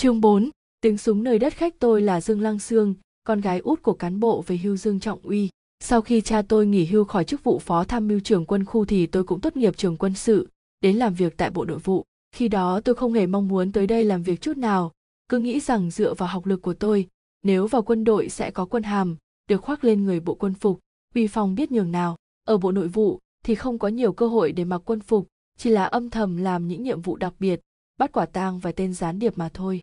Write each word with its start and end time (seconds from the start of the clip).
Chương 0.00 0.20
4, 0.20 0.50
tiếng 0.80 0.98
súng 0.98 1.22
nơi 1.22 1.38
đất 1.38 1.54
khách 1.54 1.78
tôi 1.78 2.02
là 2.02 2.20
Dương 2.20 2.40
Lăng 2.40 2.58
Sương, 2.58 2.94
con 3.24 3.40
gái 3.40 3.58
út 3.58 3.82
của 3.82 3.92
cán 3.92 4.20
bộ 4.20 4.44
về 4.46 4.56
hưu 4.56 4.76
Dương 4.76 5.00
Trọng 5.00 5.20
Uy. 5.22 5.48
Sau 5.80 6.00
khi 6.00 6.20
cha 6.20 6.42
tôi 6.42 6.66
nghỉ 6.66 6.84
hưu 6.84 7.04
khỏi 7.04 7.24
chức 7.24 7.44
vụ 7.44 7.58
phó 7.58 7.84
tham 7.84 8.08
mưu 8.08 8.20
trưởng 8.20 8.46
quân 8.46 8.64
khu 8.64 8.84
thì 8.84 9.06
tôi 9.06 9.24
cũng 9.24 9.40
tốt 9.40 9.56
nghiệp 9.56 9.76
trường 9.76 9.96
quân 9.96 10.14
sự, 10.14 10.48
đến 10.80 10.96
làm 10.96 11.14
việc 11.14 11.36
tại 11.36 11.50
bộ 11.50 11.64
nội 11.64 11.78
vụ. 11.78 12.04
Khi 12.32 12.48
đó 12.48 12.80
tôi 12.80 12.94
không 12.94 13.12
hề 13.12 13.26
mong 13.26 13.48
muốn 13.48 13.72
tới 13.72 13.86
đây 13.86 14.04
làm 14.04 14.22
việc 14.22 14.40
chút 14.40 14.56
nào, 14.56 14.92
cứ 15.28 15.38
nghĩ 15.38 15.60
rằng 15.60 15.90
dựa 15.90 16.14
vào 16.14 16.28
học 16.28 16.46
lực 16.46 16.62
của 16.62 16.74
tôi, 16.74 17.08
nếu 17.42 17.66
vào 17.66 17.82
quân 17.82 18.04
đội 18.04 18.28
sẽ 18.28 18.50
có 18.50 18.64
quân 18.64 18.82
hàm, 18.82 19.16
được 19.48 19.62
khoác 19.62 19.84
lên 19.84 20.04
người 20.04 20.20
bộ 20.20 20.34
quân 20.34 20.54
phục, 20.54 20.78
uy 21.14 21.26
phong 21.26 21.54
biết 21.54 21.72
nhường 21.72 21.92
nào. 21.92 22.16
Ở 22.44 22.58
bộ 22.58 22.72
nội 22.72 22.88
vụ 22.88 23.18
thì 23.44 23.54
không 23.54 23.78
có 23.78 23.88
nhiều 23.88 24.12
cơ 24.12 24.26
hội 24.26 24.52
để 24.52 24.64
mặc 24.64 24.82
quân 24.84 25.00
phục, 25.00 25.26
chỉ 25.58 25.70
là 25.70 25.84
âm 25.84 26.10
thầm 26.10 26.36
làm 26.36 26.68
những 26.68 26.82
nhiệm 26.82 27.00
vụ 27.00 27.16
đặc 27.16 27.34
biệt, 27.38 27.60
bắt 27.98 28.12
quả 28.12 28.26
tang 28.26 28.58
vài 28.58 28.72
tên 28.72 28.94
gián 28.94 29.18
điệp 29.18 29.38
mà 29.38 29.48
thôi. 29.54 29.80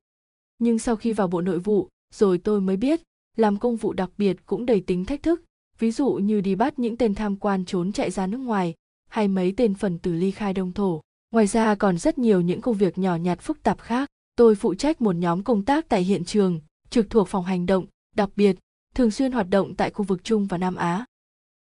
Nhưng 0.60 0.80
sau 0.80 0.96
khi 0.96 1.14
vào 1.14 1.28
bộ 1.28 1.42
nội 1.42 1.60
vụ, 1.60 1.89
rồi 2.14 2.38
tôi 2.38 2.61
mới 2.61 2.78
biết, 2.78 3.02
làm 3.36 3.60
công 3.60 3.75
vụ 3.75 3.93
đặc 3.93 4.10
biệt 4.18 4.38
cũng 4.46 4.66
đầy 4.66 4.82
tính 4.82 5.06
thách 5.06 5.24
thức, 5.24 5.43
ví 5.80 5.92
dụ 5.92 6.14
như 6.14 6.42
đi 6.42 6.56
bắt 6.56 6.80
những 6.80 6.97
tên 6.97 7.16
tham 7.16 7.36
quan 7.36 7.66
trốn 7.66 7.92
chạy 7.92 8.11
ra 8.11 8.28
nước 8.28 8.38
ngoài, 8.38 8.74
hay 9.10 9.28
mấy 9.28 9.54
tên 9.57 9.74
phần 9.74 10.00
tử 10.00 10.14
ly 10.14 10.32
khai 10.32 10.54
đông 10.54 10.74
thổ. 10.74 11.02
Ngoài 11.32 11.47
ra 11.47 11.75
còn 11.75 11.97
rất 11.97 12.18
nhiều 12.18 12.42
những 12.42 12.61
công 12.61 12.78
việc 12.78 12.97
nhỏ 12.97 13.16
nhặt 13.16 13.42
phức 13.42 13.64
tạp 13.64 13.80
khác. 13.80 14.10
Tôi 14.36 14.56
phụ 14.56 14.74
trách 14.74 15.02
một 15.02 15.16
nhóm 15.16 15.43
công 15.43 15.66
tác 15.66 15.89
tại 15.89 16.04
hiện 16.04 16.25
trường, 16.25 16.60
trực 16.89 17.10
thuộc 17.10 17.28
phòng 17.28 17.46
hành 17.46 17.66
động, 17.66 17.86
đặc 18.16 18.30
biệt, 18.36 18.55
thường 18.96 19.11
xuyên 19.11 19.32
hoạt 19.32 19.50
động 19.50 19.75
tại 19.75 19.89
khu 19.89 20.04
vực 20.04 20.24
Trung 20.24 20.47
và 20.47 20.58
Nam 20.58 20.75
Á. 20.75 21.05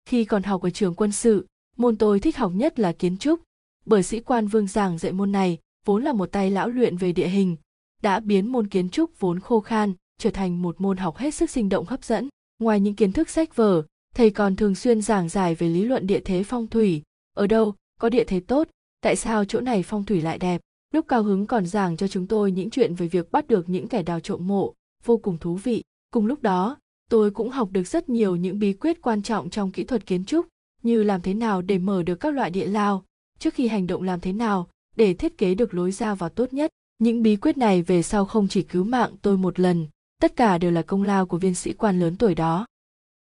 Khi 0.05 0.25
còn 0.25 0.43
học 0.43 0.61
ở 0.61 0.69
trường 0.69 0.95
quân 0.95 1.11
sự, 1.11 1.47
môn 1.77 1.95
tôi 1.95 2.19
thích 2.19 2.37
học 2.37 2.51
nhất 2.55 2.79
là 2.79 2.91
kiến 2.91 3.17
trúc, 3.17 3.39
bởi 3.85 4.03
sĩ 4.03 4.19
quan 4.19 4.47
Vương 4.47 4.67
giảng 4.67 4.97
dạy 4.97 5.11
môn 5.11 5.31
này 5.31 5.57
vốn 5.85 6.03
là 6.03 6.13
một 6.13 6.31
tay 6.31 6.51
lão 6.51 6.69
luyện 6.69 6.97
về 6.97 7.11
địa 7.11 7.27
hình, 7.27 7.55
đã 8.01 8.19
biến 8.19 8.51
môn 8.51 8.67
kiến 8.67 8.89
trúc 8.89 9.19
vốn 9.19 9.39
khô 9.39 9.59
khan 9.59 9.93
trở 10.19 10.31
thành 10.31 10.61
một 10.61 10.81
môn 10.81 10.97
học 10.97 11.17
hết 11.17 11.33
sức 11.33 11.49
sinh 11.49 11.69
động 11.69 11.85
hấp 11.85 12.03
dẫn. 12.03 12.29
Ngoài 12.59 12.79
những 12.79 12.95
kiến 12.95 13.11
thức 13.11 13.29
sách 13.29 13.55
vở, 13.55 13.83
thầy 14.15 14.29
còn 14.29 14.55
thường 14.55 14.75
xuyên 14.75 15.01
giảng 15.01 15.29
giải 15.29 15.55
về 15.55 15.69
lý 15.69 15.83
luận 15.83 16.07
địa 16.07 16.19
thế 16.19 16.43
phong 16.43 16.67
thủy, 16.67 17.01
ở 17.33 17.47
đâu 17.47 17.73
có 17.99 18.09
địa 18.09 18.23
thế 18.23 18.39
tốt, 18.39 18.67
tại 19.01 19.15
sao 19.15 19.45
chỗ 19.45 19.61
này 19.61 19.83
phong 19.83 20.03
thủy 20.03 20.21
lại 20.21 20.37
đẹp. 20.37 20.61
Lúc 20.93 21.05
cao 21.07 21.23
hứng 21.23 21.45
còn 21.45 21.65
giảng 21.65 21.97
cho 21.97 22.07
chúng 22.07 22.27
tôi 22.27 22.51
những 22.51 22.69
chuyện 22.69 22.95
về 22.95 23.07
việc 23.07 23.31
bắt 23.31 23.47
được 23.47 23.69
những 23.69 23.87
kẻ 23.87 24.03
đào 24.03 24.19
trộm 24.19 24.47
mộ, 24.47 24.73
vô 25.05 25.17
cùng 25.17 25.37
thú 25.37 25.55
vị. 25.55 25.83
Cùng 26.11 26.25
lúc 26.25 26.41
đó, 26.41 26.77
tôi 27.09 27.31
cũng 27.31 27.49
học 27.49 27.69
được 27.71 27.87
rất 27.87 28.09
nhiều 28.09 28.35
những 28.35 28.59
bí 28.59 28.73
quyết 28.73 29.01
quan 29.01 29.21
trọng 29.21 29.49
trong 29.49 29.71
kỹ 29.71 29.83
thuật 29.83 30.05
kiến 30.05 30.25
trúc, 30.25 30.47
như 30.83 31.03
làm 31.03 31.21
thế 31.21 31.33
nào 31.33 31.61
để 31.61 31.77
mở 31.77 32.03
được 32.03 32.15
các 32.15 32.33
loại 32.33 32.49
địa 32.49 32.67
lao, 32.67 33.03
trước 33.39 33.53
khi 33.53 33.67
hành 33.67 33.87
động 33.87 34.03
làm 34.03 34.19
thế 34.19 34.33
nào 34.33 34.67
để 34.95 35.13
thiết 35.13 35.37
kế 35.37 35.55
được 35.55 35.73
lối 35.73 35.91
ra 35.91 36.15
vào 36.15 36.29
tốt 36.29 36.53
nhất. 36.53 36.71
Những 36.99 37.21
bí 37.21 37.35
quyết 37.35 37.57
này 37.57 37.81
về 37.81 38.01
sau 38.01 38.25
không 38.25 38.47
chỉ 38.47 38.63
cứu 38.63 38.83
mạng 38.83 39.11
tôi 39.21 39.37
một 39.37 39.59
lần, 39.59 39.87
tất 40.21 40.35
cả 40.35 40.57
đều 40.57 40.71
là 40.71 40.81
công 40.81 41.03
lao 41.03 41.25
của 41.25 41.37
viên 41.37 41.55
sĩ 41.55 41.73
quan 41.73 41.99
lớn 41.99 42.15
tuổi 42.15 42.35
đó. 42.35 42.65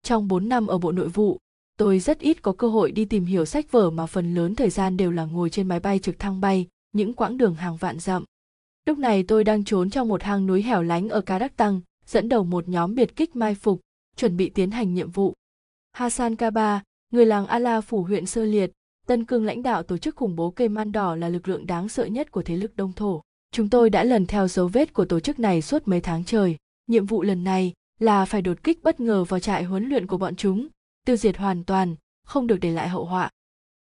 Trong 0.03 0.29
4 0.29 0.49
năm 0.49 0.67
ở 0.67 0.79
Bộ 0.79 0.93
Nội 0.93 1.09
vụ, 1.09 1.39
tôi 1.77 1.99
rất 1.99 2.19
ít 2.19 2.43
có 2.43 2.53
cơ 2.53 2.69
hội 2.69 2.93
đi 2.93 3.05
tìm 3.05 3.25
hiểu 3.25 3.45
sách 3.45 3.73
vở 3.73 3.91
mà 3.91 4.07
phần 4.07 4.35
lớn 4.35 4.55
thời 4.55 4.71
gian 4.71 4.97
đều 4.97 5.11
là 5.11 5.25
ngồi 5.25 5.51
trên 5.51 5.69
máy 5.69 5.81
bay 5.81 5.99
trực 5.99 6.19
thăng 6.19 6.41
bay, 6.41 6.69
những 6.93 7.15
quãng 7.15 7.37
đường 7.37 7.55
hàng 7.55 7.77
vạn 7.77 7.99
dặm. 7.99 8.25
Lúc 8.87 8.99
này 8.99 9.23
tôi 9.23 9.45
đang 9.45 9.65
trốn 9.65 9.91
trong 9.91 10.09
một 10.09 10.23
hang 10.23 10.47
núi 10.47 10.63
hẻo 10.63 10.83
lánh 10.83 11.09
ở 11.09 11.21
Cá 11.21 11.39
Đắc 11.39 11.57
Tăng, 11.57 11.81
dẫn 12.07 12.29
đầu 12.29 12.45
một 12.45 12.69
nhóm 12.69 12.95
biệt 12.95 13.17
kích 13.17 13.37
mai 13.37 13.55
phục, 13.55 13.81
chuẩn 14.17 14.37
bị 14.37 14.49
tiến 14.49 14.71
hành 14.71 14.95
nhiệm 14.95 15.11
vụ. 15.11 15.35
Hassan 15.93 16.37
Kaba, 16.37 16.83
người 17.13 17.27
làng 17.27 17.47
Ala 17.47 17.81
phủ 17.81 18.03
huyện 18.03 18.27
Sơ 18.27 18.45
Liệt, 18.45 18.73
Tân 19.07 19.25
Cương 19.25 19.45
lãnh 19.45 19.63
đạo 19.63 19.83
tổ 19.83 19.99
chức 19.99 20.17
khủng 20.17 20.37
bố 20.37 20.51
cây 20.51 20.69
man 20.69 20.93
đỏ 20.93 21.17
là 21.17 21.29
lực 21.29 21.49
lượng 21.49 21.67
đáng 21.67 21.89
sợ 21.89 22.05
nhất 22.05 22.33
của 22.33 22.43
thế 22.43 22.57
lực 22.57 22.77
Đông 22.77 22.93
Thổ. 22.93 23.23
Chúng 23.55 23.69
tôi 23.69 23.91
đã 23.91 24.05
lần 24.05 24.27
theo 24.27 24.49
dấu 24.49 24.69
vết 24.69 24.93
của 24.93 25.05
tổ 25.05 25.21
chức 25.21 25.39
này 25.39 25.63
suốt 25.63 25.89
mấy 25.89 26.01
tháng 26.01 26.25
trời. 26.25 26.57
Nhiệm 26.87 27.07
vụ 27.07 27.23
lần 27.23 27.45
này 27.45 27.73
là 28.01 28.25
phải 28.25 28.43
đột 28.43 28.63
kích 28.63 28.83
bất 28.83 29.01
ngờ 29.01 29.25
vào 29.25 29.41
trại 29.41 29.65
huấn 29.65 29.89
luyện 29.89 30.07
của 30.07 30.17
bọn 30.17 30.37
chúng, 30.37 30.69
tiêu 31.07 31.17
diệt 31.17 31.37
hoàn 31.37 31.65
toàn, 31.65 31.95
không 32.27 32.47
được 32.47 32.57
để 32.61 32.71
lại 32.71 32.89
hậu 32.89 33.05
họa. 33.05 33.31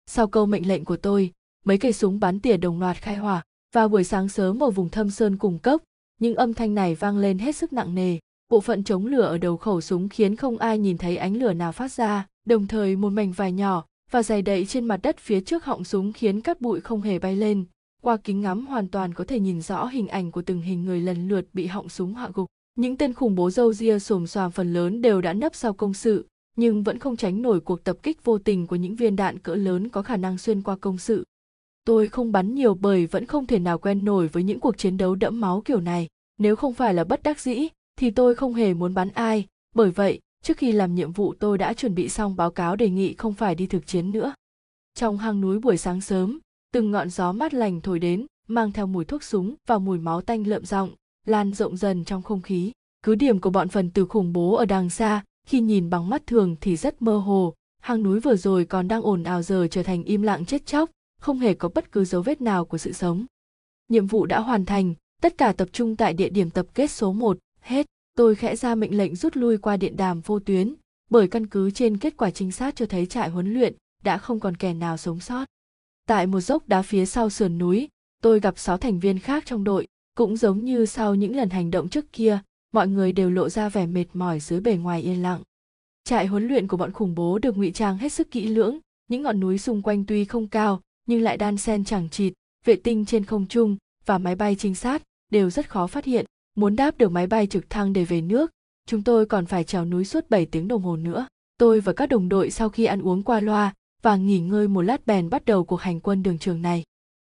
Sau 0.07 0.27
câu 0.27 0.47
mệnh 0.47 0.69
lệnh 0.69 0.85
của 0.85 0.97
tôi, 0.97 1.33
mấy 1.65 1.79
cây 1.79 1.93
súng 1.93 2.21
bắn 2.21 2.41
tỉa 2.41 2.57
đồng 2.57 2.81
loạt 2.81 2.97
khai 2.97 3.17
hỏa. 3.17 3.43
Vào 3.75 3.89
buổi 3.89 4.05
sáng 4.05 4.29
sớm 4.29 4.63
ở 4.63 4.71
vùng 4.71 4.89
thâm 4.89 5.11
sơn 5.11 5.37
cùng 5.37 5.59
cốc, 5.59 5.83
những 6.21 6.35
âm 6.35 6.55
thanh 6.55 6.75
này 6.75 6.95
vang 6.95 7.19
lên 7.19 7.39
hết 7.39 7.57
sức 7.57 7.73
nặng 7.73 7.95
nề. 7.95 8.19
Bộ 8.49 8.61
phận 8.61 8.85
chống 8.85 9.07
lửa 9.07 9.23
ở 9.23 9.39
đầu 9.39 9.57
khẩu 9.57 9.81
súng 9.81 10.09
khiến 10.09 10.37
không 10.37 10.59
ai 10.59 10.79
nhìn 10.79 10.99
thấy 10.99 11.17
ánh 11.17 11.37
lửa 11.37 11.53
nào 11.53 11.73
phát 11.73 11.93
ra, 11.93 12.27
đồng 12.47 12.67
thời 12.67 12.97
một 12.97 13.11
mảnh 13.11 13.33
vải 13.33 13.53
nhỏ 13.53 13.85
và 14.11 14.23
dày 14.23 14.43
đậy 14.43 14.67
trên 14.67 14.85
mặt 14.85 15.01
đất 15.03 15.19
phía 15.19 15.41
trước 15.41 15.65
họng 15.65 15.85
súng 15.85 16.13
khiến 16.13 16.41
cát 16.41 16.61
bụi 16.61 16.81
không 16.81 17.01
hề 17.01 17.19
bay 17.19 17.37
lên. 17.37 17.65
Qua 18.03 18.17
kính 18.17 18.41
ngắm 18.41 18.67
hoàn 18.67 18.89
toàn 18.89 19.15
có 19.15 19.25
thể 19.25 19.41
nhìn 19.41 19.61
rõ 19.61 19.87
hình 19.87 20.09
ảnh 20.09 20.31
của 20.31 20.43
từng 20.43 20.61
hình 20.61 20.85
người 20.85 21.01
lần 21.01 21.29
lượt 21.29 21.47
bị 21.53 21.67
họng 21.67 21.89
súng 21.89 22.15
hạ 22.15 22.29
gục. 22.35 22.47
Những 22.75 22.97
tên 22.97 23.13
khủng 23.13 23.35
bố 23.35 23.51
dâu 23.51 23.73
ria 23.73 23.99
xồm 23.99 24.27
xoàm 24.27 24.51
phần 24.51 24.73
lớn 24.73 25.03
đều 25.03 25.21
đã 25.21 25.33
nấp 25.33 25.55
sau 25.55 25.73
công 25.73 25.95
sự, 25.95 26.27
nhưng 26.57 26.83
vẫn 26.83 26.99
không 26.99 27.17
tránh 27.17 27.43
nổi 27.43 27.61
cuộc 27.61 27.85
tập 27.85 27.97
kích 28.03 28.25
vô 28.25 28.39
tình 28.39 28.67
của 28.67 28.77
những 28.77 28.97
viên 28.97 29.17
đạn 29.17 29.39
cỡ 29.39 29.55
lớn 29.55 29.89
có 29.89 30.03
khả 30.03 30.17
năng 30.17 30.39
xuyên 30.39 30.63
qua 30.63 30.77
công 30.77 30.99
sự. 30.99 31.25
Tôi 31.85 32.09
không 32.09 32.33
bắn 32.33 32.55
nhiều 32.55 32.75
bởi 32.75 33.07
vẫn 33.07 33.27
không 33.27 33.47
thể 33.47 33.59
nào 33.59 33.79
quen 33.79 34.05
nổi 34.05 34.29
với 34.29 34.43
những 34.43 34.61
cuộc 34.61 34.79
chiến 34.79 34.97
đấu 34.97 35.15
đẫm 35.15 35.41
máu 35.41 35.63
kiểu 35.65 35.81
này. 35.81 36.09
Nếu 36.39 36.57
không 36.57 36.75
phải 36.75 36.95
là 36.95 37.05
bất 37.05 37.23
đắc 37.23 37.41
dĩ, 37.41 37.69
thì 37.97 38.11
tôi 38.11 38.35
không 38.35 38.55
hề 38.55 38.75
muốn 38.75 38.95
bắn 38.95 39.09
ai. 39.15 39.47
Bởi 39.75 39.91
vậy, 39.91 40.21
trước 40.43 40.57
khi 40.57 40.73
làm 40.73 40.95
nhiệm 40.95 41.13
vụ 41.13 41.35
tôi 41.39 41.59
đã 41.59 41.73
chuẩn 41.73 41.95
bị 41.95 42.09
xong 42.09 42.37
báo 42.37 42.51
cáo 42.51 42.77
đề 42.77 42.91
nghị 42.91 43.15
không 43.15 43.35
phải 43.35 43.55
đi 43.55 43.67
thực 43.67 43.87
chiến 43.87 44.11
nữa. 44.11 44.35
Trong 44.95 45.19
hang 45.19 45.41
núi 45.41 45.59
buổi 45.59 45.77
sáng 45.77 46.01
sớm, 46.01 46.39
từng 46.73 46.91
ngọn 46.91 47.11
gió 47.11 47.33
mát 47.33 47.55
lành 47.55 47.81
thổi 47.81 47.99
đến, 47.99 48.27
mang 48.49 48.73
theo 48.73 48.87
mùi 48.87 49.05
thuốc 49.05 49.23
súng 49.23 49.55
và 49.67 49.79
mùi 49.79 49.99
máu 49.99 50.21
tanh 50.21 50.47
lợm 50.47 50.65
giọng, 50.65 50.91
lan 51.27 51.53
rộng 51.53 51.77
dần 51.77 52.05
trong 52.05 52.23
không 52.23 52.43
khí. 52.43 52.73
Cứ 53.03 53.15
điểm 53.15 53.41
của 53.41 53.51
bọn 53.51 53.69
phần 53.69 53.91
tử 53.91 54.07
khủng 54.07 54.33
bố 54.33 54.55
ở 54.55 54.65
đằng 54.65 54.91
xa, 54.91 55.25
khi 55.47 55.61
nhìn 55.61 55.91
bằng 55.91 56.09
mắt 56.09 56.27
thường 56.27 56.57
thì 56.61 56.77
rất 56.77 57.03
mơ 57.03 57.17
hồ, 57.17 57.55
hang 57.81 58.03
núi 58.03 58.21
vừa 58.21 58.37
rồi 58.37 58.65
còn 58.65 58.89
đang 58.89 59.03
ồn 59.03 59.23
ào 59.23 59.43
giờ 59.43 59.69
trở 59.71 59.83
thành 59.83 60.05
im 60.05 60.23
lặng 60.23 60.45
chết 60.45 60.67
chóc, 60.67 60.91
không 61.21 61.39
hề 61.39 61.55
có 61.55 61.69
bất 61.69 61.93
cứ 61.93 62.05
dấu 62.05 62.23
vết 62.23 62.41
nào 62.41 62.65
của 62.65 62.79
sự 62.79 62.93
sống. 62.93 63.27
Nhiệm 63.89 64.07
vụ 64.07 64.27
đã 64.27 64.41
hoàn 64.41 64.65
thành, 64.65 64.95
tất 65.23 65.39
cả 65.39 65.53
tập 65.53 65.69
trung 65.73 65.97
tại 65.97 66.15
địa 66.15 66.29
điểm 66.29 66.51
tập 66.51 66.67
kết 66.75 66.91
số 66.91 67.13
1, 67.13 67.39
hết. 67.61 67.87
Tôi 68.17 68.35
khẽ 68.35 68.57
ra 68.57 68.75
mệnh 68.75 68.97
lệnh 68.97 69.17
rút 69.17 69.37
lui 69.37 69.59
qua 69.59 69.77
điện 69.77 69.97
đàm 69.97 70.21
vô 70.21 70.39
tuyến, 70.39 70.75
bởi 71.11 71.29
căn 71.29 71.47
cứ 71.47 71.71
trên 71.71 71.99
kết 71.99 72.17
quả 72.17 72.31
trinh 72.31 72.53
sát 72.53 72.77
cho 72.77 72.87
thấy 72.87 73.07
trại 73.07 73.29
huấn 73.29 73.55
luyện 73.55 73.75
đã 74.05 74.19
không 74.19 74.41
còn 74.41 74.57
kẻ 74.57 74.75
nào 74.75 74.97
sống 74.97 75.21
sót. 75.21 75.45
Tại 76.11 76.27
một 76.27 76.41
dốc 76.41 76.69
đá 76.69 76.83
phía 76.83 77.07
sau 77.07 77.31
sườn 77.31 77.59
núi, 77.59 77.89
tôi 78.23 78.41
gặp 78.41 78.59
sáu 78.59 78.79
thành 78.79 79.01
viên 79.01 79.19
khác 79.19 79.43
trong 79.47 79.65
đội, 79.65 79.87
cũng 80.15 80.37
giống 80.37 80.65
như 80.65 80.87
sau 80.87 81.15
những 81.15 81.37
lần 81.37 81.51
hành 81.51 81.71
động 81.71 81.89
trước 81.89 82.13
kia, 82.13 82.39
mọi 82.73 82.89
người 82.89 83.13
đều 83.13 83.31
lộ 83.31 83.49
ra 83.49 83.69
vẻ 83.69 83.87
mệt 83.87 84.05
mỏi 84.13 84.41
dưới 84.41 84.61
bề 84.61 84.77
ngoài 84.77 85.03
yên 85.03 85.23
lặng. 85.23 85.43
Trại 86.05 86.27
huấn 86.27 86.49
luyện 86.49 86.67
của 86.67 86.77
bọn 86.77 86.93
khủng 86.93 87.15
bố 87.15 87.39
được 87.39 87.57
ngụy 87.57 87.71
trang 87.71 87.99
hết 87.99 88.13
sức 88.13 88.31
kỹ 88.31 88.47
lưỡng, 88.49 88.79
những 89.09 89.23
ngọn 89.23 89.41
núi 89.41 89.59
xung 89.59 89.83
quanh 89.83 90.05
tuy 90.07 90.25
không 90.25 90.49
cao, 90.49 90.81
nhưng 91.07 91.23
lại 91.23 91.37
đan 91.37 91.57
sen 91.57 91.85
chẳng 91.85 92.09
chịt, 92.09 92.33
vệ 92.65 92.77
tinh 92.77 93.05
trên 93.05 93.25
không 93.25 93.47
trung 93.47 93.77
và 94.07 94.19
máy 94.19 94.35
bay 94.35 94.57
trinh 94.59 94.75
sát 94.75 95.03
đều 95.33 95.51
rất 95.51 95.71
khó 95.71 95.87
phát 95.87 96.05
hiện. 96.05 96.27
Muốn 96.57 96.77
đáp 96.77 96.99
được 96.99 97.13
máy 97.13 97.27
bay 97.27 97.47
trực 97.47 97.71
thăng 97.71 97.93
để 97.93 98.05
về 98.05 98.21
nước, 98.21 98.51
chúng 98.87 99.03
tôi 99.03 99.27
còn 99.27 99.47
phải 99.47 99.65
trèo 99.65 99.85
núi 99.85 100.05
suốt 100.05 100.31
7 100.31 100.47
tiếng 100.47 100.69
đồng 100.69 100.83
hồ 100.83 100.97
nữa. 100.97 101.27
Tôi 101.59 101.81
và 101.81 101.93
các 101.93 102.07
đồng 102.07 102.29
đội 102.29 102.51
sau 102.51 102.69
khi 102.69 102.85
ăn 102.85 103.03
uống 103.03 103.23
qua 103.23 103.41
loa 103.41 103.75
và 104.03 104.17
nghỉ 104.17 104.41
ngơi 104.41 104.69
một 104.69 104.83
lát 104.83 105.07
bèn 105.07 105.31
bắt 105.31 105.45
đầu 105.45 105.65
cuộc 105.65 105.81
hành 105.81 106.01
quân 106.01 106.23
đường 106.23 106.39
trường 106.39 106.63
này. 106.63 106.85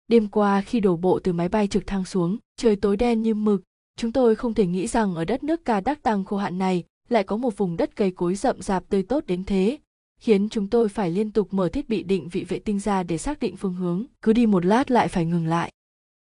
Đêm 0.08 0.28
qua 0.28 0.62
khi 0.62 0.80
đổ 0.80 0.96
bộ 0.96 1.20
từ 1.20 1.34
máy 1.34 1.50
bay 1.50 1.68
trực 1.68 1.88
thăng 1.88 2.06
xuống, 2.06 2.38
trời 2.58 2.76
tối 2.76 2.98
đen 2.98 3.22
như 3.22 3.34
mực, 3.34 3.62
chúng 3.98 4.12
tôi 4.12 4.36
không 4.36 4.54
thể 4.54 4.66
nghĩ 4.66 4.88
rằng 4.88 5.16
ở 5.16 5.26
đất 5.26 5.44
nước 5.44 5.66
ca 5.66 5.82
đắc 5.82 6.04
tăng 6.04 6.26
khô 6.26 6.38
hạn 6.38 6.58
này 6.58 6.84
lại 7.10 7.24
có 7.24 7.38
một 7.38 7.58
vùng 7.58 7.78
đất 7.78 7.96
cây 7.96 8.12
cối 8.12 8.36
rậm 8.36 8.62
rạp 8.62 8.90
tươi 8.90 9.04
tốt 9.04 9.24
đến 9.28 9.44
thế 9.44 9.78
khiến 10.24 10.50
chúng 10.50 10.68
tôi 10.68 10.90
phải 10.90 11.12
liên 11.12 11.32
tục 11.32 11.54
mở 11.54 11.70
thiết 11.70 11.90
bị 11.90 12.04
định 12.04 12.30
vị 12.30 12.44
vệ 12.44 12.60
tinh 12.60 12.80
ra 12.80 13.04
để 13.04 13.18
xác 13.18 13.40
định 13.40 13.58
phương 13.58 13.74
hướng. 13.74 14.06
Cứ 14.22 14.34
đi 14.34 14.46
một 14.46 14.66
lát 14.66 14.92
lại 14.92 15.08
phải 15.08 15.26
ngừng 15.26 15.48
lại. 15.48 15.72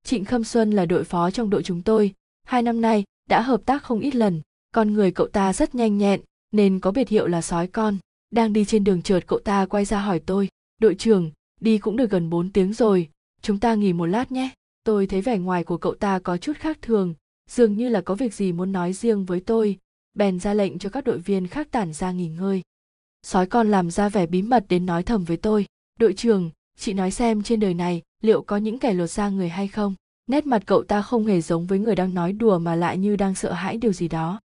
Trịnh 0.05 0.25
khâm 0.25 0.45
xuân 0.45 0.71
là 0.71 0.87
đội 0.87 1.05
phó 1.05 1.31
trong 1.31 1.51
đội 1.51 1.63
chúng 1.63 1.83
tôi. 1.83 2.15
Hai 2.47 2.63
năm 2.63 2.81
nay 2.81 3.05
đã 3.29 3.41
hợp 3.41 3.61
tác 3.67 3.83
không 3.83 4.01
ít 4.01 4.15
lần 4.15 4.43
con 4.73 4.93
người 4.93 5.11
cậu 5.11 5.29
ta 5.29 5.53
rất 5.53 5.75
nhanh 5.75 5.99
nhẹn 5.99 6.21
nên 6.53 6.81
có 6.81 6.91
biệt 6.91 7.09
hiệu 7.09 7.27
là 7.27 7.43
sói 7.43 7.67
con 7.67 7.99
đang 8.31 8.53
đi 8.53 8.65
trên 8.65 8.85
đường 8.85 9.03
trượt 9.03 9.27
cậu 9.27 9.39
ta 9.39 9.67
quay 9.67 9.85
ra 9.85 10.01
hỏi 10.01 10.21
tôi, 10.27 10.49
đội 10.81 10.95
trưởng, 10.95 11.31
đi 11.61 11.79
cũng 11.79 11.97
được 11.97 12.11
gần 12.11 12.31
4 12.31 12.51
tiếng 12.51 12.73
rồi, 12.73 13.09
chúng 13.43 13.59
ta 13.61 13.75
nghỉ 13.75 13.93
một 13.93 14.07
lát 14.07 14.33
nhé. 14.33 14.51
Tôi 14.85 15.07
thấy 15.07 15.21
vẻ 15.21 15.39
ngoài 15.39 15.65
của 15.65 15.77
cậu 15.77 15.95
ta 15.95 16.19
có 16.19 16.37
chút 16.37 16.57
khác 16.57 16.79
thường, 16.83 17.15
dường 17.51 17.77
như 17.77 17.89
là 17.89 18.01
có 18.01 18.15
việc 18.15 18.35
gì 18.35 18.53
muốn 18.53 18.73
nói 18.73 18.93
riêng 18.93 19.25
với 19.25 19.41
tôi, 19.41 19.79
bèn 20.15 20.41
ra 20.41 20.55
lệnh 20.55 20.79
cho 20.79 20.89
các 20.89 21.05
đội 21.05 21.19
viên 21.19 21.47
khác 21.47 21.69
tản 21.71 21.93
ra 21.93 22.13
nghỉ 22.13 22.29
ngơi. 22.29 22.63
Sói 23.23 23.47
con 23.47 23.71
làm 23.71 23.91
ra 23.91 24.09
vẻ 24.09 24.27
bí 24.27 24.43
mật 24.43 24.65
đến 24.69 24.87
nói 24.87 25.03
thầm 25.03 25.25
với 25.25 25.37
tôi, 25.37 25.67
đội 25.99 26.13
trưởng, 26.13 26.51
chị 26.79 26.93
nói 26.93 27.11
xem 27.11 27.43
trên 27.43 27.61
đời 27.61 27.75
này 27.75 28.03
liệu 28.23 28.43
có 28.43 28.57
những 28.57 28.79
kẻ 28.79 28.95
lột 28.95 29.11
da 29.11 29.29
người 29.29 29.49
hay 29.49 29.69
không? 29.69 29.95
Nét 30.27 30.47
mặt 30.47 30.63
cậu 30.67 30.83
ta 30.83 31.03
không 31.03 31.27
hề 31.27 31.41
giống 31.41 31.67
với 31.67 31.79
người 31.79 31.95
đang 31.95 32.15
nói 32.15 32.33
đùa 32.33 32.59
mà 32.59 32.75
lại 32.75 32.99
như 32.99 33.17
đang 33.17 33.35
sợ 33.35 33.53
hãi 33.53 33.77
điều 33.77 33.93
gì 33.93 34.09
đó. 34.09 34.41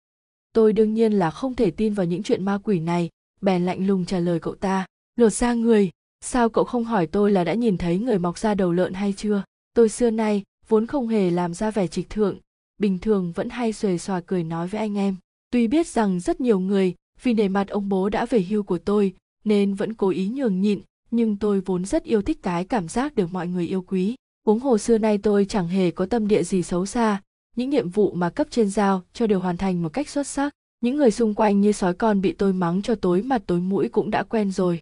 Tôi 0.53 0.73
đương 0.73 0.95
nhiên 0.95 1.13
là 1.13 1.31
không 1.31 1.55
thể 1.55 1.71
tin 1.71 1.95
vào 1.95 2.07
những 2.07 2.23
chuyện 2.23 2.45
ma 2.45 2.59
quỷ 2.65 2.81
này 2.81 3.09
bèn 3.41 3.67
lạnh 3.67 3.87
lùng 3.87 4.05
trả 4.05 4.19
lời 4.19 4.41
cậu 4.41 4.55
ta, 4.55 4.87
lột 5.17 5.33
ra 5.33 5.55
người, 5.55 5.91
sao 6.21 6.49
cậu 6.49 6.65
không 6.65 6.85
hỏi 6.85 7.07
tôi 7.07 7.31
là 7.31 7.45
đã 7.45 7.55
nhìn 7.55 7.79
thấy 7.79 7.99
người 7.99 8.19
mọc 8.19 8.39
ra 8.39 8.55
đầu 8.55 8.73
lợn 8.73 8.95
hay 8.95 9.13
chưa? 9.17 9.43
Tôi 9.75 9.89
xưa 9.89 10.11
nay 10.11 10.43
vốn 10.69 10.87
không 10.87 11.09
hề 11.09 11.31
làm 11.31 11.55
ra 11.55 11.71
vẻ 11.71 11.87
trịch 11.87 12.11
thượng, 12.11 12.39
bình 12.79 12.99
thường 12.99 13.33
vẫn 13.33 13.49
hay 13.49 13.73
xuề 13.73 13.99
xòa 13.99 14.21
cười 14.21 14.45
nói 14.45 14.69
với 14.69 14.81
anh 14.81 14.99
em. 14.99 15.17
Tuy 15.51 15.69
biết 15.69 15.87
rằng 15.87 16.21
rất 16.21 16.41
nhiều 16.41 16.61
người 16.61 16.95
vì 17.23 17.35
nể 17.35 17.49
mặt 17.49 17.69
ông 17.69 17.89
bố 17.89 18.09
đã 18.09 18.27
về 18.27 18.43
hưu 18.43 18.63
của 18.63 18.79
tôi 18.79 19.15
nên 19.45 19.75
vẫn 19.75 19.95
cố 19.95 20.09
ý 20.09 20.29
nhường 20.29 20.61
nhịn, 20.61 20.81
nhưng 21.11 21.37
tôi 21.37 21.61
vốn 21.61 21.85
rất 21.85 22.05
yêu 22.05 22.23
thích 22.23 22.39
cái 22.43 22.65
cảm 22.65 22.89
giác 22.89 23.15
được 23.15 23.33
mọi 23.33 23.49
người 23.49 23.67
yêu 23.67 23.83
quý. 23.83 24.15
Huống 24.47 24.61
hồ 24.61 24.79
xưa 24.79 24.99
nay 24.99 25.19
tôi 25.19 25.45
chẳng 25.45 25.69
hề 25.69 25.91
có 25.91 26.07
tâm 26.07 26.29
địa 26.29 26.43
gì 26.43 26.63
xấu 26.63 26.87
xa, 26.87 27.23
những 27.57 27.71
nhiệm 27.71 27.89
vụ 27.89 28.13
mà 28.13 28.31
cấp 28.31 28.47
trên 28.51 28.71
giao 28.71 29.03
cho 29.13 29.27
đều 29.27 29.41
hoàn 29.41 29.57
thành 29.57 29.83
một 29.83 29.89
cách 29.89 30.09
xuất 30.09 30.27
sắc 30.27 30.53
những 30.81 30.97
người 30.97 31.11
xung 31.11 31.35
quanh 31.35 31.61
như 31.61 31.73
sói 31.73 31.95
con 31.95 32.21
bị 32.21 32.33
tôi 32.33 32.53
mắng 32.53 32.83
cho 32.83 32.95
tối 32.95 33.23
mặt 33.23 33.43
tối 33.47 33.61
mũi 33.61 33.89
cũng 33.89 34.11
đã 34.11 34.23
quen 34.23 34.51
rồi. 34.51 34.81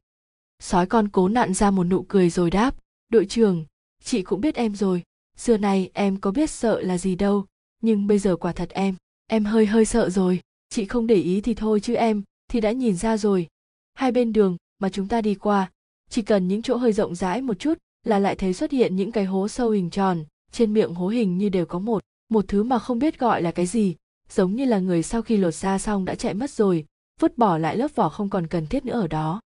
Sói 0.58 0.86
con 0.86 1.08
cố 1.08 1.28
nặn 1.28 1.54
ra 1.54 1.70
một 1.70 1.84
nụ 1.84 2.02
cười 2.08 2.30
rồi 2.30 2.50
đáp, 2.50 2.74
đội 3.08 3.26
trưởng, 3.26 3.64
chị 4.04 4.22
cũng 4.22 4.40
biết 4.40 4.54
em 4.54 4.74
rồi. 4.74 5.02
Xưa 5.36 5.56
này 5.56 5.90
em 5.92 6.16
có 6.16 6.30
biết 6.30 6.50
sợ 6.50 6.80
là 6.80 6.98
gì 6.98 7.14
đâu, 7.14 7.46
nhưng 7.82 8.06
bây 8.06 8.18
giờ 8.18 8.36
quả 8.36 8.52
thật 8.52 8.70
em 8.70 8.94
em 9.26 9.44
hơi 9.44 9.66
hơi 9.66 9.84
sợ 9.84 10.10
rồi. 10.10 10.40
Chị 10.68 10.84
không 10.84 11.06
để 11.06 11.14
ý 11.14 11.40
thì 11.40 11.54
thôi 11.54 11.80
chứ 11.80 11.94
em, 11.94 12.22
thì 12.48 12.60
đã 12.60 12.72
nhìn 12.72 12.96
ra 12.96 13.16
rồi. 13.16 13.46
Hai 13.94 14.12
bên 14.12 14.32
đường 14.32 14.56
mà 14.78 14.88
chúng 14.88 15.08
ta 15.08 15.20
đi 15.20 15.34
qua, 15.34 15.70
chỉ 16.10 16.22
cần 16.22 16.48
những 16.48 16.62
chỗ 16.62 16.76
hơi 16.76 16.92
rộng 16.92 17.14
rãi 17.14 17.42
một 17.42 17.58
chút 17.58 17.78
là 18.04 18.18
lại 18.18 18.34
thấy 18.36 18.54
xuất 18.54 18.70
hiện 18.70 18.96
những 18.96 19.12
cái 19.12 19.24
hố 19.24 19.48
sâu 19.48 19.70
hình 19.70 19.90
tròn, 19.90 20.24
trên 20.52 20.74
miệng 20.74 20.94
hố 20.94 21.08
hình 21.08 21.38
như 21.38 21.48
đều 21.48 21.66
có 21.66 21.78
một 21.78 22.04
một 22.28 22.44
thứ 22.48 22.62
mà 22.62 22.78
không 22.78 22.98
biết 22.98 23.18
gọi 23.18 23.42
là 23.42 23.52
cái 23.52 23.66
gì 23.66 23.96
giống 24.32 24.54
như 24.54 24.64
là 24.64 24.78
người 24.78 25.02
sau 25.02 25.22
khi 25.22 25.36
lột 25.36 25.54
da 25.54 25.78
xong 25.78 26.04
đã 26.04 26.14
chạy 26.14 26.34
mất 26.34 26.50
rồi, 26.50 26.84
vứt 27.20 27.38
bỏ 27.38 27.58
lại 27.58 27.76
lớp 27.76 27.88
vỏ 27.94 28.08
không 28.08 28.30
còn 28.30 28.46
cần 28.46 28.66
thiết 28.66 28.84
nữa 28.84 29.00
ở 29.00 29.06
đó. 29.06 29.40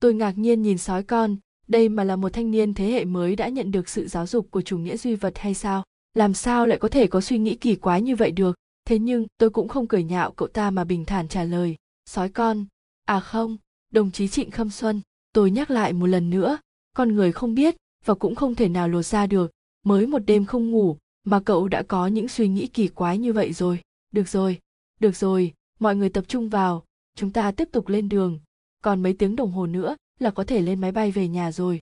Tôi 0.00 0.14
ngạc 0.14 0.38
nhiên 0.38 0.62
nhìn 0.62 0.78
sói 0.78 1.02
con, 1.02 1.36
đây 1.68 1.88
mà 1.88 2.04
là 2.04 2.16
một 2.16 2.32
thanh 2.32 2.50
niên 2.50 2.74
thế 2.74 2.90
hệ 2.90 3.04
mới 3.04 3.36
đã 3.36 3.48
nhận 3.48 3.70
được 3.70 3.88
sự 3.88 4.08
giáo 4.08 4.26
dục 4.26 4.50
của 4.50 4.62
chủ 4.62 4.78
nghĩa 4.78 4.96
duy 4.96 5.14
vật 5.14 5.38
hay 5.38 5.54
sao? 5.54 5.84
Làm 6.14 6.34
sao 6.34 6.66
lại 6.66 6.78
có 6.78 6.88
thể 6.88 7.06
có 7.06 7.20
suy 7.20 7.38
nghĩ 7.38 7.54
kỳ 7.54 7.76
quái 7.76 8.02
như 8.02 8.16
vậy 8.16 8.30
được? 8.30 8.56
Thế 8.84 8.98
nhưng, 8.98 9.26
tôi 9.38 9.50
cũng 9.50 9.68
không 9.68 9.86
cười 9.86 10.04
nhạo 10.04 10.32
cậu 10.32 10.48
ta 10.48 10.70
mà 10.70 10.84
bình 10.84 11.04
thản 11.04 11.28
trả 11.28 11.44
lời, 11.44 11.76
sói 12.06 12.28
con 12.28 12.66
à 13.04 13.20
không, 13.20 13.56
đồng 13.92 14.10
chí 14.10 14.28
trịnh 14.28 14.50
khâm 14.50 14.70
xuân, 14.70 15.00
tôi 15.32 15.50
nhắc 15.50 15.70
lại 15.70 15.92
một 15.92 16.06
lần 16.06 16.30
nữa, 16.30 16.58
con 16.96 17.14
người 17.14 17.32
không 17.32 17.54
biết 17.54 17.76
và 18.04 18.14
cũng 18.14 18.34
không 18.34 18.54
thể 18.54 18.68
nào 18.68 18.88
lột 18.88 19.06
ra 19.06 19.26
được, 19.26 19.50
mới 19.84 20.06
một 20.06 20.18
đêm 20.18 20.44
không 20.44 20.70
ngủ 20.70 20.96
mà 21.24 21.40
cậu 21.40 21.68
đã 21.68 21.82
có 21.82 22.06
những 22.06 22.28
suy 22.28 22.48
nghĩ 22.48 22.66
kỳ 22.66 22.88
quái 22.88 23.18
như 23.18 23.32
vậy 23.32 23.52
rồi 23.52 23.80
được 24.12 24.28
rồi 24.28 24.60
được 25.00 25.16
rồi, 25.16 25.52
mọi 25.80 25.96
người 25.96 26.08
tập 26.08 26.24
trung 26.28 26.48
vào, 26.48 26.84
chúng 27.14 27.30
ta 27.30 27.52
tiếp 27.52 27.68
tục 27.72 27.88
lên 27.88 28.08
đường. 28.08 28.40
Còn 28.82 29.02
mấy 29.02 29.12
tiếng 29.12 29.36
đồng 29.36 29.52
hồ 29.52 29.66
nữa 29.66 29.96
là 30.18 30.30
có 30.30 30.44
thể 30.44 30.60
lên 30.60 30.80
máy 30.80 30.92
bay 30.92 31.10
về 31.10 31.28
nhà 31.28 31.52
rồi. 31.52 31.80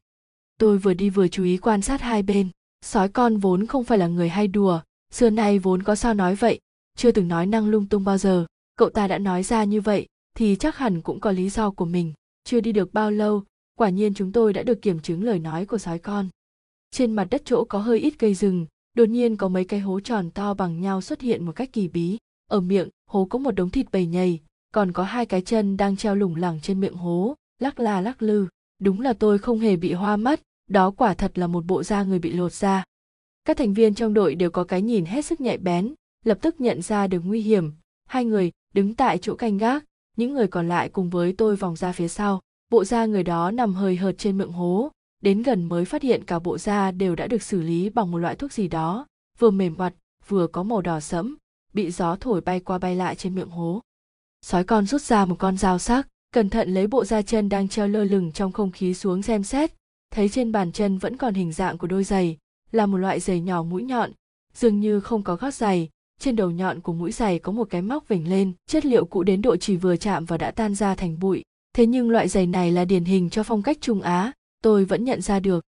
Tôi 0.58 0.78
vừa 0.78 0.94
đi 0.94 1.10
vừa 1.10 1.28
chú 1.28 1.44
ý 1.44 1.56
quan 1.56 1.82
sát 1.82 2.00
hai 2.00 2.22
bên. 2.22 2.48
Sói 2.84 3.08
con 3.08 3.36
vốn 3.36 3.66
không 3.66 3.84
phải 3.84 3.98
là 3.98 4.06
người 4.06 4.28
hay 4.28 4.48
đùa. 4.48 4.80
Xưa 5.12 5.30
nay 5.30 5.58
vốn 5.58 5.82
có 5.82 5.94
sao 5.94 6.14
nói 6.14 6.34
vậy. 6.34 6.60
Chưa 6.96 7.12
từng 7.12 7.28
nói 7.28 7.46
năng 7.46 7.68
lung 7.68 7.86
tung 7.88 8.04
bao 8.04 8.18
giờ. 8.18 8.46
Cậu 8.76 8.90
ta 8.90 9.08
đã 9.08 9.18
nói 9.18 9.42
ra 9.42 9.64
như 9.64 9.80
vậy 9.80 10.06
thì 10.34 10.56
chắc 10.56 10.76
hẳn 10.76 11.02
cũng 11.02 11.20
có 11.20 11.30
lý 11.30 11.50
do 11.50 11.70
của 11.70 11.84
mình. 11.84 12.12
Chưa 12.44 12.60
đi 12.60 12.72
được 12.72 12.94
bao 12.94 13.10
lâu, 13.10 13.44
quả 13.78 13.88
nhiên 13.88 14.14
chúng 14.14 14.32
tôi 14.32 14.52
đã 14.52 14.62
được 14.62 14.82
kiểm 14.82 15.00
chứng 15.00 15.24
lời 15.24 15.38
nói 15.38 15.66
của 15.66 15.78
sói 15.78 15.98
con. 15.98 16.28
Trên 16.90 17.12
mặt 17.12 17.26
đất 17.30 17.42
chỗ 17.44 17.64
có 17.64 17.78
hơi 17.78 17.98
ít 17.98 18.14
cây 18.18 18.34
rừng 18.34 18.66
đột 18.96 19.08
nhiên 19.08 19.36
có 19.36 19.48
mấy 19.48 19.64
cái 19.64 19.80
hố 19.80 20.00
tròn 20.00 20.30
to 20.30 20.54
bằng 20.54 20.80
nhau 20.80 21.00
xuất 21.00 21.20
hiện 21.20 21.44
một 21.46 21.52
cách 21.52 21.72
kỳ 21.72 21.88
bí. 21.88 22.18
Ở 22.50 22.60
miệng, 22.60 22.88
hố 23.10 23.24
có 23.24 23.38
một 23.38 23.50
đống 23.50 23.70
thịt 23.70 23.86
bầy 23.92 24.06
nhầy, 24.06 24.40
còn 24.74 24.92
có 24.92 25.02
hai 25.02 25.26
cái 25.26 25.42
chân 25.42 25.76
đang 25.76 25.96
treo 25.96 26.14
lủng 26.14 26.36
lẳng 26.36 26.60
trên 26.62 26.80
miệng 26.80 26.94
hố, 26.94 27.34
lắc 27.58 27.80
la 27.80 28.00
lắc 28.00 28.22
lư. 28.22 28.46
Đúng 28.78 29.00
là 29.00 29.12
tôi 29.12 29.38
không 29.38 29.58
hề 29.58 29.76
bị 29.76 29.92
hoa 29.92 30.16
mắt, 30.16 30.40
đó 30.70 30.90
quả 30.90 31.14
thật 31.14 31.38
là 31.38 31.46
một 31.46 31.66
bộ 31.66 31.82
da 31.82 32.02
người 32.02 32.18
bị 32.18 32.32
lột 32.32 32.52
ra 32.52 32.84
các 33.46 33.56
thành 33.56 33.74
viên 33.74 33.94
trong 33.94 34.14
đội 34.14 34.34
đều 34.34 34.50
có 34.50 34.64
cái 34.64 34.82
nhìn 34.82 35.04
hết 35.04 35.24
sức 35.24 35.40
nhạy 35.40 35.58
bén, 35.58 35.94
lập 36.24 36.38
tức 36.40 36.60
nhận 36.60 36.82
ra 36.82 37.06
được 37.06 37.20
nguy 37.24 37.40
hiểm. 37.40 37.72
Hai 38.08 38.24
người 38.24 38.52
đứng 38.74 38.94
tại 38.94 39.18
chỗ 39.18 39.34
canh 39.34 39.58
gác, 39.58 39.84
những 40.16 40.34
người 40.34 40.46
còn 40.46 40.68
lại 40.68 40.88
cùng 40.88 41.10
với 41.10 41.32
tôi 41.32 41.56
vòng 41.56 41.76
ra 41.76 41.92
phía 41.92 42.08
sau. 42.08 42.40
Bộ 42.70 42.84
da 42.84 43.06
người 43.06 43.22
đó 43.22 43.50
nằm 43.50 43.74
hơi 43.74 43.96
hợt 43.96 44.18
trên 44.18 44.38
miệng 44.38 44.52
hố 44.52 44.90
đến 45.20 45.42
gần 45.42 45.64
mới 45.64 45.84
phát 45.84 46.02
hiện 46.02 46.24
cả 46.24 46.38
bộ 46.38 46.58
da 46.58 46.90
đều 46.90 47.14
đã 47.14 47.26
được 47.26 47.42
xử 47.42 47.62
lý 47.62 47.90
bằng 47.90 48.10
một 48.10 48.18
loại 48.18 48.36
thuốc 48.36 48.52
gì 48.52 48.68
đó, 48.68 49.06
vừa 49.38 49.50
mềm 49.50 49.74
mặt 49.78 49.94
vừa 50.28 50.46
có 50.46 50.62
màu 50.62 50.82
đỏ 50.82 51.00
sẫm, 51.00 51.36
bị 51.72 51.90
gió 51.90 52.16
thổi 52.16 52.40
bay 52.40 52.60
qua 52.60 52.78
bay 52.78 52.96
lại 52.96 53.14
trên 53.14 53.34
miệng 53.34 53.48
hố. 53.48 53.80
Sói 54.42 54.64
con 54.64 54.86
rút 54.86 55.02
ra 55.02 55.24
một 55.24 55.36
con 55.38 55.56
dao 55.56 55.78
sắc, 55.78 56.08
cẩn 56.32 56.50
thận 56.50 56.74
lấy 56.74 56.86
bộ 56.86 57.04
da 57.04 57.22
chân 57.22 57.48
đang 57.48 57.68
treo 57.68 57.88
lơ 57.88 58.04
lửng 58.04 58.32
trong 58.32 58.52
không 58.52 58.70
khí 58.70 58.94
xuống 58.94 59.22
xem 59.22 59.42
xét, 59.42 59.72
thấy 60.10 60.28
trên 60.28 60.52
bàn 60.52 60.72
chân 60.72 60.98
vẫn 60.98 61.16
còn 61.16 61.34
hình 61.34 61.52
dạng 61.52 61.78
của 61.78 61.86
đôi 61.86 62.04
giày, 62.04 62.38
là 62.72 62.86
một 62.86 62.96
loại 62.96 63.20
giày 63.20 63.40
nhỏ 63.40 63.62
mũi 63.62 63.82
nhọn, 63.82 64.10
dường 64.54 64.80
như 64.80 65.00
không 65.00 65.22
có 65.22 65.36
gót 65.36 65.54
giày, 65.54 65.88
trên 66.20 66.36
đầu 66.36 66.50
nhọn 66.50 66.80
của 66.80 66.92
mũi 66.92 67.12
giày 67.12 67.38
có 67.38 67.52
một 67.52 67.70
cái 67.70 67.82
móc 67.82 68.08
vểnh 68.08 68.28
lên, 68.28 68.52
chất 68.66 68.86
liệu 68.86 69.04
cũ 69.04 69.22
đến 69.22 69.42
độ 69.42 69.56
chỉ 69.56 69.76
vừa 69.76 69.96
chạm 69.96 70.24
và 70.24 70.38
đã 70.38 70.50
tan 70.50 70.74
ra 70.74 70.94
thành 70.94 71.18
bụi, 71.18 71.42
thế 71.76 71.86
nhưng 71.86 72.10
loại 72.10 72.28
giày 72.28 72.46
này 72.46 72.72
là 72.72 72.84
điển 72.84 73.04
hình 73.04 73.30
cho 73.30 73.42
phong 73.42 73.62
cách 73.62 73.78
trung 73.80 74.02
á 74.02 74.32
tôi 74.66 74.84
vẫn 74.84 75.04
nhận 75.04 75.20
ra 75.20 75.40
được. 75.40 75.64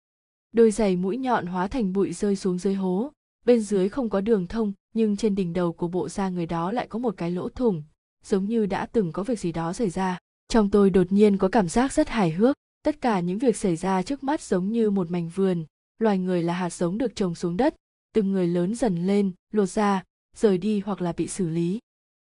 Đôi 0.51 0.71
giày 0.71 0.95
mũi 0.95 1.17
nhọn 1.17 1.45
hóa 1.45 1.67
thành 1.67 1.93
bụi 1.93 2.13
rơi 2.13 2.35
xuống 2.35 2.57
dưới 2.57 2.73
hố. 2.73 3.11
Bên 3.45 3.61
dưới 3.61 3.89
không 3.89 4.09
có 4.09 4.21
đường 4.21 4.47
thông, 4.47 4.73
nhưng 4.93 5.17
trên 5.17 5.35
đỉnh 5.35 5.53
đầu 5.53 5.73
của 5.73 5.87
bộ 5.87 6.09
da 6.09 6.29
người 6.29 6.45
đó 6.45 6.71
lại 6.71 6.87
có 6.87 6.99
một 6.99 7.13
cái 7.17 7.31
lỗ 7.31 7.49
thủng. 7.49 7.83
Giống 8.23 8.45
như 8.45 8.65
đã 8.65 8.85
từng 8.85 9.11
có 9.11 9.23
việc 9.23 9.39
gì 9.39 9.51
đó 9.51 9.73
xảy 9.73 9.89
ra. 9.89 10.19
Trong 10.47 10.69
tôi 10.69 10.89
đột 10.89 11.11
nhiên 11.11 11.37
có 11.37 11.49
cảm 11.51 11.69
giác 11.69 11.93
rất 11.93 12.09
hài 12.09 12.31
hước. 12.31 12.55
Tất 12.83 13.01
cả 13.01 13.19
những 13.19 13.37
việc 13.37 13.57
xảy 13.57 13.75
ra 13.75 14.01
trước 14.01 14.23
mắt 14.23 14.41
giống 14.41 14.71
như 14.71 14.89
một 14.89 15.11
mảnh 15.11 15.29
vườn. 15.29 15.65
Loài 15.99 16.17
người 16.17 16.43
là 16.43 16.53
hạt 16.53 16.73
giống 16.73 16.97
được 16.97 17.15
trồng 17.15 17.35
xuống 17.35 17.57
đất. 17.57 17.75
Từng 18.13 18.31
người 18.31 18.47
lớn 18.47 18.75
dần 18.75 19.07
lên, 19.07 19.31
lột 19.53 19.69
ra 19.69 20.03
rời 20.35 20.57
đi 20.57 20.79
hoặc 20.79 21.01
là 21.01 21.13
bị 21.17 21.27
xử 21.27 21.49
lý. 21.49 21.79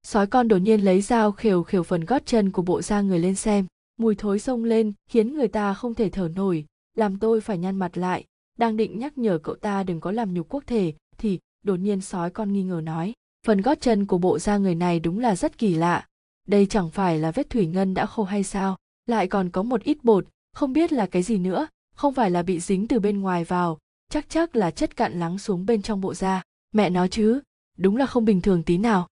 Sói 0.03 0.27
con 0.27 0.49
đột 0.49 0.59
nhiên 0.59 0.81
lấy 0.81 1.01
dao 1.01 1.33
khều 1.33 1.63
khều 1.63 1.83
phần 1.83 2.05
gót 2.05 2.27
chân 2.27 2.51
của 2.51 2.63
bộ 2.63 2.83
da 2.83 3.01
người 3.01 3.19
lên 3.19 3.35
xem 3.35 3.67
mùi 4.01 4.15
thối 4.15 4.39
xông 4.39 4.65
lên, 4.65 4.93
khiến 5.11 5.35
người 5.35 5.49
ta 5.49 5.75
không 5.75 5.95
thể 5.95 6.09
thở 6.09 6.29
nổi, 6.35 6.67
làm 6.97 7.19
tôi 7.19 7.41
phải 7.41 7.59
nhăn 7.59 7.77
mặt 7.77 7.99
lại, 7.99 8.25
đang 8.59 8.77
định 8.77 8.99
nhắc 8.99 9.19
nhở 9.19 9.39
cậu 9.39 9.55
ta 9.55 9.83
đừng 9.83 10.01
có 10.01 10.13
làm 10.13 10.35
nhục 10.35 10.47
quốc 10.49 10.65
thể, 10.67 10.93
thì 11.19 11.39
đột 11.63 11.77
nhiên 11.77 12.01
sói 12.01 12.31
con 12.31 12.53
nghi 12.53 12.63
ngờ 12.63 12.81
nói, 12.85 13.13
phần 13.47 13.61
gót 13.61 13.81
chân 13.81 14.07
của 14.07 14.19
bộ 14.19 14.39
da 14.39 14.57
người 14.57 14.75
này 14.75 15.01
đúng 15.01 15.19
là 15.19 15.37
rất 15.37 15.59
kỳ 15.59 15.75
lạ. 15.75 16.07
Đây 16.47 16.67
chẳng 16.67 16.91
phải 16.91 17.19
là 17.19 17.31
vết 17.31 17.51
thủy 17.51 17.67
ngân 17.67 17.95
đã 17.95 18.07
khô 18.07 18.25
hay 18.25 18.45
sao? 18.45 18.77
Lại 19.07 19.27
còn 19.27 19.51
có 19.51 19.63
một 19.63 19.83
ít 19.83 20.05
bột, 20.05 20.27
không 20.53 20.73
biết 20.73 20.93
là 20.93 21.07
cái 21.07 21.23
gì 21.23 21.39
nữa, 21.39 21.67
không 21.95 22.15
phải 22.15 22.31
là 22.31 22.43
bị 22.43 22.61
dính 22.61 22.89
từ 22.89 23.01
bên 23.01 23.21
ngoài 23.21 23.45
vào, 23.45 23.79
chắc 24.11 24.29
chắc 24.29 24.57
là 24.57 24.71
chất 24.71 24.97
cặn 24.97 25.21
lắng 25.21 25.39
xuống 25.39 25.67
bên 25.67 25.83
trong 25.83 26.01
bộ 26.01 26.15
da. 26.15 26.43
Mẹ 26.73 26.91
nói 26.91 27.09
chứ, 27.09 27.41
đúng 27.79 27.97
là 27.97 28.07
không 28.07 28.25
bình 28.25 28.41
thường 28.41 28.63
tí 28.63 28.79
nào. 28.79 29.09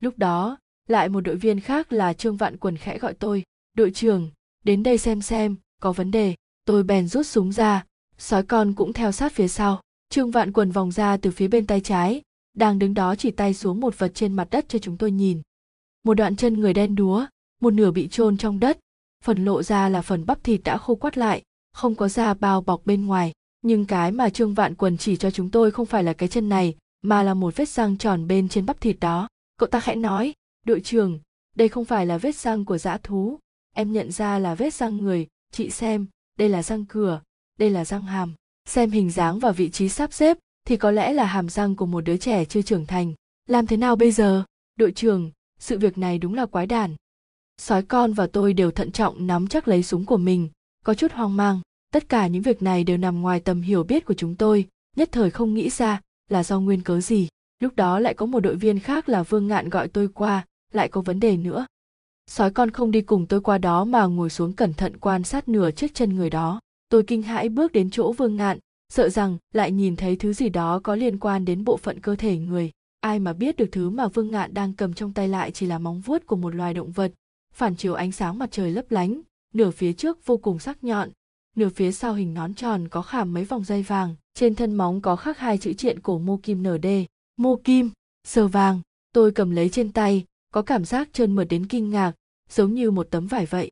Lúc 0.00 0.18
đó, 0.18 0.58
lại 0.88 1.08
một 1.08 1.20
đội 1.20 1.36
viên 1.36 1.60
khác 1.60 1.92
là 1.92 2.12
trương 2.12 2.36
vạn 2.36 2.56
quần 2.56 2.76
khẽ 2.76 2.98
gọi 2.98 3.14
tôi 3.14 3.44
đội 3.74 3.90
trưởng, 3.90 4.30
đến 4.64 4.82
đây 4.82 4.98
xem 4.98 5.22
xem, 5.22 5.56
có 5.80 5.92
vấn 5.92 6.10
đề. 6.10 6.34
Tôi 6.64 6.82
bèn 6.82 7.08
rút 7.08 7.26
súng 7.26 7.52
ra. 7.52 7.84
Sói 8.18 8.42
con 8.42 8.74
cũng 8.74 8.92
theo 8.92 9.12
sát 9.12 9.32
phía 9.32 9.48
sau. 9.48 9.80
Trương 10.10 10.30
vạn 10.30 10.52
quần 10.52 10.70
vòng 10.70 10.92
ra 10.92 11.16
từ 11.16 11.30
phía 11.30 11.48
bên 11.48 11.66
tay 11.66 11.80
trái. 11.80 12.22
Đang 12.54 12.78
đứng 12.78 12.94
đó 12.94 13.14
chỉ 13.14 13.30
tay 13.30 13.54
xuống 13.54 13.80
một 13.80 13.98
vật 13.98 14.12
trên 14.14 14.32
mặt 14.32 14.48
đất 14.50 14.68
cho 14.68 14.78
chúng 14.78 14.96
tôi 14.96 15.10
nhìn. 15.10 15.42
Một 16.04 16.14
đoạn 16.14 16.36
chân 16.36 16.60
người 16.60 16.74
đen 16.74 16.94
đúa, 16.94 17.26
một 17.60 17.70
nửa 17.70 17.90
bị 17.90 18.08
chôn 18.08 18.36
trong 18.36 18.60
đất. 18.60 18.78
Phần 19.24 19.44
lộ 19.44 19.62
ra 19.62 19.88
là 19.88 20.02
phần 20.02 20.26
bắp 20.26 20.44
thịt 20.44 20.60
đã 20.64 20.78
khô 20.78 20.94
quắt 20.94 21.18
lại, 21.18 21.42
không 21.72 21.94
có 21.94 22.08
da 22.08 22.34
bao 22.34 22.60
bọc 22.60 22.86
bên 22.86 23.06
ngoài. 23.06 23.32
Nhưng 23.62 23.84
cái 23.84 24.12
mà 24.12 24.28
trương 24.30 24.54
vạn 24.54 24.74
quần 24.74 24.98
chỉ 24.98 25.16
cho 25.16 25.30
chúng 25.30 25.50
tôi 25.50 25.70
không 25.70 25.86
phải 25.86 26.04
là 26.04 26.12
cái 26.12 26.28
chân 26.28 26.48
này, 26.48 26.74
mà 27.02 27.22
là 27.22 27.34
một 27.34 27.56
vết 27.56 27.68
răng 27.68 27.98
tròn 27.98 28.26
bên 28.26 28.48
trên 28.48 28.66
bắp 28.66 28.80
thịt 28.80 28.96
đó. 29.00 29.28
Cậu 29.58 29.66
ta 29.66 29.80
khẽ 29.80 29.94
nói, 29.94 30.34
đội 30.66 30.80
trưởng, 30.80 31.20
đây 31.56 31.68
không 31.68 31.84
phải 31.84 32.06
là 32.06 32.18
vết 32.18 32.36
răng 32.36 32.64
của 32.64 32.78
dã 32.78 32.98
thú 33.02 33.38
em 33.72 33.92
nhận 33.92 34.12
ra 34.12 34.38
là 34.38 34.54
vết 34.54 34.74
răng 34.74 34.96
người, 34.96 35.26
chị 35.52 35.70
xem, 35.70 36.06
đây 36.38 36.48
là 36.48 36.62
răng 36.62 36.84
cửa, 36.84 37.22
đây 37.58 37.70
là 37.70 37.84
răng 37.84 38.02
hàm. 38.02 38.34
Xem 38.68 38.90
hình 38.90 39.10
dáng 39.10 39.38
và 39.38 39.52
vị 39.52 39.70
trí 39.70 39.88
sắp 39.88 40.12
xếp, 40.12 40.38
thì 40.64 40.76
có 40.76 40.90
lẽ 40.90 41.12
là 41.12 41.24
hàm 41.24 41.48
răng 41.48 41.76
của 41.76 41.86
một 41.86 42.00
đứa 42.00 42.16
trẻ 42.16 42.44
chưa 42.44 42.62
trưởng 42.62 42.86
thành. 42.86 43.14
Làm 43.46 43.66
thế 43.66 43.76
nào 43.76 43.96
bây 43.96 44.12
giờ? 44.12 44.44
Đội 44.76 44.92
trưởng, 44.92 45.30
sự 45.58 45.78
việc 45.78 45.98
này 45.98 46.18
đúng 46.18 46.34
là 46.34 46.46
quái 46.46 46.66
đản. 46.66 46.94
Sói 47.58 47.82
con 47.82 48.12
và 48.12 48.26
tôi 48.26 48.52
đều 48.52 48.70
thận 48.70 48.92
trọng 48.92 49.26
nắm 49.26 49.46
chắc 49.46 49.68
lấy 49.68 49.82
súng 49.82 50.04
của 50.04 50.16
mình. 50.16 50.48
Có 50.84 50.94
chút 50.94 51.12
hoang 51.12 51.36
mang, 51.36 51.60
tất 51.92 52.08
cả 52.08 52.26
những 52.26 52.42
việc 52.42 52.62
này 52.62 52.84
đều 52.84 52.96
nằm 52.96 53.20
ngoài 53.20 53.40
tầm 53.40 53.62
hiểu 53.62 53.84
biết 53.84 54.04
của 54.04 54.14
chúng 54.14 54.36
tôi. 54.36 54.68
Nhất 54.96 55.08
thời 55.12 55.30
không 55.30 55.54
nghĩ 55.54 55.70
ra 55.70 56.00
là 56.28 56.44
do 56.44 56.60
nguyên 56.60 56.82
cớ 56.82 57.00
gì. 57.00 57.28
Lúc 57.60 57.76
đó 57.76 57.98
lại 57.98 58.14
có 58.14 58.26
một 58.26 58.40
đội 58.40 58.56
viên 58.56 58.78
khác 58.78 59.08
là 59.08 59.22
vương 59.22 59.46
ngạn 59.46 59.68
gọi 59.68 59.88
tôi 59.88 60.08
qua, 60.08 60.46
lại 60.72 60.88
có 60.88 61.00
vấn 61.00 61.20
đề 61.20 61.36
nữa 61.36 61.66
sói 62.26 62.50
con 62.50 62.70
không 62.70 62.90
đi 62.90 63.00
cùng 63.00 63.26
tôi 63.26 63.40
qua 63.40 63.58
đó 63.58 63.84
mà 63.84 64.06
ngồi 64.06 64.30
xuống 64.30 64.52
cẩn 64.52 64.74
thận 64.74 64.96
quan 64.96 65.24
sát 65.24 65.48
nửa 65.48 65.70
chiếc 65.70 65.94
chân 65.94 66.16
người 66.16 66.30
đó. 66.30 66.60
Tôi 66.88 67.02
kinh 67.02 67.22
hãi 67.22 67.48
bước 67.48 67.72
đến 67.72 67.90
chỗ 67.90 68.12
vương 68.12 68.36
ngạn, 68.36 68.58
sợ 68.92 69.08
rằng 69.08 69.38
lại 69.54 69.72
nhìn 69.72 69.96
thấy 69.96 70.16
thứ 70.16 70.32
gì 70.32 70.48
đó 70.48 70.80
có 70.82 70.94
liên 70.94 71.18
quan 71.18 71.44
đến 71.44 71.64
bộ 71.64 71.76
phận 71.76 72.00
cơ 72.00 72.16
thể 72.16 72.38
người. 72.38 72.70
Ai 73.00 73.18
mà 73.18 73.32
biết 73.32 73.56
được 73.56 73.68
thứ 73.72 73.90
mà 73.90 74.08
vương 74.08 74.30
ngạn 74.30 74.54
đang 74.54 74.72
cầm 74.72 74.94
trong 74.94 75.12
tay 75.12 75.28
lại 75.28 75.50
chỉ 75.50 75.66
là 75.66 75.78
móng 75.78 76.00
vuốt 76.00 76.26
của 76.26 76.36
một 76.36 76.54
loài 76.54 76.74
động 76.74 76.92
vật, 76.92 77.12
phản 77.54 77.76
chiếu 77.76 77.94
ánh 77.94 78.12
sáng 78.12 78.38
mặt 78.38 78.50
trời 78.52 78.70
lấp 78.70 78.84
lánh, 78.90 79.20
nửa 79.54 79.70
phía 79.70 79.92
trước 79.92 80.26
vô 80.26 80.36
cùng 80.36 80.58
sắc 80.58 80.84
nhọn, 80.84 81.08
nửa 81.56 81.68
phía 81.68 81.92
sau 81.92 82.14
hình 82.14 82.34
nón 82.34 82.54
tròn 82.54 82.88
có 82.88 83.02
khảm 83.02 83.34
mấy 83.34 83.44
vòng 83.44 83.64
dây 83.64 83.82
vàng, 83.82 84.14
trên 84.34 84.54
thân 84.54 84.74
móng 84.74 85.00
có 85.00 85.16
khắc 85.16 85.38
hai 85.38 85.58
chữ 85.58 85.72
triện 85.72 86.00
cổ 86.00 86.18
mô 86.18 86.36
kim 86.36 86.62
nd 86.62 86.86
mô 87.36 87.56
kim, 87.56 87.90
sờ 88.24 88.48
vàng, 88.48 88.80
tôi 89.12 89.32
cầm 89.32 89.50
lấy 89.50 89.68
trên 89.68 89.92
tay 89.92 90.24
có 90.52 90.62
cảm 90.62 90.84
giác 90.84 91.08
trơn 91.12 91.34
mượt 91.34 91.44
đến 91.44 91.66
kinh 91.66 91.90
ngạc, 91.90 92.12
giống 92.48 92.74
như 92.74 92.90
một 92.90 93.06
tấm 93.10 93.26
vải 93.26 93.46
vậy. 93.46 93.70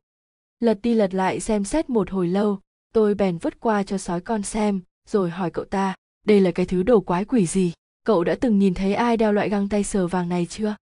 Lật 0.59 0.79
đi 0.81 0.93
lật 0.93 1.13
lại 1.13 1.39
xem 1.39 1.63
xét 1.63 1.89
một 1.89 2.09
hồi 2.09 2.27
lâu, 2.27 2.59
tôi 2.93 3.15
bèn 3.15 3.37
vứt 3.37 3.59
qua 3.59 3.83
cho 3.83 3.97
sói 3.97 4.21
con 4.21 4.43
xem, 4.43 4.81
rồi 5.07 5.29
hỏi 5.29 5.51
cậu 5.51 5.65
ta, 5.65 5.95
đây 6.25 6.41
là 6.41 6.51
cái 6.51 6.65
thứ 6.65 6.83
đồ 6.83 6.99
quái 6.99 7.25
quỷ 7.25 7.45
gì? 7.45 7.73
Cậu 8.05 8.23
đã 8.23 8.35
từng 8.35 8.59
nhìn 8.59 8.73
thấy 8.73 8.93
ai 8.93 9.17
đeo 9.17 9.33
loại 9.33 9.49
găng 9.49 9.69
tay 9.69 9.83
sờ 9.83 10.07
vàng 10.07 10.29
này 10.29 10.45
chưa? 10.45 10.75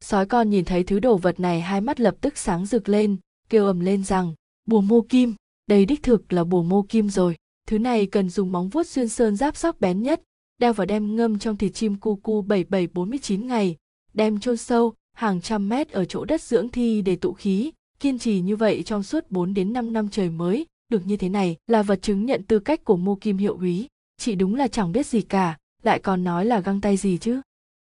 Sói 0.00 0.26
con 0.26 0.50
nhìn 0.50 0.64
thấy 0.64 0.84
thứ 0.84 1.00
đồ 1.00 1.16
vật 1.16 1.40
này, 1.40 1.60
hai 1.60 1.80
mắt 1.80 2.00
lập 2.00 2.14
tức 2.20 2.38
sáng 2.38 2.66
rực 2.66 2.88
lên, 2.88 3.16
kêu 3.48 3.66
ầm 3.66 3.80
lên 3.80 4.04
rằng, 4.04 4.34
bùa 4.66 4.80
mô 4.80 5.00
kim, 5.00 5.34
đây 5.66 5.84
đích 5.84 6.02
thực 6.02 6.32
là 6.32 6.44
bùa 6.44 6.62
mô 6.62 6.82
kim 6.82 7.10
rồi. 7.10 7.36
Thứ 7.66 7.78
này 7.78 8.06
cần 8.06 8.30
dùng 8.30 8.52
móng 8.52 8.68
vuốt 8.68 8.86
xuyên 8.86 9.08
sơn 9.08 9.36
giáp 9.36 9.56
sắc 9.56 9.80
bén 9.80 10.02
nhất, 10.02 10.22
đeo 10.58 10.72
vào 10.72 10.86
đem 10.86 11.16
ngâm 11.16 11.38
trong 11.38 11.56
thịt 11.56 11.74
chim 11.74 11.96
cu 11.96 12.16
cu 12.16 12.42
7749 12.42 13.46
ngày, 13.46 13.76
đem 14.14 14.40
chôn 14.40 14.56
sâu 14.56 14.94
hàng 15.14 15.40
trăm 15.40 15.68
mét 15.68 15.90
ở 15.90 16.04
chỗ 16.04 16.24
đất 16.24 16.42
dưỡng 16.42 16.68
thi 16.68 17.02
để 17.02 17.16
tụ 17.16 17.32
khí, 17.32 17.72
kiên 18.00 18.18
trì 18.18 18.40
như 18.40 18.56
vậy 18.56 18.82
trong 18.82 19.02
suốt 19.02 19.30
4 19.30 19.54
đến 19.54 19.72
5 19.72 19.92
năm 19.92 20.08
trời 20.08 20.30
mới, 20.30 20.66
được 20.88 21.06
như 21.06 21.16
thế 21.16 21.28
này 21.28 21.56
là 21.66 21.82
vật 21.82 22.02
chứng 22.02 22.26
nhận 22.26 22.42
tư 22.42 22.58
cách 22.58 22.84
của 22.84 22.96
mô 22.96 23.14
kim 23.14 23.36
hiệu 23.36 23.56
úy 23.60 23.88
chị 24.24 24.34
đúng 24.34 24.54
là 24.54 24.68
chẳng 24.68 24.92
biết 24.92 25.06
gì 25.06 25.22
cả, 25.22 25.58
lại 25.82 25.98
còn 25.98 26.24
nói 26.24 26.44
là 26.44 26.60
găng 26.60 26.80
tay 26.80 26.96
gì 26.96 27.18
chứ? 27.18 27.40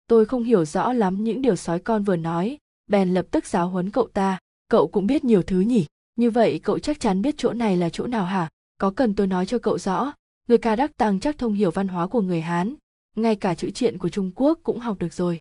Tôi 0.07 0.25
không 0.25 0.45
hiểu 0.45 0.65
rõ 0.65 0.93
lắm 0.93 1.25
những 1.25 1.43
điều 1.43 1.57
sói 1.57 1.79
con 1.79 2.05
vừa 2.05 2.17
nói. 2.17 2.59
Bèn 2.87 3.15
lập 3.15 3.27
tức 3.31 3.47
giáo 3.47 3.69
huấn 3.69 3.91
cậu 3.91 4.09
ta. 4.09 4.39
Cậu 4.69 4.89
cũng 4.89 5.07
biết 5.07 5.25
nhiều 5.25 5.43
thứ 5.43 5.61
nhỉ? 5.61 5.87
Như 6.17 6.31
vậy 6.31 6.61
cậu 6.63 6.79
chắc 6.79 7.01
chắn 7.01 7.23
biết 7.23 7.35
chỗ 7.39 7.53
này 7.53 7.77
là 7.77 7.89
chỗ 7.89 8.07
nào 8.07 8.25
hả? 8.25 8.49
Có 8.79 8.91
cần 8.91 9.15
tôi 9.15 9.27
nói 9.27 9.47
cho 9.47 9.59
cậu 9.59 9.79
rõ? 9.79 10.13
Người 10.49 10.59
ca 10.59 10.77
đắc 10.77 10.97
tăng 10.97 11.21
chắc 11.21 11.39
thông 11.39 11.53
hiểu 11.53 11.71
văn 11.71 11.89
hóa 11.89 12.07
của 12.07 12.21
người 12.21 12.41
hán. 12.41 12.75
Ngay 13.17 13.37
cả 13.37 13.55
chữ 13.55 13.71
triện 13.71 13.99
của 13.99 14.09
trung 14.09 14.31
quốc 14.35 14.59
cũng 14.63 14.79
học 14.79 14.99
được 14.99 15.13
rồi 15.13 15.41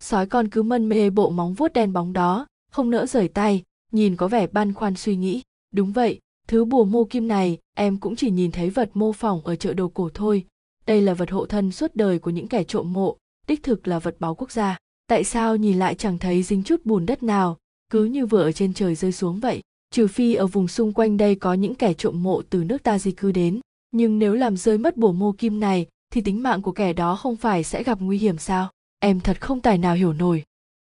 sói 0.00 0.26
con 0.26 0.48
cứ 0.48 0.62
mân 0.62 0.88
mê 0.88 1.10
bộ 1.10 1.30
móng 1.30 1.54
vuốt 1.54 1.72
đen 1.72 1.92
bóng 1.92 2.12
đó, 2.12 2.46
không 2.70 2.90
nỡ 2.90 3.06
rời 3.06 3.28
tay, 3.28 3.62
nhìn 3.92 4.16
có 4.16 4.28
vẻ 4.28 4.46
băn 4.46 4.74
khoăn 4.74 4.94
suy 4.94 5.16
nghĩ. 5.16 5.42
Đúng 5.74 5.92
vậy, 5.92 6.20
thứ 6.48 6.64
bùa 6.64 6.84
mô 6.84 7.04
kim 7.04 7.28
này, 7.28 7.58
em 7.74 7.96
cũng 7.96 8.16
chỉ 8.16 8.30
nhìn 8.30 8.52
thấy 8.52 8.70
vật 8.70 8.90
mô 8.94 9.12
phỏng 9.12 9.40
ở 9.44 9.56
chợ 9.56 9.72
đồ 9.72 9.88
cổ 9.88 10.10
thôi. 10.14 10.44
Đây 10.86 11.02
là 11.02 11.14
vật 11.14 11.30
hộ 11.30 11.46
thân 11.46 11.72
suốt 11.72 11.90
đời 11.94 12.18
của 12.18 12.30
những 12.30 12.48
kẻ 12.48 12.64
trộm 12.64 12.92
mộ, 12.92 13.16
đích 13.46 13.62
thực 13.62 13.88
là 13.88 13.98
vật 13.98 14.16
báu 14.20 14.34
quốc 14.34 14.50
gia. 14.50 14.76
Tại 15.06 15.24
sao 15.24 15.56
nhìn 15.56 15.78
lại 15.78 15.94
chẳng 15.94 16.18
thấy 16.18 16.42
dính 16.42 16.62
chút 16.62 16.80
bùn 16.84 17.06
đất 17.06 17.22
nào, 17.22 17.56
cứ 17.90 18.04
như 18.04 18.26
vừa 18.26 18.42
ở 18.42 18.52
trên 18.52 18.74
trời 18.74 18.94
rơi 18.94 19.12
xuống 19.12 19.40
vậy? 19.40 19.60
Trừ 19.90 20.06
phi 20.06 20.34
ở 20.34 20.46
vùng 20.46 20.68
xung 20.68 20.92
quanh 20.92 21.16
đây 21.16 21.34
có 21.34 21.54
những 21.54 21.74
kẻ 21.74 21.94
trộm 21.94 22.22
mộ 22.22 22.42
từ 22.50 22.64
nước 22.64 22.82
ta 22.82 22.98
di 22.98 23.10
cư 23.10 23.32
đến. 23.32 23.60
Nhưng 23.90 24.18
nếu 24.18 24.34
làm 24.34 24.56
rơi 24.56 24.78
mất 24.78 24.96
bùa 24.96 25.12
mô 25.12 25.32
kim 25.32 25.60
này, 25.60 25.86
thì 26.12 26.20
tính 26.20 26.42
mạng 26.42 26.62
của 26.62 26.72
kẻ 26.72 26.92
đó 26.92 27.16
không 27.16 27.36
phải 27.36 27.64
sẽ 27.64 27.82
gặp 27.82 28.00
nguy 28.00 28.18
hiểm 28.18 28.38
sao? 28.38 28.70
Em 28.98 29.20
thật 29.20 29.40
không 29.40 29.60
tài 29.60 29.78
nào 29.78 29.94
hiểu 29.94 30.12
nổi. 30.12 30.44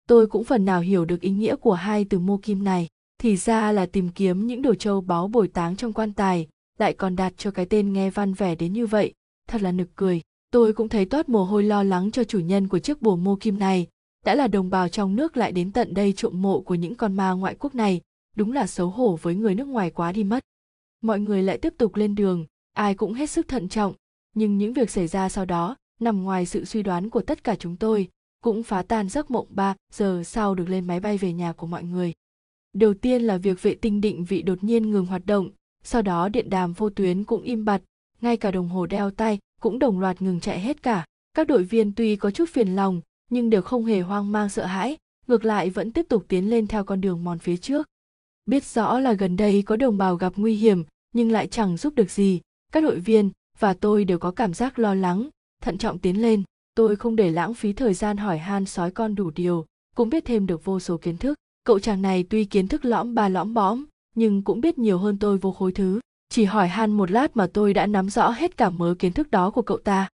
Tôi 0.08 0.28
cũng 0.28 0.44
phần 0.44 0.66
nào 0.66 0.82
hiểu 0.82 1.06
được 1.06 1.22
ý 1.22 1.30
nghĩa 1.30 1.56
của 1.56 1.74
hai 1.74 2.06
từ 2.06 2.20
mô 2.20 2.38
kim 2.38 2.64
này. 2.64 2.88
Thì 3.18 3.38
ra 3.38 3.72
là 3.72 3.86
tìm 3.86 4.10
kiếm 4.10 4.48
những 4.48 4.62
đồ 4.62 4.76
châu 4.76 5.02
báu 5.02 5.28
bồi 5.28 5.48
táng 5.48 5.76
trong 5.76 5.94
quan 5.94 6.14
tài 6.14 6.48
lại 6.78 6.94
còn 6.94 7.16
đặt 7.16 7.34
cho 7.38 7.52
cái 7.52 7.66
tên 7.66 7.94
nghe 7.94 8.10
văn 8.10 8.34
vẻ 8.34 8.56
đến 8.56 8.74
như 8.74 8.88
vậy. 8.88 9.14
Thật 9.48 9.62
là 9.62 9.72
nực 9.72 9.88
cười. 9.96 10.22
Tôi 10.52 10.74
cũng 10.74 10.90
thấy 10.90 11.06
toát 11.06 11.30
mồ 11.30 11.44
hôi 11.44 11.64
lo 11.64 11.84
lắng 11.84 12.12
cho 12.12 12.24
chủ 12.24 12.40
nhân 12.40 12.68
của 12.68 12.80
chiếc 12.80 13.02
bùa 13.02 13.16
mô 13.16 13.36
kim 13.36 13.60
này. 13.60 13.88
Đã 14.26 14.36
là 14.36 14.48
đồng 14.48 14.70
bào 14.70 14.90
trong 14.90 15.16
nước 15.16 15.38
lại 15.38 15.52
đến 15.52 15.72
tận 15.72 15.94
đây 15.94 16.14
trộm 16.14 16.42
mộ 16.42 16.62
của 16.62 16.76
những 16.76 16.96
con 16.96 17.14
ma 17.14 17.32
ngoại 17.32 17.56
quốc 17.60 17.76
này. 17.76 18.02
Đúng 18.36 18.52
là 18.52 18.68
xấu 18.68 18.90
hổ 18.90 19.20
với 19.22 19.36
người 19.36 19.56
nước 19.56 19.68
ngoài 19.68 19.90
quá 19.92 20.12
đi 20.12 20.24
mất. 20.24 20.44
Mọi 21.02 21.20
người 21.20 21.44
lại 21.44 21.58
tiếp 21.58 21.74
tục 21.78 21.96
lên 21.96 22.16
đường. 22.16 22.46
Ai 22.74 22.96
cũng 22.96 23.14
hết 23.14 23.30
sức 23.30 23.48
thận 23.48 23.70
trọng. 23.70 23.94
Nhưng 24.36 24.58
những 24.58 24.74
việc 24.74 24.90
xảy 24.90 25.08
ra 25.08 25.30
sau 25.30 25.46
đó 25.46 25.76
nằm 26.02 26.24
ngoài 26.24 26.46
sự 26.46 26.66
suy 26.66 26.84
đoán 26.84 27.10
của 27.10 27.22
tất 27.22 27.44
cả 27.44 27.56
chúng 27.56 27.76
tôi, 27.76 28.08
cũng 28.44 28.64
phá 28.64 28.82
tan 28.82 29.10
giấc 29.10 29.32
mộng 29.32 29.48
ba 29.50 29.76
giờ 29.94 30.24
sau 30.26 30.56
được 30.56 30.70
lên 30.70 30.88
máy 30.88 31.00
bay 31.00 31.18
về 31.18 31.34
nhà 31.34 31.54
của 31.54 31.68
mọi 31.68 31.84
người. 31.84 32.14
Đầu 32.74 32.94
tiên 32.94 33.22
là 33.22 33.38
việc 33.38 33.62
vệ 33.62 33.76
tinh 33.76 34.02
định 34.02 34.26
vị 34.26 34.42
đột 34.42 34.64
nhiên 34.64 34.92
ngừng 34.92 35.06
hoạt 35.06 35.26
động, 35.26 35.50
sau 35.84 36.02
đó 36.02 36.30
điện 36.30 36.50
đàm 36.50 36.74
vô 36.74 36.90
tuyến 36.90 37.24
cũng 37.24 37.42
im 37.42 37.66
bặt, 37.66 37.82
ngay 38.22 38.38
cả 38.38 38.52
đồng 38.52 38.70
hồ 38.70 38.86
đeo 38.86 39.12
tay 39.12 39.40
cũng 39.62 39.80
đồng 39.80 40.00
loạt 40.00 40.22
ngừng 40.22 40.40
chạy 40.40 40.60
hết 40.60 40.84
cả. 40.84 41.06
Các 41.34 41.48
đội 41.48 41.64
viên 41.64 41.94
tuy 41.96 42.16
có 42.16 42.32
chút 42.32 42.50
phiền 42.50 42.76
lòng, 42.76 43.02
nhưng 43.30 43.50
đều 43.50 43.62
không 43.62 43.86
hề 43.86 44.02
hoang 44.02 44.32
mang 44.32 44.50
sợ 44.50 44.66
hãi, 44.66 44.98
ngược 45.28 45.46
lại 45.46 45.70
vẫn 45.70 45.92
tiếp 45.92 46.06
tục 46.10 46.26
tiến 46.28 46.50
lên 46.50 46.68
theo 46.68 46.84
con 46.84 47.02
đường 47.02 47.24
mòn 47.24 47.40
phía 47.40 47.58
trước. 47.58 47.88
Biết 48.46 48.64
rõ 48.64 49.00
là 49.00 49.14
gần 49.14 49.38
đây 49.38 49.62
có 49.62 49.76
đồng 49.76 49.98
bào 49.98 50.16
gặp 50.16 50.34
nguy 50.36 50.56
hiểm, 50.56 50.84
nhưng 51.14 51.32
lại 51.32 51.48
chẳng 51.48 51.78
giúp 51.78 51.96
được 51.96 52.12
gì. 52.12 52.42
Các 52.72 52.84
đội 52.84 53.00
viên 53.00 53.30
và 53.60 53.74
tôi 53.74 54.06
đều 54.06 54.20
có 54.20 54.32
cảm 54.32 54.54
giác 54.54 54.80
lo 54.80 54.94
lắng 54.94 55.30
thận 55.62 55.78
trọng 55.78 56.00
tiến 56.00 56.22
lên, 56.22 56.44
tôi 56.76 56.96
không 56.96 57.16
để 57.16 57.32
lãng 57.32 57.54
phí 57.54 57.74
thời 57.74 57.94
gian 57.94 58.18
hỏi 58.18 58.38
han 58.38 58.66
sói 58.66 58.92
con 58.92 59.16
đủ 59.16 59.32
điều, 59.36 59.66
cũng 59.96 60.10
biết 60.10 60.26
thêm 60.26 60.48
được 60.48 60.66
vô 60.66 60.80
số 60.80 60.98
kiến 60.98 61.18
thức. 61.18 61.38
Cậu 61.64 61.80
chàng 61.80 62.02
này 62.02 62.26
tuy 62.30 62.46
kiến 62.46 62.68
thức 62.68 62.86
lõm 62.86 63.16
ba 63.16 63.30
lõm 63.30 63.54
bõm, 63.54 63.86
nhưng 64.16 64.42
cũng 64.42 64.62
biết 64.62 64.78
nhiều 64.78 64.98
hơn 64.98 65.18
tôi 65.20 65.38
vô 65.38 65.52
khối 65.52 65.72
thứ. 65.72 66.00
Chỉ 66.30 66.44
hỏi 66.44 66.68
han 66.68 66.92
một 66.92 67.12
lát 67.12 67.38
mà 67.38 67.48
tôi 67.48 67.74
đã 67.74 67.86
nắm 67.86 68.10
rõ 68.10 68.30
hết 68.30 68.58
cả 68.58 68.70
mớ 68.70 68.96
kiến 69.00 69.14
thức 69.14 69.32
đó 69.32 69.52
của 69.52 69.62
cậu 69.62 69.78
ta. 69.78 70.10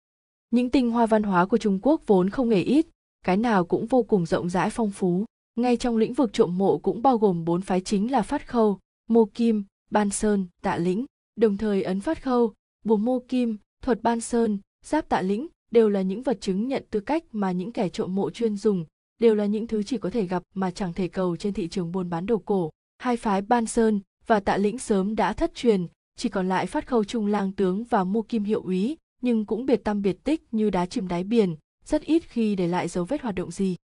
Những 0.51 0.71
tinh 0.71 0.91
hoa 0.91 1.07
văn 1.07 1.23
hóa 1.23 1.47
của 1.47 1.59
trung 1.59 1.79
quốc 1.83 2.03
vốn 2.07 2.31
không 2.31 2.51
hề 2.51 2.61
ít, 2.61 2.87
cái 3.25 3.37
nào 3.37 3.65
cũng 3.65 3.87
vô 3.87 4.03
cùng 4.03 4.27
rộng 4.27 4.51
rãi 4.51 4.71
phong 4.71 4.91
phú. 4.91 5.25
Ngay 5.57 5.77
trong 5.77 5.97
lĩnh 5.97 6.15
vực 6.15 6.33
trộm 6.33 6.59
mộ 6.59 6.79
cũng 6.79 7.03
bao 7.03 7.19
gồm 7.19 7.45
bốn 7.45 7.61
phái 7.61 7.81
chính 7.81 8.13
là 8.13 8.23
phát 8.23 8.49
khâu, 8.49 8.79
mô 9.09 9.25
kim, 9.25 9.65
ban 9.91 10.11
sơn, 10.11 10.47
tạ 10.63 10.77
lĩnh. 10.77 11.05
Đồng 11.37 11.57
thời 11.57 11.83
ấn 11.83 12.01
phát 12.01 12.23
khâu, 12.23 12.53
bùa 12.85 12.97
mô 12.97 13.19
kim, 13.29 13.57
thuật 13.83 14.03
ban 14.03 14.21
sơn 14.21 14.59
giáp 14.83 15.09
tạ 15.09 15.23
lĩnh 15.23 15.47
đều 15.71 15.89
là 15.89 16.03
những 16.03 16.23
vật 16.23 16.41
chứng 16.41 16.69
nhận 16.69 16.85
tư 16.91 17.01
cách 17.01 17.25
mà 17.33 17.53
những 17.53 17.73
kẻ 17.73 17.89
trộm 17.89 18.15
mộ 18.15 18.31
chuyên 18.31 18.57
dùng, 18.57 18.85
đều 19.19 19.35
là 19.35 19.47
những 19.47 19.67
thứ 19.67 19.83
chỉ 19.83 19.99
có 19.99 20.11
thể 20.11 20.27
gặp 20.27 20.43
mà 20.55 20.71
chẳng 20.71 20.93
thể 20.93 21.09
cầu 21.09 21.37
trên 21.37 21.53
thị 21.53 21.69
trường 21.69 21.93
buôn 21.93 22.11
bán 22.11 22.27
đồ 22.27 22.39
cổ. 22.39 22.71
Hai 22.99 23.17
phái 23.17 23.43
ban 23.43 23.67
sơn 23.67 24.01
và 24.27 24.41
tạ 24.41 24.57
lĩnh 24.57 24.79
sớm 24.79 25.17
đã 25.17 25.33
thất 25.33 25.55
truyền, 25.55 25.87
chỉ 26.17 26.29
còn 26.29 26.49
lại 26.49 26.67
phát 26.67 26.87
khâu 26.87 27.05
trung 27.05 27.27
lang 27.27 27.53
tướng 27.53 27.85
và 27.85 28.05
mô 28.05 28.23
kim 28.23 28.45
hiệu 28.45 28.63
úy, 28.63 28.97
nhưng 29.23 29.47
cũng 29.47 29.67
biệt 29.67 29.85
tâm 29.85 30.03
biệt 30.03 30.25
tích 30.25 30.43
như 30.55 30.71
đá 30.71 30.87
chìm 30.87 31.09
đáy 31.09 31.25
biển, 31.25 31.57
rất 31.85 32.03
ít 32.03 32.23
khi 32.29 32.57
để 32.57 32.69
lại 32.69 32.89
dấu 32.89 33.05
vết 33.05 33.23
hoạt 33.23 33.35
động 33.35 33.51
gì. 33.51 33.77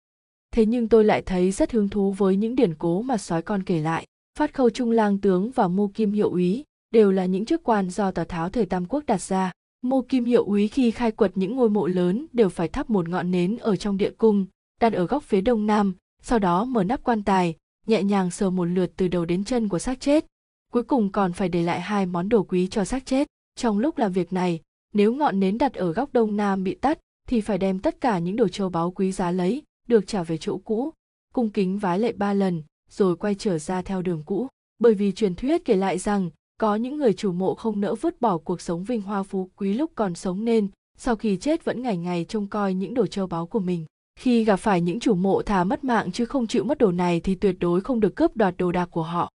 Thế 0.53 0.65
nhưng 0.65 0.87
tôi 0.87 1.03
lại 1.03 1.21
thấy 1.21 1.51
rất 1.51 1.71
hứng 1.71 1.89
thú 1.89 2.11
với 2.11 2.35
những 2.35 2.55
điển 2.55 2.75
cố 2.75 3.01
mà 3.01 3.17
sói 3.17 3.41
con 3.41 3.63
kể 3.63 3.81
lại. 3.81 4.05
Phát 4.37 4.53
khâu 4.53 4.69
trung 4.69 4.91
lang 4.91 5.17
tướng 5.17 5.51
và 5.51 5.67
mô 5.67 5.87
kim 5.87 6.11
hiệu 6.11 6.29
úy 6.29 6.63
đều 6.91 7.11
là 7.11 7.25
những 7.25 7.45
chức 7.45 7.63
quan 7.63 7.89
do 7.89 8.11
tào 8.11 8.25
tháo 8.25 8.49
thời 8.49 8.65
tam 8.65 8.85
quốc 8.85 9.05
đặt 9.05 9.21
ra 9.21 9.51
mô 9.89 10.01
kim 10.01 10.25
hiệu 10.25 10.43
úy 10.43 10.67
khi 10.67 10.91
khai 10.91 11.11
quật 11.11 11.31
những 11.35 11.55
ngôi 11.55 11.69
mộ 11.69 11.87
lớn 11.87 12.25
đều 12.33 12.49
phải 12.49 12.67
thắp 12.67 12.89
một 12.89 13.09
ngọn 13.09 13.31
nến 13.31 13.57
ở 13.57 13.75
trong 13.75 13.97
địa 13.97 14.11
cung, 14.17 14.45
đặt 14.81 14.93
ở 14.93 15.05
góc 15.05 15.23
phía 15.23 15.41
đông 15.41 15.65
nam, 15.65 15.95
sau 16.21 16.39
đó 16.39 16.65
mở 16.65 16.83
nắp 16.83 17.03
quan 17.03 17.23
tài, 17.23 17.55
nhẹ 17.87 18.03
nhàng 18.03 18.31
sờ 18.31 18.49
một 18.49 18.65
lượt 18.65 18.91
từ 18.97 19.07
đầu 19.07 19.25
đến 19.25 19.43
chân 19.43 19.69
của 19.69 19.79
xác 19.79 19.99
chết. 19.99 20.25
Cuối 20.73 20.83
cùng 20.83 21.11
còn 21.11 21.33
phải 21.33 21.49
để 21.49 21.63
lại 21.63 21.81
hai 21.81 22.05
món 22.05 22.29
đồ 22.29 22.43
quý 22.43 22.67
cho 22.67 22.85
xác 22.85 23.05
chết. 23.05 23.27
Trong 23.55 23.79
lúc 23.79 23.97
làm 23.97 24.11
việc 24.11 24.33
này, 24.33 24.59
nếu 24.93 25.13
ngọn 25.13 25.39
nến 25.39 25.57
đặt 25.57 25.73
ở 25.73 25.93
góc 25.93 26.13
đông 26.13 26.37
nam 26.37 26.63
bị 26.63 26.75
tắt, 26.75 26.99
thì 27.27 27.41
phải 27.41 27.57
đem 27.57 27.79
tất 27.79 28.01
cả 28.01 28.19
những 28.19 28.35
đồ 28.35 28.47
châu 28.47 28.69
báu 28.69 28.91
quý 28.91 29.11
giá 29.11 29.31
lấy, 29.31 29.63
được 29.87 30.07
trả 30.07 30.23
về 30.23 30.37
chỗ 30.37 30.57
cũ, 30.57 30.93
cung 31.33 31.49
kính 31.49 31.77
vái 31.77 31.99
lệ 31.99 32.11
ba 32.11 32.33
lần, 32.33 32.63
rồi 32.89 33.15
quay 33.17 33.35
trở 33.35 33.59
ra 33.59 33.81
theo 33.81 34.01
đường 34.01 34.23
cũ. 34.25 34.47
Bởi 34.79 34.93
vì 34.93 35.11
truyền 35.11 35.35
thuyết 35.35 35.65
kể 35.65 35.75
lại 35.75 35.97
rằng 35.97 36.29
có 36.57 36.75
những 36.75 36.97
người 36.97 37.13
chủ 37.13 37.31
mộ 37.31 37.55
không 37.55 37.81
nỡ 37.81 37.95
vứt 37.95 38.21
bỏ 38.21 38.37
cuộc 38.37 38.61
sống 38.61 38.83
vinh 38.83 39.01
hoa 39.01 39.23
phú 39.23 39.49
quý 39.55 39.73
lúc 39.73 39.91
còn 39.95 40.15
sống 40.15 40.45
nên, 40.45 40.67
sau 40.97 41.15
khi 41.15 41.37
chết 41.37 41.65
vẫn 41.65 41.81
ngày 41.81 41.97
ngày 41.97 42.25
trông 42.29 42.47
coi 42.47 42.73
những 42.73 42.93
đồ 42.93 43.07
châu 43.07 43.27
báu 43.27 43.47
của 43.47 43.59
mình. 43.59 43.85
Khi 44.19 44.43
gặp 44.43 44.55
phải 44.55 44.81
những 44.81 44.99
chủ 44.99 45.15
mộ 45.15 45.41
thà 45.41 45.63
mất 45.63 45.83
mạng 45.83 46.11
chứ 46.11 46.25
không 46.25 46.47
chịu 46.47 46.63
mất 46.63 46.77
đồ 46.77 46.91
này 46.91 47.19
thì 47.19 47.35
tuyệt 47.35 47.55
đối 47.59 47.81
không 47.81 47.99
được 47.99 48.15
cướp 48.15 48.35
đoạt 48.35 48.57
đồ 48.57 48.71
đạc 48.71 48.85
của 48.91 49.03
họ. 49.03 49.31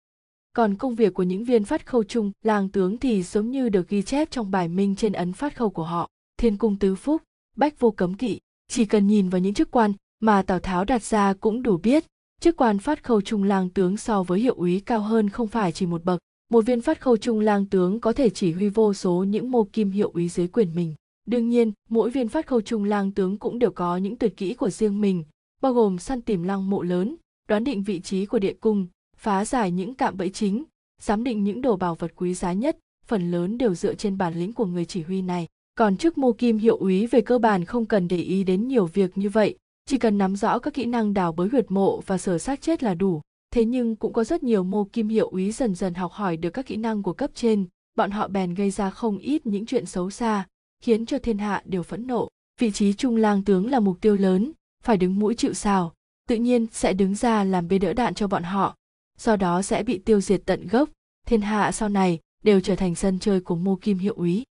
Còn 0.54 0.76
công 0.76 0.96
việc 0.96 1.14
của 1.14 1.24
những 1.24 1.44
viên 1.44 1.64
phát 1.64 1.86
khâu 1.86 2.04
chung, 2.04 2.32
làng 2.44 2.70
tướng 2.70 2.98
thì 2.98 3.24
giống 3.24 3.52
như 3.52 3.70
được 3.70 3.90
ghi 3.90 4.02
chép 4.02 4.32
trong 4.32 4.52
bài 4.52 4.68
minh 4.68 4.96
trên 4.96 5.14
ấn 5.14 5.34
phát 5.34 5.58
khâu 5.58 5.70
của 5.70 5.84
họ. 5.84 6.10
Thiên 6.38 6.58
cung 6.58 6.80
tứ 6.80 6.96
phúc, 6.96 7.22
bách 7.56 7.80
vô 7.80 7.92
cấm 7.92 8.14
kỵ. 8.14 8.40
Chỉ 8.68 8.86
cần 8.86 9.08
nhìn 9.08 9.30
vào 9.30 9.40
những 9.40 9.54
chức 9.54 9.72
quan 9.72 9.94
mà 10.20 10.42
tào 10.42 10.60
tháo 10.60 10.86
đặt 10.86 11.04
ra 11.04 11.34
cũng 11.34 11.64
đủ 11.64 11.78
biết, 11.78 12.06
chức 12.40 12.58
quan 12.58 12.80
phát 12.80 13.04
khâu 13.04 13.22
trung 13.22 13.44
lang 13.44 13.70
tướng 13.70 13.98
so 13.98 14.24
với 14.24 14.40
hiệu 14.40 14.54
úy 14.54 14.80
cao 14.86 15.00
hơn 15.00 15.30
không 15.30 15.48
phải 15.48 15.72
chỉ 15.72 15.86
một 15.86 16.04
bậc 16.04 16.20
một 16.52 16.66
viên 16.66 16.82
phát 16.82 17.02
khâu 17.02 17.18
trung 17.18 17.40
lang 17.40 17.66
tướng 17.66 18.00
có 18.00 18.14
thể 18.14 18.30
chỉ 18.30 18.52
huy 18.52 18.70
vô 18.70 18.94
số 18.94 19.24
những 19.24 19.52
mô 19.52 19.64
kim 19.64 19.92
hiệu 19.92 20.12
úy 20.14 20.30
dưới 20.30 20.48
quyền 20.48 20.76
mình. 20.76 20.96
Đương 21.28 21.50
nhiên, 21.50 21.72
mỗi 21.90 22.10
viên 22.10 22.28
phát 22.28 22.48
khâu 22.48 22.62
trung 22.62 22.84
lang 22.84 23.12
tướng 23.12 23.38
cũng 23.38 23.60
đều 23.60 23.72
có 23.72 23.98
những 23.98 24.16
tuyệt 24.16 24.38
kỹ 24.38 24.54
của 24.54 24.70
riêng 24.70 25.02
mình, 25.02 25.24
bao 25.62 25.74
gồm 25.74 25.98
săn 25.98 26.22
tìm 26.22 26.44
lăng 26.44 26.70
mộ 26.70 26.82
lớn, 26.82 27.16
đoán 27.48 27.64
định 27.64 27.84
vị 27.84 28.00
trí 28.00 28.26
của 28.26 28.40
địa 28.40 28.54
cung, 28.54 28.88
phá 29.18 29.46
giải 29.46 29.72
những 29.72 29.94
cạm 29.94 30.18
bẫy 30.18 30.30
chính, 30.30 30.64
giám 31.02 31.24
định 31.24 31.44
những 31.44 31.62
đồ 31.62 31.76
bảo 31.78 31.96
vật 31.96 32.12
quý 32.16 32.34
giá 32.34 32.54
nhất, 32.54 32.78
phần 33.06 33.32
lớn 33.32 33.58
đều 33.58 33.76
dựa 33.76 33.94
trên 33.94 34.18
bản 34.18 34.34
lĩnh 34.34 34.54
của 34.54 34.66
người 34.66 34.86
chỉ 34.86 35.02
huy 35.02 35.22
này. 35.22 35.48
Còn 35.76 35.98
chức 35.98 36.18
mô 36.18 36.32
kim 36.32 36.58
hiệu 36.58 36.78
úy 36.78 37.08
về 37.08 37.22
cơ 37.22 37.38
bản 37.38 37.66
không 37.66 37.86
cần 37.86 38.08
để 38.08 38.18
ý 38.18 38.44
đến 38.44 38.68
nhiều 38.68 38.86
việc 38.86 39.18
như 39.18 39.30
vậy, 39.30 39.58
chỉ 39.86 39.98
cần 39.98 40.18
nắm 40.18 40.36
rõ 40.36 40.60
các 40.60 40.74
kỹ 40.74 40.86
năng 40.86 41.14
đào 41.14 41.32
bới 41.32 41.50
huyệt 41.50 41.72
mộ 41.72 42.02
và 42.06 42.18
sở 42.18 42.38
xác 42.38 42.62
chết 42.62 42.84
là 42.84 42.94
đủ 42.94 43.22
thế 43.52 43.66
nhưng 43.66 43.96
cũng 43.96 44.14
có 44.14 44.24
rất 44.24 44.44
nhiều 44.44 44.64
mô 44.64 44.84
kim 44.84 45.08
hiệu 45.08 45.28
úy 45.28 45.52
dần 45.52 45.76
dần 45.76 45.94
học 45.94 46.12
hỏi 46.12 46.38
được 46.38 46.50
các 46.50 46.66
kỹ 46.66 46.78
năng 46.78 47.04
của 47.04 47.14
cấp 47.14 47.32
trên. 47.36 47.68
Bọn 47.96 48.12
họ 48.12 48.28
bèn 48.28 48.54
gây 48.54 48.72
ra 48.72 48.90
không 48.90 49.18
ít 49.18 49.46
những 49.46 49.66
chuyện 49.66 49.86
xấu 49.86 50.10
xa, 50.10 50.48
khiến 50.82 51.06
cho 51.06 51.18
thiên 51.20 51.38
hạ 51.38 51.62
đều 51.66 51.84
phẫn 51.84 52.08
nộ. 52.08 52.30
Vị 52.60 52.72
trí 52.72 52.94
trung 52.94 53.16
lang 53.16 53.44
tướng 53.44 53.72
là 53.72 53.80
mục 53.80 54.02
tiêu 54.02 54.16
lớn, 54.16 54.52
phải 54.84 54.98
đứng 54.98 55.20
mũi 55.20 55.36
chịu 55.36 55.54
sào, 55.54 55.94
tự 56.28 56.36
nhiên 56.36 56.68
sẽ 56.72 56.94
đứng 56.94 57.16
ra 57.16 57.44
làm 57.44 57.68
bê 57.68 57.78
đỡ 57.78 57.94
đạn 57.94 58.14
cho 58.14 58.28
bọn 58.28 58.44
họ. 58.44 58.76
Do 59.18 59.36
đó 59.36 59.62
sẽ 59.62 59.84
bị 59.84 59.98
tiêu 59.98 60.22
diệt 60.22 60.42
tận 60.46 60.68
gốc. 60.68 60.90
Thiên 61.28 61.42
hạ 61.42 61.72
sau 61.72 61.90
này 61.90 62.20
đều 62.44 62.62
trở 62.62 62.76
thành 62.76 62.96
sân 62.96 63.20
chơi 63.20 63.42
của 63.42 63.56
mô 63.56 63.76
kim 63.76 63.98
hiệu 63.98 64.14
úy. 64.18 64.44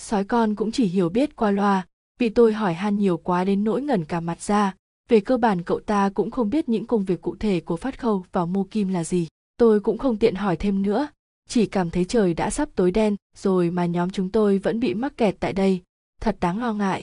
Sói 0.00 0.24
con 0.24 0.54
cũng 0.54 0.72
chỉ 0.72 0.86
hiểu 0.86 1.08
biết 1.08 1.36
qua 1.36 1.50
loa, 1.50 1.86
vì 2.18 2.28
tôi 2.28 2.52
hỏi 2.52 2.74
han 2.74 2.98
nhiều 2.98 3.16
quá 3.16 3.44
đến 3.44 3.64
nỗi 3.64 3.82
ngẩn 3.82 4.04
cả 4.04 4.20
mặt 4.20 4.40
ra 4.40 4.74
về 5.08 5.20
cơ 5.20 5.36
bản 5.36 5.62
cậu 5.62 5.80
ta 5.80 6.10
cũng 6.14 6.30
không 6.30 6.50
biết 6.50 6.68
những 6.68 6.86
công 6.86 7.04
việc 7.04 7.22
cụ 7.22 7.36
thể 7.36 7.60
của 7.60 7.76
phát 7.76 8.00
khâu 8.00 8.24
và 8.32 8.44
mô 8.44 8.64
kim 8.64 8.88
là 8.88 9.04
gì. 9.04 9.28
Tôi 9.56 9.80
cũng 9.80 9.98
không 9.98 10.16
tiện 10.16 10.34
hỏi 10.34 10.56
thêm 10.56 10.82
nữa. 10.82 11.08
Chỉ 11.48 11.66
cảm 11.66 11.90
thấy 11.90 12.04
trời 12.04 12.34
đã 12.34 12.50
sắp 12.50 12.68
tối 12.74 12.90
đen 12.90 13.16
rồi 13.36 13.70
mà 13.70 13.86
nhóm 13.86 14.10
chúng 14.10 14.30
tôi 14.30 14.58
vẫn 14.58 14.80
bị 14.80 14.94
mắc 14.94 15.16
kẹt 15.16 15.36
tại 15.40 15.52
đây. 15.52 15.82
Thật 16.20 16.36
đáng 16.40 16.58
lo 16.58 16.72
ngại. 16.72 17.02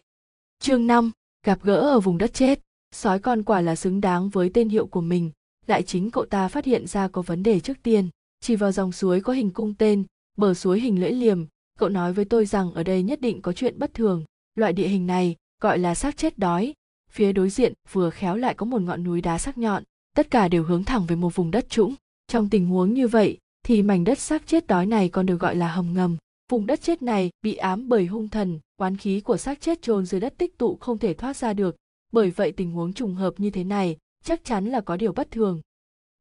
Chương 0.59 0.87
5, 0.87 1.11
gặp 1.45 1.59
gỡ 1.63 1.75
ở 1.75 1.99
vùng 1.99 2.17
đất 2.17 2.33
chết. 2.33 2.59
Sói 2.91 3.19
con 3.19 3.43
quả 3.43 3.61
là 3.61 3.75
xứng 3.75 4.01
đáng 4.01 4.29
với 4.29 4.51
tên 4.53 4.69
hiệu 4.69 4.87
của 4.87 5.01
mình. 5.01 5.31
Lại 5.67 5.83
chính 5.83 6.11
cậu 6.11 6.25
ta 6.25 6.47
phát 6.47 6.65
hiện 6.65 6.87
ra 6.87 7.07
có 7.07 7.21
vấn 7.21 7.43
đề 7.43 7.59
trước 7.59 7.77
tiên. 7.83 8.09
Chỉ 8.39 8.55
vào 8.55 8.71
dòng 8.71 8.91
suối 8.91 9.21
có 9.21 9.33
hình 9.33 9.51
cung 9.51 9.73
tên 9.73 10.03
bờ 10.37 10.53
suối 10.53 10.79
hình 10.79 10.99
lưỡi 10.99 11.11
liềm 11.11 11.45
cậu 11.81 11.89
nói 11.89 12.13
với 12.13 12.25
tôi 12.25 12.45
rằng 12.45 12.73
ở 12.73 12.83
đây 12.83 13.03
nhất 13.03 13.21
định 13.21 13.41
có 13.41 13.53
chuyện 13.53 13.79
bất 13.79 13.93
thường. 13.93 14.23
Loại 14.55 14.73
địa 14.73 14.87
hình 14.87 15.07
này 15.07 15.35
gọi 15.61 15.79
là 15.79 15.95
xác 15.95 16.17
chết 16.17 16.37
đói 16.37 16.73
phía 17.11 17.33
đối 17.33 17.49
diện 17.49 17.73
vừa 17.91 18.09
khéo 18.09 18.35
lại 18.35 18.53
có 18.53 18.65
một 18.65 18.81
ngọn 18.81 19.03
núi 19.03 19.21
đá 19.21 19.37
sắc 19.37 19.57
nhọn, 19.57 19.83
tất 20.15 20.31
cả 20.31 20.47
đều 20.47 20.63
hướng 20.63 20.83
thẳng 20.83 21.05
về 21.05 21.15
một 21.15 21.35
vùng 21.35 21.51
đất 21.51 21.69
trũng. 21.69 21.95
Trong 22.27 22.49
tình 22.49 22.67
huống 22.67 22.93
như 22.93 23.07
vậy, 23.07 23.37
thì 23.63 23.81
mảnh 23.81 24.03
đất 24.03 24.19
xác 24.19 24.47
chết 24.47 24.67
đói 24.67 24.85
này 24.85 25.09
còn 25.09 25.25
được 25.25 25.37
gọi 25.37 25.55
là 25.55 25.67
hầm 25.67 25.93
ngầm. 25.93 26.17
Vùng 26.51 26.65
đất 26.65 26.81
chết 26.81 27.01
này 27.01 27.29
bị 27.41 27.55
ám 27.55 27.89
bởi 27.89 28.05
hung 28.05 28.29
thần, 28.29 28.59
oán 28.77 28.97
khí 28.97 29.21
của 29.21 29.37
xác 29.37 29.61
chết 29.61 29.81
chôn 29.81 30.05
dưới 30.05 30.21
đất 30.21 30.33
tích 30.37 30.57
tụ 30.57 30.77
không 30.81 30.97
thể 30.97 31.13
thoát 31.13 31.37
ra 31.37 31.53
được. 31.53 31.75
Bởi 32.11 32.31
vậy 32.31 32.51
tình 32.51 32.71
huống 32.71 32.93
trùng 32.93 33.15
hợp 33.15 33.33
như 33.37 33.49
thế 33.49 33.63
này 33.63 33.97
chắc 34.23 34.43
chắn 34.43 34.65
là 34.65 34.81
có 34.81 34.97
điều 34.97 35.13
bất 35.13 35.31
thường. 35.31 35.61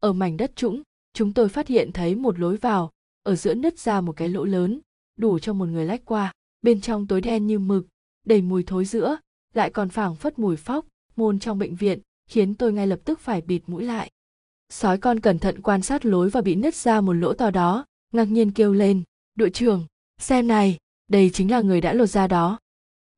Ở 0.01 0.13
mảnh 0.13 0.37
đất 0.37 0.57
trũng, 0.57 0.83
chúng 1.13 1.33
tôi 1.33 1.49
phát 1.49 1.69
hiện 1.69 1.93
thấy 1.93 2.15
một 2.15 2.39
lối 2.39 2.57
vào, 2.57 2.91
ở 3.23 3.37
giữa 3.37 3.55
nứt 3.55 3.79
ra 3.79 4.01
một 4.01 4.13
cái 4.17 4.29
lỗ 4.29 4.45
lớn, 4.45 4.81
đủ 5.19 5.39
cho 5.39 5.53
một 5.53 5.67
người 5.67 5.85
lách 5.85 6.05
qua. 6.05 6.33
Bên 6.63 6.81
trong 6.81 7.07
tối 7.07 7.21
đen 7.21 7.47
như 7.47 7.59
mực, 7.59 7.87
đầy 8.27 8.43
mùi 8.43 8.63
thối 8.63 8.85
giữa 8.85 9.17
lại 9.55 9.71
còn 9.71 9.89
phảng 9.89 10.15
phất 10.15 10.39
mùi 10.39 10.57
phóc, 10.57 10.87
môn 11.17 11.39
trong 11.39 11.59
bệnh 11.59 11.75
viện, 11.75 12.01
khiến 12.27 12.55
tôi 12.55 12.73
ngay 12.73 12.87
lập 12.87 12.99
tức 13.05 13.21
phải 13.21 13.41
bịt 13.41 13.63
mũi 13.67 13.85
lại. 13.85 14.11
Sói 14.69 14.99
con 14.99 15.21
cẩn 15.21 15.39
thận 15.39 15.63
quan 15.63 15.83
sát 15.83 16.05
lối 16.05 16.31
và 16.31 16.41
bị 16.41 16.55
nứt 16.55 16.75
ra 16.75 17.01
một 17.01 17.13
lỗ 17.13 17.33
to 17.33 17.51
đó, 17.51 17.87
ngạc 18.13 18.25
nhiên 18.25 18.53
kêu 18.53 18.73
lên, 18.73 19.03
đội 19.35 19.51
trưởng, 19.51 19.87
xem 20.19 20.49
này, 20.49 20.79
đây 21.09 21.31
chính 21.31 21.51
là 21.51 21.61
người 21.61 21.81
đã 21.81 21.93
lột 21.93 22.09
da 22.09 22.27
đó. 22.27 22.59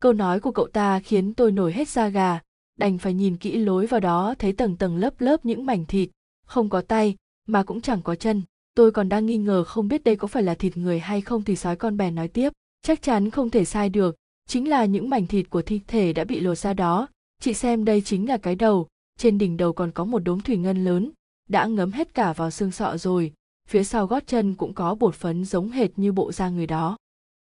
Câu 0.01 0.13
nói 0.13 0.41
của 0.41 0.53
cậu 0.53 0.67
ta 0.67 1.01
khiến 1.01 1.35
tôi 1.35 1.53
nổi 1.53 1.73
hết 1.73 1.89
da 1.89 2.09
gà, 2.09 2.41
đành 2.79 2.99
phải 2.99 3.15
nhìn 3.15 3.37
kỹ 3.37 3.59
lối 3.59 3.87
vào 3.87 4.01
đó 4.01 4.35
thấy 4.39 4.53
tầng 4.53 4.77
tầng 4.77 4.97
lớp 4.97 5.21
lớp 5.21 5.45
những 5.45 5.67
mảnh 5.67 5.85
thịt, 5.87 6.11
không 6.47 6.69
có 6.69 6.81
tay, 6.81 7.17
mà 7.47 7.63
cũng 7.63 7.81
chẳng 7.81 8.03
có 8.03 8.15
chân. 8.15 8.43
Tôi 8.75 8.93
còn 8.93 9.09
đang 9.09 9.27
nghi 9.27 9.37
ngờ 9.37 9.65
không 9.65 9.89
biết 9.89 10.05
đây 10.05 10.17
có 10.17 10.29
phải 10.29 10.43
là 10.43 10.55
thịt 10.55 10.77
người 10.77 10.99
hay 10.99 11.21
không 11.21 11.45
thì 11.45 11.57
sói 11.57 11.77
con 11.77 11.97
bèn 11.97 12.15
nói 12.15 12.29
tiếp, 12.29 12.53
chắc 12.83 13.03
chắn 13.03 13.31
không 13.31 13.51
thể 13.51 13.65
sai 13.65 13.89
được 13.89 14.17
chính 14.53 14.69
là 14.69 14.85
những 14.85 15.11
mảnh 15.11 15.27
thịt 15.27 15.51
của 15.51 15.63
thi 15.63 15.81
thể 15.87 16.13
đã 16.13 16.25
bị 16.25 16.41
lột 16.41 16.59
ra 16.59 16.75
đó. 16.75 17.09
Chị 17.41 17.55
xem 17.55 17.85
đây 17.85 18.01
chính 18.01 18.29
là 18.29 18.37
cái 18.37 18.55
đầu. 18.55 18.87
Trên 19.19 19.39
đỉnh 19.39 19.57
đầu 19.57 19.73
còn 19.73 19.91
có 19.93 20.05
một 20.05 20.19
đốm 20.19 20.41
thủy 20.41 20.57
ngân 20.57 20.85
lớn. 20.85 21.11
Đã 21.49 21.67
ngấm 21.67 21.93
hết 21.93 22.15
cả 22.15 22.33
vào 22.33 22.51
xương 22.51 22.71
sọ 22.71 22.97
rồi. 22.97 23.33
Phía 23.69 23.85
sau 23.85 24.07
gót 24.07 24.27
chân 24.27 24.55
cũng 24.55 24.75
có 24.75 24.95
bột 24.95 25.15
phấn 25.15 25.45
giống 25.45 25.71
hệt 25.71 25.91
như 25.97 26.13
bộ 26.13 26.33
da 26.33 26.49
người 26.49 26.67
đó. 26.67 26.97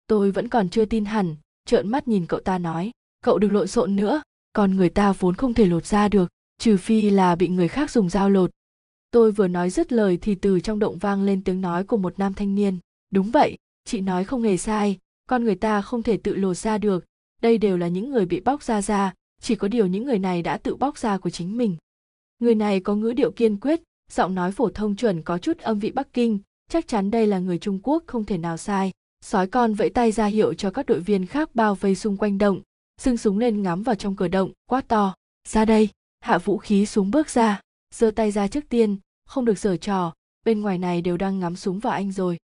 Tôi 0.07 0.31
vẫn 0.31 0.49
còn 0.49 0.69
chưa 0.69 0.85
tin 0.85 1.05
hẳn. 1.05 1.35
Trợn 1.65 1.89
mắt 1.89 2.07
nhìn 2.07 2.25
cậu 2.25 2.39
ta 2.39 2.57
nói. 2.57 2.91
Cậu 3.23 3.37
đừng 3.37 3.53
lộn 3.53 3.67
xộn 3.67 3.95
nữa. 3.95 4.21
Còn 4.53 4.75
người 4.75 4.89
ta 4.89 5.11
vốn 5.11 5.35
không 5.35 5.53
thể 5.53 5.65
lột 5.65 5.85
ra 5.85 6.07
được, 6.07 6.31
trừ 6.57 6.77
phi 6.77 7.09
là 7.09 7.35
bị 7.35 7.47
người 7.47 7.67
khác 7.67 7.91
dùng 7.91 8.09
dao 8.09 8.29
lột. 8.29 8.51
Tôi 9.11 9.31
vừa 9.31 9.47
nói 9.47 9.69
dứt 9.69 9.91
lời 9.91 10.17
thì 10.21 10.35
từ 10.35 10.59
trong 10.59 10.79
động 10.79 10.97
vang 10.97 11.23
lên 11.23 11.43
tiếng 11.43 11.61
nói 11.61 11.83
của 11.83 11.97
một 11.97 12.19
nam 12.19 12.33
thanh 12.33 12.55
niên. 12.55 12.77
Đúng 13.11 13.31
vậy, 13.31 13.57
chị 13.85 14.01
nói 14.01 14.25
không 14.25 14.41
hề 14.41 14.57
sai 14.57 14.97
con 15.25 15.43
người 15.43 15.55
ta 15.55 15.81
không 15.81 16.03
thể 16.03 16.17
tự 16.17 16.35
lột 16.35 16.57
ra 16.57 16.77
được. 16.77 17.05
Đây 17.41 17.57
đều 17.57 17.77
là 17.77 17.87
những 17.87 18.11
người 18.11 18.25
bị 18.25 18.39
bóc 18.39 18.63
ra 18.63 18.81
ra 18.81 19.13
chỉ 19.41 19.55
có 19.55 19.67
điều 19.67 19.87
những 19.87 20.05
người 20.05 20.19
này 20.19 20.41
đã 20.41 20.57
tự 20.57 20.75
bóc 20.75 20.97
ra 20.97 21.17
của 21.17 21.29
chính 21.29 21.57
mình. 21.57 21.77
Người 22.39 22.55
này 22.55 22.79
có 22.79 22.95
ngữ 22.95 23.13
điệu 23.13 23.31
kiên 23.31 23.59
quyết, 23.59 23.81
giọng 24.11 24.35
nói 24.35 24.51
phổ 24.51 24.69
thông 24.69 24.95
chuẩn 24.95 25.21
có 25.21 25.37
chút 25.37 25.57
âm 25.57 25.79
vị 25.79 25.91
bắc 25.91 26.13
kinh, 26.13 26.39
chắc 26.69 26.87
chắn 26.87 27.11
đây 27.11 27.27
là 27.27 27.39
người 27.39 27.57
trung 27.57 27.79
quốc 27.83 28.03
không 28.07 28.25
thể 28.25 28.37
nào 28.37 28.57
sai. 28.57 28.91
Sói 29.21 29.47
con 29.47 29.73
vẫy 29.73 29.89
tay 29.89 30.11
ra 30.11 30.25
hiệu 30.25 30.53
cho 30.53 30.71
các 30.71 30.85
đội 30.85 30.99
viên 30.99 31.25
khác 31.25 31.55
bao 31.55 31.75
vây 31.75 31.95
xung 31.95 32.17
quanh 32.17 32.37
động 32.37 32.61
sưng 32.97 33.17
súng 33.17 33.39
lên 33.39 33.63
ngắm 33.63 33.83
vào 33.83 33.95
trong 33.95 34.15
cửa 34.15 34.27
động, 34.27 34.51
quát 34.65 34.87
to, 34.87 35.15
ra 35.47 35.65
đây! 35.65 35.89
Hạ 36.19 36.37
vũ 36.37 36.57
khí 36.57 36.85
xuống 36.85 37.11
bước 37.11 37.29
ra, 37.29 37.61
giơ 37.93 38.11
tay 38.11 38.31
ra 38.31 38.47
trước 38.47 38.69
tiên, 38.69 38.97
không 39.25 39.45
được 39.45 39.59
giở 39.59 39.77
trò, 39.77 40.13
bên 40.45 40.61
ngoài 40.61 40.77
này 40.77 41.01
đều 41.01 41.17
đang 41.17 41.39
ngắm 41.39 41.55
súng 41.55 41.79
vào 41.79 41.93
anh 41.93 42.11
rồi 42.11 42.37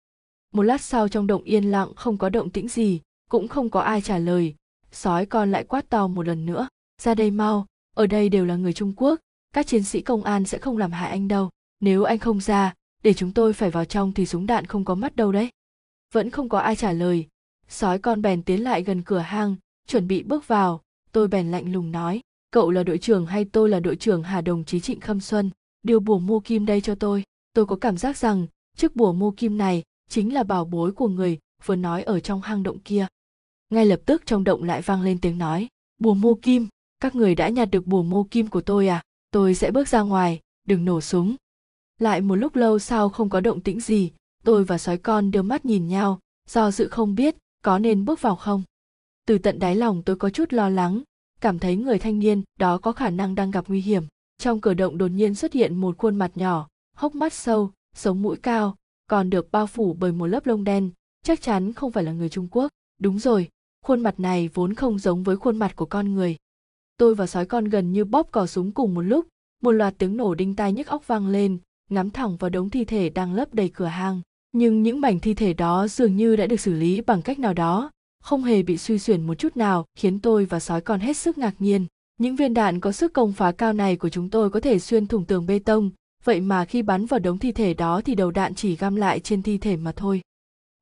một 0.57 0.63
lát 0.63 0.81
sau 0.81 1.09
trong 1.09 1.27
động 1.27 1.43
yên 1.43 1.65
lặng 1.65 1.95
không 1.97 2.19
có 2.19 2.29
động 2.29 2.51
tĩnh 2.51 2.69
gì, 2.69 3.01
cũng 3.31 3.49
không 3.49 3.71
có 3.71 3.81
ai 3.81 4.01
trả 4.01 4.19
lời. 4.19 4.55
Sói 4.93 5.27
con 5.27 5.51
lại 5.51 5.65
quát 5.65 5.89
to 5.89 6.07
một 6.07 6.27
lần 6.27 6.47
nữa, 6.47 6.69
ra 7.03 7.15
đây 7.15 7.31
mau, 7.31 7.67
ở 7.97 8.07
đây 8.07 8.29
đều 8.29 8.45
là 8.45 8.57
người 8.57 8.73
trung 8.73 8.93
quốc, 8.97 9.21
các 9.55 9.67
chiến 9.67 9.83
sĩ 9.83 10.01
công 10.01 10.25
an 10.25 10.45
sẽ 10.45 10.59
không 10.59 10.79
làm 10.79 10.93
hại 10.93 11.11
anh 11.11 11.29
đâu. 11.29 11.51
Nếu 11.81 12.05
anh 12.05 12.19
không 12.19 12.41
ra, 12.41 12.75
để 13.03 13.15
chúng 13.15 13.33
tôi 13.33 13.53
phải 13.53 13.71
vào 13.71 13.85
trong 13.85 14.13
thì 14.13 14.27
súng 14.27 14.47
đạn 14.47 14.65
không 14.67 14.85
có 14.85 14.95
mắt 14.95 15.17
đâu 15.17 15.33
đấy. 15.33 15.49
Vẫn 16.15 16.31
không 16.31 16.49
có 16.49 16.59
ai 16.59 16.77
trả 16.77 16.93
lời. 16.93 17.27
Sói 17.69 17.99
con 17.99 18.23
bèn 18.23 18.43
tiến 18.43 18.65
lại 18.65 18.83
gần 18.83 19.03
cửa 19.03 19.19
hang, 19.19 19.57
chuẩn 19.87 20.09
bị 20.09 20.23
bước 20.23 20.49
vào. 20.49 20.83
Tôi 21.13 21.29
bèn 21.29 21.51
lạnh 21.51 21.73
lùng 21.73 21.93
nói, 21.93 22.21
cậu 22.51 22.71
là 22.71 22.83
đội 22.83 22.99
trưởng 22.99 23.27
hay 23.27 23.45
tôi 23.45 23.69
là 23.69 23.81
đội 23.81 23.97
trưởng 23.97 24.23
hà 24.23 24.41
đồng 24.41 24.65
chí 24.65 24.81
trịnh 24.81 25.01
khâm 25.01 25.21
xuân? 25.21 25.51
Điều 25.83 26.01
bùa 26.01 26.19
mô 26.19 26.41
kim 26.41 26.67
đây 26.67 26.81
cho 26.81 26.95
tôi. 26.95 27.25
Tôi 27.53 27.67
có 27.67 27.77
cảm 27.77 27.97
giác 27.97 28.17
rằng 28.17 28.47
chiếc 28.77 28.97
bùa 28.97 29.13
mô 29.13 29.31
kim 29.31 29.59
này 29.59 29.83
chính 30.09 30.35
là 30.35 30.43
bảo 30.43 30.65
bối 30.65 30.93
của 30.93 31.09
người, 31.09 31.39
vừa 31.65 31.77
nói 31.77 32.03
ở 32.03 32.21
trong 32.21 32.41
hang 32.41 32.63
động 32.63 32.79
kia. 32.79 33.07
Ngay 33.71 33.87
lập 33.87 34.01
tức 34.07 34.23
trong 34.27 34.45
động 34.45 34.63
lại 34.63 34.83
vang 34.83 35.03
lên 35.03 35.19
tiếng 35.21 35.39
nói, 35.39 35.69
bùa 35.99 36.15
mô 36.15 36.35
kim, 36.35 36.69
các 37.01 37.15
người 37.15 37.35
đã 37.35 37.49
nhặt 37.49 37.69
được 37.73 37.87
bùa 37.87 38.03
mô 38.03 38.25
kim 38.25 38.47
của 38.47 38.61
tôi 38.61 38.89
à? 38.89 39.03
Tôi 39.31 39.55
sẽ 39.55 39.71
bước 39.71 39.89
ra 39.89 40.01
ngoài, 40.03 40.41
đừng 40.67 40.85
nổ 40.85 41.01
súng. 41.01 41.37
Lại 41.99 42.21
một 42.21 42.35
lúc 42.35 42.57
lâu 42.57 42.79
sau 42.79 43.09
không 43.09 43.29
có 43.29 43.41
động 43.41 43.61
tĩnh 43.61 43.81
gì, 43.81 44.13
tôi 44.45 44.65
và 44.65 44.79
sói 44.79 44.99
con 44.99 45.31
đưa 45.31 45.43
mắt 45.43 45.65
nhìn 45.65 45.89
nhau, 45.89 46.21
do 46.49 46.71
dự 46.71 46.89
không 46.89 47.15
biết 47.15 47.37
có 47.63 47.79
nên 47.79 48.05
bước 48.05 48.23
vào 48.23 48.37
không. 48.37 48.63
Từ 49.27 49.39
tận 49.39 49.59
đáy 49.59 49.77
lòng 49.77 50.03
tôi 50.03 50.17
có 50.17 50.31
chút 50.31 50.53
lo 50.53 50.69
lắng, 50.69 51.03
cảm 51.41 51.59
thấy 51.59 51.77
người 51.77 51.99
thanh 51.99 52.19
niên 52.19 52.43
đó 52.59 52.79
có 52.79 52.93
khả 52.93 53.11
năng 53.11 53.35
đang 53.35 53.51
gặp 53.51 53.65
nguy 53.69 53.81
hiểm. 53.81 54.05
Trong 54.39 54.61
cửa 54.61 54.75
động 54.75 54.99
đột 54.99 55.09
nhiên 55.09 55.35
xuất 55.35 55.53
hiện 55.53 55.77
một 55.77 55.99
khuôn 55.99 56.17
mặt 56.17 56.31
nhỏ, 56.35 56.69
hốc 56.97 57.15
mắt 57.15 57.33
sâu, 57.33 57.71
sống 57.95 58.23
mũi 58.23 58.37
cao 58.37 58.77
còn 59.07 59.31
được 59.31 59.53
bao 59.53 59.67
phủ 59.67 59.97
bởi 59.99 60.13
một 60.13 60.27
lớp 60.27 60.47
lông 60.47 60.65
đen, 60.65 60.91
chắc 61.23 61.43
chắn 61.43 61.73
không 61.73 61.93
phải 61.93 62.05
là 62.05 62.13
người 62.13 62.29
trung 62.29 62.49
quốc. 62.51 62.69
Đúng 63.01 63.19
rồi, 63.19 63.49
khuôn 63.85 64.01
mặt 64.01 64.21
này 64.21 64.49
vốn 64.55 64.75
không 64.75 64.99
giống 64.99 65.23
với 65.23 65.37
khuôn 65.37 65.57
mặt 65.57 65.77
của 65.77 65.87
con 65.87 66.15
người. 66.15 66.37
Tôi 66.97 67.15
và 67.15 67.27
sói 67.27 67.47
con 67.47 67.65
gần 67.65 67.93
như 67.93 68.05
bóp 68.05 68.29
cò 68.33 68.47
súng 68.47 68.73
cùng 68.73 68.95
một 68.95 69.01
lúc, 69.01 69.27
một 69.63 69.71
loạt 69.71 69.95
tiếng 69.99 70.17
nổ 70.17 70.35
đinh 70.35 70.55
tai 70.55 70.73
nhức 70.73 70.87
óc 70.87 71.07
vang 71.07 71.29
lên, 71.29 71.59
ngắm 71.91 72.11
thẳng 72.11 72.37
vào 72.37 72.51
đống 72.51 72.71
thi 72.71 72.85
thể 72.85 73.09
đang 73.09 73.35
lấp 73.35 73.55
đầy 73.55 73.69
cửa 73.69 73.87
hang. 73.87 74.21
Nhưng 74.53 74.83
những 74.83 75.01
mảnh 75.01 75.21
thi 75.21 75.35
thể 75.35 75.53
đó 75.53 75.89
dường 75.89 76.17
như 76.17 76.37
đã 76.37 76.47
được 76.47 76.61
xử 76.61 76.75
lý 76.75 77.01
bằng 77.01 77.23
cách 77.23 77.39
nào 77.39 77.55
đó, 77.55 77.91
không 78.23 78.45
hề 78.45 78.63
bị 78.63 78.77
suy 78.79 78.99
xuyển 78.99 79.27
một 79.27 79.35
chút 79.35 79.57
nào, 79.57 79.85
khiến 79.99 80.21
tôi 80.21 80.45
và 80.45 80.61
sói 80.61 80.81
con 80.81 81.01
hết 81.01 81.17
sức 81.17 81.39
ngạc 81.39 81.55
nhiên. 81.59 81.87
Những 82.19 82.37
viên 82.37 82.55
đạn 82.55 82.81
có 82.81 82.93
sức 82.93 83.13
công 83.13 83.33
phá 83.33 83.53
cao 83.53 83.73
này 83.73 83.97
của 83.97 84.09
chúng 84.09 84.31
tôi 84.31 84.51
có 84.51 84.61
thể 84.61 84.79
xuyên 84.79 85.07
thủng 85.07 85.25
tường 85.25 85.47
bê 85.47 85.59
tông 85.59 85.91
vậy 86.27 86.41
mà 86.41 86.65
khi 86.65 86.83
bắn 86.83 87.07
vào 87.07 87.21
đống 87.21 87.39
thi 87.39 87.53
thể 87.53 87.75
đó 87.75 88.01
thì 88.05 88.15
đầu 88.15 88.31
đạn 88.31 88.55
chỉ 88.55 88.77
găm 88.77 88.97
lại 88.97 89.21
trên 89.21 89.43
thi 89.43 89.59
thể 89.59 89.77
mà 89.77 89.93
thôi. 89.93 90.21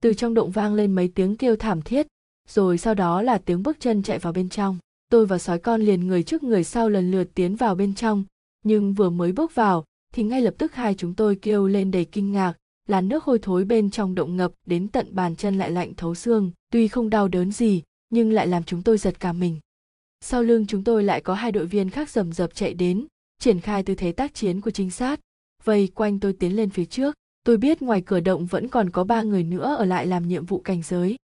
Từ 0.02 0.14
trong 0.14 0.34
động 0.34 0.50
vang 0.50 0.74
lên 0.74 0.92
mấy 0.92 1.08
tiếng 1.08 1.36
kêu 1.36 1.56
thảm 1.56 1.82
thiết, 1.82 2.06
rồi 2.48 2.78
sau 2.78 2.94
đó 2.94 3.22
là 3.22 3.38
tiếng 3.38 3.62
bước 3.62 3.76
chân 3.80 4.02
chạy 4.02 4.18
vào 4.18 4.32
bên 4.32 4.48
trong. 4.48 4.78
Tôi 5.10 5.26
và 5.26 5.38
sói 5.38 5.58
con 5.58 5.82
liền 5.82 6.06
người 6.06 6.22
trước 6.22 6.42
người 6.42 6.64
sau 6.64 6.88
lần 6.88 7.10
lượt 7.10 7.28
tiến 7.34 7.56
vào 7.56 7.74
bên 7.74 7.94
trong, 7.94 8.24
nhưng 8.64 8.94
vừa 8.94 9.10
mới 9.10 9.32
bước 9.32 9.54
vào 9.54 9.84
thì 10.14 10.22
ngay 10.22 10.40
lập 10.40 10.54
tức 10.58 10.74
hai 10.74 10.94
chúng 10.94 11.14
tôi 11.14 11.36
kêu 11.42 11.66
lên 11.66 11.90
đầy 11.90 12.04
kinh 12.04 12.32
ngạc, 12.32 12.54
làn 12.88 13.08
nước 13.08 13.24
hôi 13.24 13.38
thối 13.38 13.64
bên 13.64 13.90
trong 13.90 14.14
động 14.14 14.36
ngập 14.36 14.52
đến 14.66 14.88
tận 14.88 15.08
bàn 15.10 15.36
chân 15.36 15.58
lại 15.58 15.70
lạnh 15.70 15.92
thấu 15.96 16.14
xương, 16.14 16.50
tuy 16.72 16.88
không 16.88 17.10
đau 17.10 17.28
đớn 17.28 17.52
gì, 17.52 17.82
nhưng 18.10 18.32
lại 18.32 18.46
làm 18.46 18.64
chúng 18.64 18.82
tôi 18.82 18.98
giật 18.98 19.20
cả 19.20 19.32
mình. 19.32 19.60
Sau 20.20 20.42
lưng 20.42 20.66
chúng 20.66 20.84
tôi 20.84 21.04
lại 21.04 21.20
có 21.20 21.34
hai 21.34 21.52
đội 21.52 21.66
viên 21.66 21.90
khác 21.90 22.10
rầm 22.10 22.32
rập 22.32 22.54
chạy 22.54 22.74
đến, 22.74 23.06
triển 23.38 23.60
khai 23.60 23.82
tư 23.82 23.94
thế 23.94 24.12
tác 24.12 24.34
chiến 24.34 24.60
của 24.60 24.70
trinh 24.70 24.90
sát 24.90 25.20
vây 25.64 25.88
quanh 25.94 26.20
tôi 26.20 26.32
tiến 26.32 26.56
lên 26.56 26.70
phía 26.70 26.84
trước, 26.84 27.14
tôi 27.44 27.56
biết 27.56 27.82
ngoài 27.82 28.02
cửa 28.06 28.20
động 28.20 28.46
vẫn 28.46 28.68
còn 28.68 28.90
có 28.90 29.04
ba 29.04 29.22
người 29.22 29.44
nữa 29.44 29.74
ở 29.78 29.84
lại 29.84 30.06
làm 30.06 30.28
nhiệm 30.28 30.44
vụ 30.44 30.58
cảnh 30.58 30.82
giới. 30.82 31.16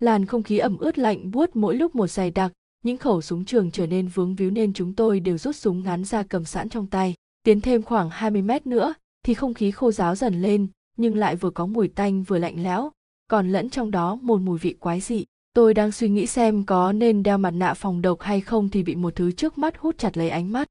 Làn 0.00 0.26
không 0.26 0.42
khí 0.42 0.58
ẩm 0.58 0.78
ướt 0.78 0.98
lạnh 0.98 1.30
buốt 1.30 1.56
mỗi 1.56 1.76
lúc 1.76 1.94
một 1.94 2.06
dày 2.06 2.30
đặc, 2.30 2.52
những 2.84 2.96
khẩu 2.96 3.22
súng 3.22 3.44
trường 3.44 3.70
trở 3.70 3.86
nên 3.86 4.08
vướng 4.08 4.34
víu 4.34 4.50
nên 4.50 4.72
chúng 4.72 4.94
tôi 4.94 5.20
đều 5.20 5.38
rút 5.38 5.56
súng 5.56 5.82
ngắn 5.82 6.04
ra 6.04 6.22
cầm 6.22 6.44
sẵn 6.44 6.68
trong 6.68 6.86
tay. 6.86 7.14
Tiến 7.42 7.60
thêm 7.60 7.82
khoảng 7.82 8.10
20 8.10 8.42
mét 8.42 8.66
nữa, 8.66 8.94
thì 9.22 9.34
không 9.34 9.54
khí 9.54 9.70
khô 9.70 9.92
giáo 9.92 10.14
dần 10.14 10.42
lên, 10.42 10.66
nhưng 10.96 11.16
lại 11.16 11.36
vừa 11.36 11.50
có 11.50 11.66
mùi 11.66 11.88
tanh 11.88 12.22
vừa 12.22 12.38
lạnh 12.38 12.62
lẽo. 12.62 12.90
Còn 13.30 13.52
lẫn 13.52 13.70
trong 13.70 13.90
đó 13.90 14.14
một 14.14 14.40
mùi 14.40 14.58
vị 14.58 14.72
quái 14.80 15.00
dị. 15.00 15.24
Tôi 15.52 15.74
đang 15.74 15.92
suy 15.92 16.08
nghĩ 16.08 16.26
xem 16.26 16.64
có 16.64 16.92
nên 16.92 17.22
đeo 17.22 17.38
mặt 17.38 17.50
nạ 17.50 17.74
phòng 17.74 18.02
độc 18.02 18.20
hay 18.20 18.40
không 18.40 18.68
thì 18.68 18.82
bị 18.82 18.94
một 18.94 19.14
thứ 19.14 19.32
trước 19.32 19.58
mắt 19.58 19.78
hút 19.78 19.98
chặt 19.98 20.16
lấy 20.16 20.30
ánh 20.30 20.52
mắt. 20.52 20.68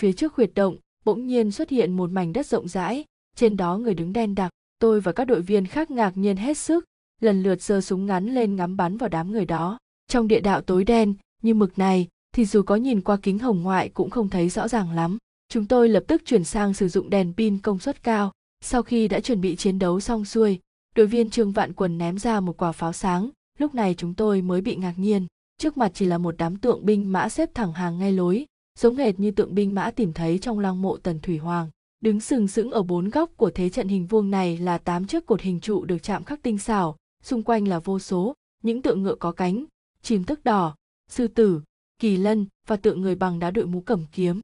Phía 0.00 0.12
trước 0.12 0.34
huyệt 0.34 0.50
động 0.54 0.76
bỗng 1.06 1.26
nhiên 1.26 1.50
xuất 1.50 1.70
hiện 1.70 1.92
một 1.92 2.10
mảnh 2.10 2.32
đất 2.32 2.46
rộng 2.46 2.68
rãi. 2.68 3.04
Trên 3.36 3.56
đó 3.56 3.78
người 3.78 3.94
đứng 3.94 4.12
đen 4.12 4.34
đặc, 4.34 4.50
tôi 4.78 5.00
và 5.00 5.12
các 5.12 5.24
đội 5.24 5.42
viên 5.42 5.66
khác 5.66 5.90
ngạc 5.90 6.16
nhiên 6.16 6.36
hết 6.36 6.58
sức, 6.58 6.84
lần 7.20 7.42
lượt 7.42 7.62
giơ 7.62 7.80
súng 7.80 8.06
ngắn 8.06 8.34
lên 8.34 8.56
ngắm 8.56 8.76
bắn 8.76 8.96
vào 8.96 9.08
đám 9.08 9.32
người 9.32 9.44
đó. 9.44 9.78
Trong 10.08 10.28
địa 10.28 10.40
đạo 10.40 10.60
tối 10.60 10.84
đen, 10.84 11.14
như 11.42 11.54
mực 11.54 11.78
này, 11.78 12.08
thì 12.32 12.44
dù 12.44 12.62
có 12.62 12.76
nhìn 12.76 13.00
qua 13.00 13.16
kính 13.16 13.38
hồng 13.38 13.62
ngoại 13.62 13.88
cũng 13.88 14.10
không 14.10 14.28
thấy 14.28 14.48
rõ 14.48 14.68
ràng 14.68 14.92
lắm. 14.92 15.18
Chúng 15.48 15.66
tôi 15.66 15.88
lập 15.88 16.04
tức 16.06 16.22
chuyển 16.24 16.44
sang 16.44 16.74
sử 16.74 16.88
dụng 16.88 17.10
đèn 17.10 17.32
pin 17.36 17.58
công 17.58 17.78
suất 17.78 18.02
cao. 18.02 18.32
Sau 18.60 18.82
khi 18.82 19.08
đã 19.08 19.20
chuẩn 19.20 19.40
bị 19.40 19.56
chiến 19.56 19.78
đấu 19.78 20.00
xong 20.00 20.24
xuôi, 20.24 20.60
đội 20.96 21.06
viên 21.06 21.30
trương 21.30 21.52
vạn 21.52 21.72
quần 21.72 21.98
ném 21.98 22.18
ra 22.18 22.40
một 22.40 22.56
quả 22.56 22.72
pháo 22.72 22.92
sáng. 22.92 23.30
Lúc 23.58 23.74
này 23.74 23.94
chúng 23.94 24.14
tôi 24.14 24.42
mới 24.42 24.60
bị 24.60 24.76
ngạc 24.76 24.94
nhiên. 24.96 25.26
Trước 25.58 25.76
mặt 25.76 25.90
chỉ 25.94 26.06
là 26.06 26.18
một 26.18 26.34
đám 26.38 26.56
tượng 26.56 26.86
binh 26.86 27.12
mã 27.12 27.28
xếp 27.28 27.50
thẳng 27.54 27.72
hàng 27.72 27.98
ngay 27.98 28.12
lối 28.12 28.46
giống 28.76 28.96
hệt 28.96 29.20
như 29.20 29.30
tượng 29.30 29.54
binh 29.54 29.74
mã 29.74 29.90
tìm 29.90 30.12
thấy 30.12 30.38
trong 30.38 30.58
lăng 30.58 30.82
mộ 30.82 30.96
tần 30.96 31.20
thủy 31.20 31.38
hoàng. 31.38 31.70
Đứng 32.00 32.20
sừng 32.20 32.48
sững 32.48 32.70
ở 32.70 32.82
bốn 32.82 33.10
góc 33.10 33.30
của 33.36 33.50
thế 33.50 33.68
trận 33.68 33.88
hình 33.88 34.06
vuông 34.06 34.30
này 34.30 34.58
là 34.58 34.78
tám 34.78 35.06
chiếc 35.06 35.26
cột 35.26 35.40
hình 35.40 35.60
trụ 35.60 35.84
được 35.84 36.02
chạm 36.02 36.24
khắc 36.24 36.42
tinh 36.42 36.58
xảo. 36.58 36.96
Xung 37.22 37.42
quanh 37.42 37.68
là 37.68 37.78
vô 37.78 37.98
số, 37.98 38.34
những 38.62 38.82
tượng 38.82 39.02
ngựa 39.02 39.14
có 39.14 39.32
cánh, 39.32 39.64
chim 40.02 40.24
tức 40.24 40.44
đỏ, 40.44 40.76
sư 41.10 41.28
tử, 41.28 41.60
kỳ 41.98 42.16
lân 42.16 42.46
và 42.66 42.76
tượng 42.76 43.00
người 43.00 43.14
bằng 43.14 43.38
đá 43.38 43.50
đội 43.50 43.66
mũ 43.66 43.80
cầm 43.80 44.04
kiếm. 44.12 44.40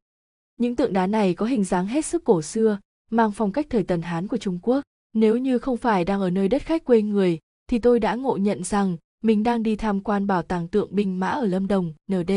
Những 0.59 0.77
tượng 0.77 0.93
đá 0.93 1.07
này 1.07 1.35
có 1.35 1.47
hình 1.47 1.65
dáng 1.65 1.87
hết 1.87 2.07
sức 2.07 2.25
cổ 2.25 2.43
xưa, 2.43 2.79
mang 3.11 3.33
phong 3.33 3.53
cách 3.53 3.67
thời 3.71 3.83
tần 3.83 4.03
hán 4.03 4.29
của 4.29 4.37
trung 4.37 4.59
quốc. 4.63 4.85
Nếu 5.13 5.37
như 5.37 5.59
không 5.59 5.77
phải 5.77 6.05
đang 6.05 6.21
ở 6.21 6.31
nơi 6.31 6.49
đất 6.49 6.63
khách 6.63 6.85
quê 6.85 7.03
người, 7.03 7.39
thì 7.67 7.79
tôi 7.79 8.01
đã 8.01 8.15
ngộ 8.15 8.37
nhận 8.37 8.65
rằng 8.65 8.97
mình 9.23 9.43
đang 9.43 9.63
đi 9.63 9.77
tham 9.77 10.01
quan 10.01 10.27
bảo 10.27 10.43
tàng 10.43 10.69
tượng 10.69 10.95
binh 10.95 11.21
mã 11.21 11.29
ở 11.29 11.47
lâm 11.47 11.67
đồng 11.67 11.93
nd 12.13 12.33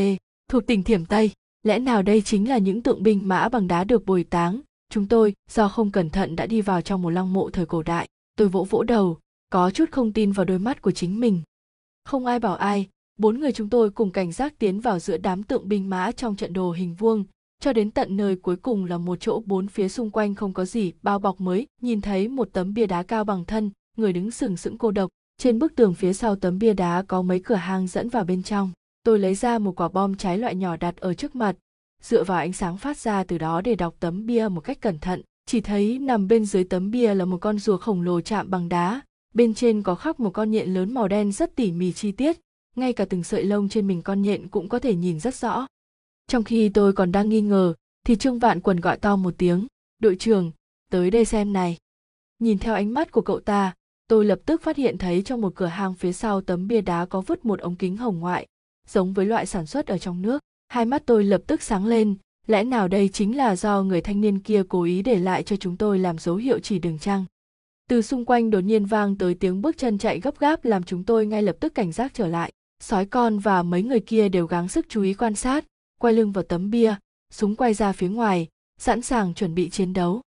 thuộc 0.48 0.66
tỉnh 0.66 0.82
thiểm 0.82 1.04
tây 1.04 1.30
lẽ 1.66 1.78
nào 1.78 2.02
đây 2.02 2.22
chính 2.22 2.48
là 2.48 2.58
những 2.58 2.82
tượng 2.82 3.02
binh 3.02 3.20
mã 3.28 3.48
bằng 3.48 3.68
đá 3.68 3.84
được 3.84 4.06
bồi 4.06 4.24
táng? 4.24 4.60
Chúng 4.90 5.06
tôi, 5.08 5.34
do 5.50 5.68
không 5.68 5.90
cẩn 5.90 6.10
thận 6.10 6.36
đã 6.36 6.46
đi 6.46 6.60
vào 6.60 6.80
trong 6.80 7.02
một 7.02 7.10
lăng 7.10 7.32
mộ 7.32 7.50
thời 7.50 7.66
cổ 7.66 7.82
đại. 7.82 8.08
Tôi 8.36 8.48
vỗ 8.48 8.66
vỗ 8.70 8.82
đầu, 8.82 9.18
có 9.50 9.70
chút 9.70 9.84
không 9.92 10.12
tin 10.12 10.32
vào 10.32 10.44
đôi 10.44 10.58
mắt 10.58 10.82
của 10.82 10.90
chính 10.90 11.20
mình. 11.20 11.42
Không 12.04 12.26
ai 12.26 12.38
bảo 12.38 12.54
ai, 12.54 12.88
bốn 13.18 13.40
người 13.40 13.52
chúng 13.52 13.68
tôi 13.68 13.90
cùng 13.90 14.10
cảnh 14.10 14.32
giác 14.32 14.58
tiến 14.58 14.80
vào 14.80 14.98
giữa 14.98 15.16
đám 15.16 15.42
tượng 15.42 15.68
binh 15.68 15.90
mã 15.90 16.12
trong 16.12 16.36
trận 16.36 16.52
đồ 16.52 16.72
hình 16.72 16.94
vuông. 16.94 17.24
Cho 17.60 17.72
đến 17.72 17.90
tận 17.90 18.16
nơi 18.16 18.36
cuối 18.36 18.56
cùng 18.56 18.84
là 18.84 18.98
một 18.98 19.20
chỗ 19.20 19.42
bốn 19.46 19.68
phía 19.68 19.88
xung 19.88 20.10
quanh 20.10 20.34
không 20.34 20.52
có 20.52 20.64
gì 20.64 20.92
bao 21.02 21.18
bọc 21.18 21.40
mới, 21.40 21.66
nhìn 21.82 22.00
thấy 22.00 22.28
một 22.28 22.48
tấm 22.52 22.74
bia 22.74 22.86
đá 22.86 23.02
cao 23.02 23.24
bằng 23.24 23.44
thân, 23.44 23.70
người 23.96 24.12
đứng 24.12 24.30
sừng 24.30 24.56
sững 24.56 24.78
cô 24.78 24.90
độc. 24.90 25.10
Trên 25.38 25.58
bức 25.58 25.76
tường 25.76 25.94
phía 25.94 26.12
sau 26.12 26.36
tấm 26.36 26.58
bia 26.58 26.74
đá 26.74 27.02
có 27.02 27.22
mấy 27.22 27.40
cửa 27.40 27.54
hang 27.54 27.86
dẫn 27.86 28.08
vào 28.08 28.24
bên 28.24 28.42
trong 28.42 28.70
tôi 29.06 29.18
lấy 29.18 29.34
ra 29.34 29.58
một 29.58 29.80
quả 29.80 29.88
bom 29.88 30.14
trái 30.14 30.38
loại 30.38 30.54
nhỏ 30.54 30.76
đặt 30.76 30.96
ở 30.96 31.14
trước 31.14 31.36
mặt. 31.36 31.56
Dựa 32.02 32.24
vào 32.24 32.38
ánh 32.38 32.52
sáng 32.52 32.76
phát 32.76 32.96
ra 32.96 33.24
từ 33.24 33.38
đó 33.38 33.60
để 33.60 33.74
đọc 33.74 33.94
tấm 34.00 34.26
bia 34.26 34.48
một 34.48 34.60
cách 34.60 34.80
cẩn 34.80 34.98
thận, 34.98 35.22
chỉ 35.46 35.60
thấy 35.60 35.98
nằm 35.98 36.28
bên 36.28 36.44
dưới 36.44 36.64
tấm 36.64 36.90
bia 36.90 37.14
là 37.14 37.24
một 37.24 37.38
con 37.40 37.58
rùa 37.58 37.76
khổng 37.76 38.02
lồ 38.02 38.20
chạm 38.20 38.50
bằng 38.50 38.68
đá. 38.68 39.00
Bên 39.34 39.54
trên 39.54 39.82
có 39.82 39.94
khắc 39.94 40.20
một 40.20 40.30
con 40.30 40.50
nhện 40.50 40.74
lớn 40.74 40.94
màu 40.94 41.08
đen 41.08 41.32
rất 41.32 41.56
tỉ 41.56 41.72
mỉ 41.72 41.92
chi 41.92 42.12
tiết, 42.12 42.36
ngay 42.76 42.92
cả 42.92 43.04
từng 43.04 43.22
sợi 43.22 43.44
lông 43.44 43.68
trên 43.68 43.86
mình 43.86 44.02
con 44.02 44.22
nhện 44.22 44.48
cũng 44.48 44.68
có 44.68 44.78
thể 44.78 44.94
nhìn 44.94 45.20
rất 45.20 45.34
rõ. 45.34 45.66
Trong 46.26 46.44
khi 46.44 46.68
tôi 46.68 46.92
còn 46.92 47.12
đang 47.12 47.28
nghi 47.28 47.40
ngờ, 47.40 47.74
thì 48.06 48.16
trương 48.16 48.38
vạn 48.38 48.60
quần 48.60 48.80
gọi 48.80 48.98
to 48.98 49.16
một 49.16 49.34
tiếng, 49.38 49.66
đội 49.98 50.16
trưởng, 50.16 50.52
tới 50.90 51.10
đây 51.10 51.24
xem 51.24 51.52
này. 51.52 51.76
Nhìn 52.38 52.58
theo 52.58 52.74
ánh 52.74 52.94
mắt 52.94 53.12
của 53.12 53.22
cậu 53.22 53.40
ta, 53.40 53.74
tôi 54.08 54.24
lập 54.24 54.38
tức 54.46 54.62
phát 54.62 54.76
hiện 54.76 54.98
thấy 54.98 55.22
trong 55.22 55.40
một 55.40 55.52
cửa 55.54 55.66
hàng 55.66 55.94
phía 55.94 56.12
sau 56.12 56.40
tấm 56.40 56.68
bia 56.68 56.80
đá 56.80 57.06
có 57.06 57.20
vứt 57.20 57.44
một 57.44 57.60
ống 57.60 57.76
kính 57.76 57.96
hồng 57.96 58.20
ngoại 58.20 58.46
giống 58.88 59.12
với 59.12 59.26
loại 59.26 59.46
sản 59.46 59.66
xuất 59.66 59.86
ở 59.86 59.98
trong 59.98 60.22
nước. 60.22 60.42
Hai 60.68 60.84
mắt 60.84 61.02
tôi 61.06 61.24
lập 61.24 61.40
tức 61.46 61.62
sáng 61.62 61.86
lên, 61.86 62.14
lẽ 62.46 62.64
nào 62.64 62.88
đây 62.88 63.08
chính 63.08 63.36
là 63.36 63.56
do 63.56 63.82
người 63.82 64.00
thanh 64.00 64.20
niên 64.20 64.38
kia 64.38 64.62
cố 64.68 64.82
ý 64.82 65.02
để 65.02 65.18
lại 65.18 65.42
cho 65.42 65.56
chúng 65.56 65.76
tôi 65.76 65.98
làm 65.98 66.18
dấu 66.18 66.36
hiệu 66.36 66.58
chỉ 66.58 66.78
đường 66.78 66.98
trăng 66.98 67.24
từ 67.90 68.02
xung 68.02 68.24
quanh 68.24 68.50
đột 68.50 68.60
nhiên 68.60 68.84
vang 68.84 69.18
tới 69.18 69.34
tiếng 69.34 69.62
bước 69.62 69.78
chân 69.78 69.98
chạy 69.98 70.20
gấp 70.20 70.38
gáp 70.38 70.64
làm 70.64 70.82
chúng 70.82 71.04
tôi 71.04 71.26
ngay 71.26 71.42
lập 71.42 71.56
tức 71.60 71.74
cảnh 71.74 71.92
giác 71.92 72.14
trở 72.14 72.26
lại. 72.26 72.52
Sói 72.80 73.06
con 73.06 73.38
và 73.38 73.62
mấy 73.62 73.82
người 73.82 74.00
kia 74.00 74.28
đều 74.28 74.46
gắng 74.46 74.68
sức 74.68 74.86
chú 74.88 75.02
ý 75.02 75.14
quan 75.14 75.34
sát, 75.34 75.64
quay 75.98 76.14
lưng 76.14 76.32
vào 76.32 76.44
tấm 76.44 76.70
bia, 76.70 76.94
súng 77.32 77.56
quay 77.56 77.74
ra 77.74 77.92
phía 77.92 78.08
ngoài, 78.08 78.48
sẵn 78.78 79.02
sàng 79.02 79.34
chuẩn 79.34 79.54
bị 79.54 79.70
chiến 79.70 79.92
đấu. 79.92 80.20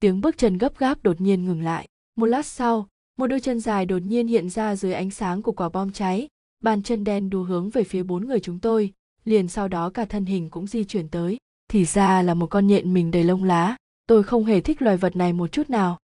Tiếng 0.00 0.20
bước 0.20 0.38
chân 0.38 0.58
gấp 0.58 0.78
gáp 0.78 1.02
đột 1.02 1.20
nhiên 1.20 1.44
ngừng 1.44 1.62
lại. 1.62 1.88
Một 2.16 2.26
lát 2.26 2.46
sau, 2.46 2.88
một 3.18 3.26
đôi 3.26 3.40
chân 3.40 3.60
dài 3.60 3.86
đột 3.86 4.02
nhiên 4.02 4.26
hiện 4.26 4.50
ra 4.50 4.76
dưới 4.76 4.92
ánh 4.92 5.10
sáng 5.10 5.42
của 5.42 5.52
quả 5.52 5.68
bom 5.68 5.92
cháy 5.92 6.28
bàn 6.64 6.82
chân 6.82 7.04
đen 7.04 7.30
đu 7.30 7.42
hướng 7.42 7.70
về 7.70 7.84
phía 7.84 8.02
bốn 8.02 8.26
người 8.26 8.40
chúng 8.40 8.58
tôi, 8.58 8.92
liền 9.24 9.48
sau 9.48 9.68
đó 9.68 9.90
cả 9.90 10.04
thân 10.04 10.24
hình 10.24 10.50
cũng 10.50 10.66
di 10.66 10.84
chuyển 10.84 11.08
tới. 11.08 11.36
Thì 11.68 11.84
ra 11.84 12.22
là 12.22 12.34
một 12.34 12.46
con 12.46 12.66
nhện 12.66 12.94
mình 12.94 13.10
đầy 13.10 13.24
lông 13.24 13.44
lá, 13.44 13.76
tôi 14.06 14.22
không 14.22 14.44
hề 14.44 14.60
thích 14.60 14.82
loài 14.82 14.96
vật 14.96 15.16
này 15.16 15.32
một 15.32 15.52
chút 15.52 15.70
nào. 15.70 15.98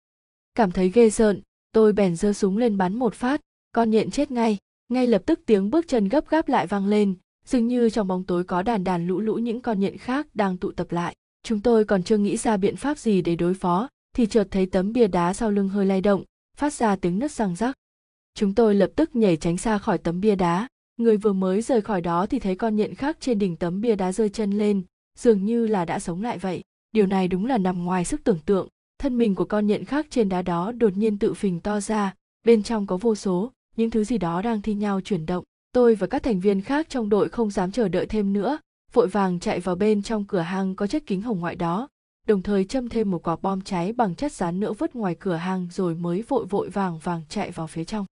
Cảm 0.54 0.70
thấy 0.70 0.90
ghê 0.90 1.10
rợn, 1.10 1.42
tôi 1.72 1.92
bèn 1.92 2.16
giơ 2.16 2.32
súng 2.32 2.58
lên 2.58 2.78
bắn 2.78 2.94
một 2.94 3.14
phát, 3.14 3.40
con 3.72 3.90
nhện 3.90 4.10
chết 4.10 4.30
ngay. 4.30 4.58
Ngay 4.88 5.06
lập 5.06 5.22
tức 5.26 5.40
tiếng 5.46 5.70
bước 5.70 5.88
chân 5.88 6.08
gấp 6.08 6.28
gáp 6.28 6.48
lại 6.48 6.66
vang 6.66 6.86
lên, 6.86 7.14
dường 7.44 7.68
như 7.68 7.90
trong 7.90 8.08
bóng 8.08 8.24
tối 8.24 8.44
có 8.44 8.62
đàn 8.62 8.84
đàn 8.84 9.06
lũ 9.06 9.20
lũ 9.20 9.34
những 9.34 9.60
con 9.60 9.80
nhện 9.80 9.98
khác 9.98 10.26
đang 10.34 10.56
tụ 10.56 10.72
tập 10.72 10.92
lại. 10.92 11.14
Chúng 11.42 11.60
tôi 11.60 11.84
còn 11.84 12.02
chưa 12.02 12.16
nghĩ 12.16 12.36
ra 12.36 12.56
biện 12.56 12.76
pháp 12.76 12.98
gì 12.98 13.22
để 13.22 13.36
đối 13.36 13.54
phó, 13.54 13.88
thì 14.16 14.26
chợt 14.26 14.48
thấy 14.50 14.66
tấm 14.66 14.92
bia 14.92 15.06
đá 15.06 15.32
sau 15.32 15.50
lưng 15.50 15.68
hơi 15.68 15.86
lay 15.86 16.00
động, 16.00 16.24
phát 16.56 16.72
ra 16.72 16.96
tiếng 16.96 17.18
nứt 17.18 17.32
răng 17.32 17.56
rắc 17.56 17.76
chúng 18.34 18.54
tôi 18.54 18.74
lập 18.74 18.90
tức 18.96 19.16
nhảy 19.16 19.36
tránh 19.36 19.58
xa 19.58 19.78
khỏi 19.78 19.98
tấm 19.98 20.20
bia 20.20 20.36
đá. 20.36 20.68
Người 20.96 21.16
vừa 21.16 21.32
mới 21.32 21.62
rời 21.62 21.80
khỏi 21.80 22.00
đó 22.00 22.26
thì 22.26 22.38
thấy 22.38 22.54
con 22.54 22.76
nhện 22.76 22.94
khác 22.94 23.16
trên 23.20 23.38
đỉnh 23.38 23.56
tấm 23.56 23.80
bia 23.80 23.96
đá 23.96 24.12
rơi 24.12 24.28
chân 24.28 24.50
lên, 24.50 24.82
dường 25.18 25.44
như 25.44 25.66
là 25.66 25.84
đã 25.84 25.98
sống 25.98 26.22
lại 26.22 26.38
vậy. 26.38 26.62
Điều 26.92 27.06
này 27.06 27.28
đúng 27.28 27.46
là 27.46 27.58
nằm 27.58 27.84
ngoài 27.84 28.04
sức 28.04 28.20
tưởng 28.24 28.38
tượng. 28.46 28.68
Thân 28.98 29.18
mình 29.18 29.34
của 29.34 29.44
con 29.44 29.66
nhện 29.66 29.84
khác 29.84 30.06
trên 30.10 30.28
đá 30.28 30.42
đó 30.42 30.72
đột 30.72 30.96
nhiên 30.96 31.18
tự 31.18 31.34
phình 31.34 31.60
to 31.60 31.80
ra, 31.80 32.14
bên 32.44 32.62
trong 32.62 32.86
có 32.86 32.96
vô 32.96 33.14
số 33.14 33.52
những 33.76 33.90
thứ 33.90 34.04
gì 34.04 34.18
đó 34.18 34.42
đang 34.42 34.62
thi 34.62 34.74
nhau 34.74 35.00
chuyển 35.00 35.26
động. 35.26 35.44
Tôi 35.72 35.94
và 35.94 36.06
các 36.06 36.22
thành 36.22 36.40
viên 36.40 36.60
khác 36.60 36.86
trong 36.88 37.08
đội 37.08 37.28
không 37.28 37.50
dám 37.50 37.72
chờ 37.72 37.88
đợi 37.88 38.06
thêm 38.06 38.32
nữa, 38.32 38.58
vội 38.92 39.06
vàng 39.06 39.40
chạy 39.40 39.60
vào 39.60 39.74
bên 39.74 40.02
trong 40.02 40.24
cửa 40.24 40.40
hàng 40.40 40.74
có 40.74 40.86
chất 40.86 41.02
kính 41.06 41.22
hồng 41.22 41.40
ngoại 41.40 41.56
đó, 41.56 41.88
đồng 42.26 42.42
thời 42.42 42.64
châm 42.64 42.88
thêm 42.88 43.10
một 43.10 43.22
quả 43.22 43.36
bom 43.42 43.60
cháy 43.60 43.92
bằng 43.92 44.14
chất 44.14 44.32
rán 44.32 44.60
nữa 44.60 44.72
vứt 44.72 44.96
ngoài 44.96 45.16
cửa 45.20 45.34
hàng 45.34 45.68
rồi 45.72 45.94
mới 45.94 46.22
vội 46.22 46.46
vội 46.46 46.68
vàng 46.68 46.98
vàng 46.98 47.22
chạy 47.28 47.50
vào 47.50 47.66
phía 47.66 47.84
trong 47.84 48.06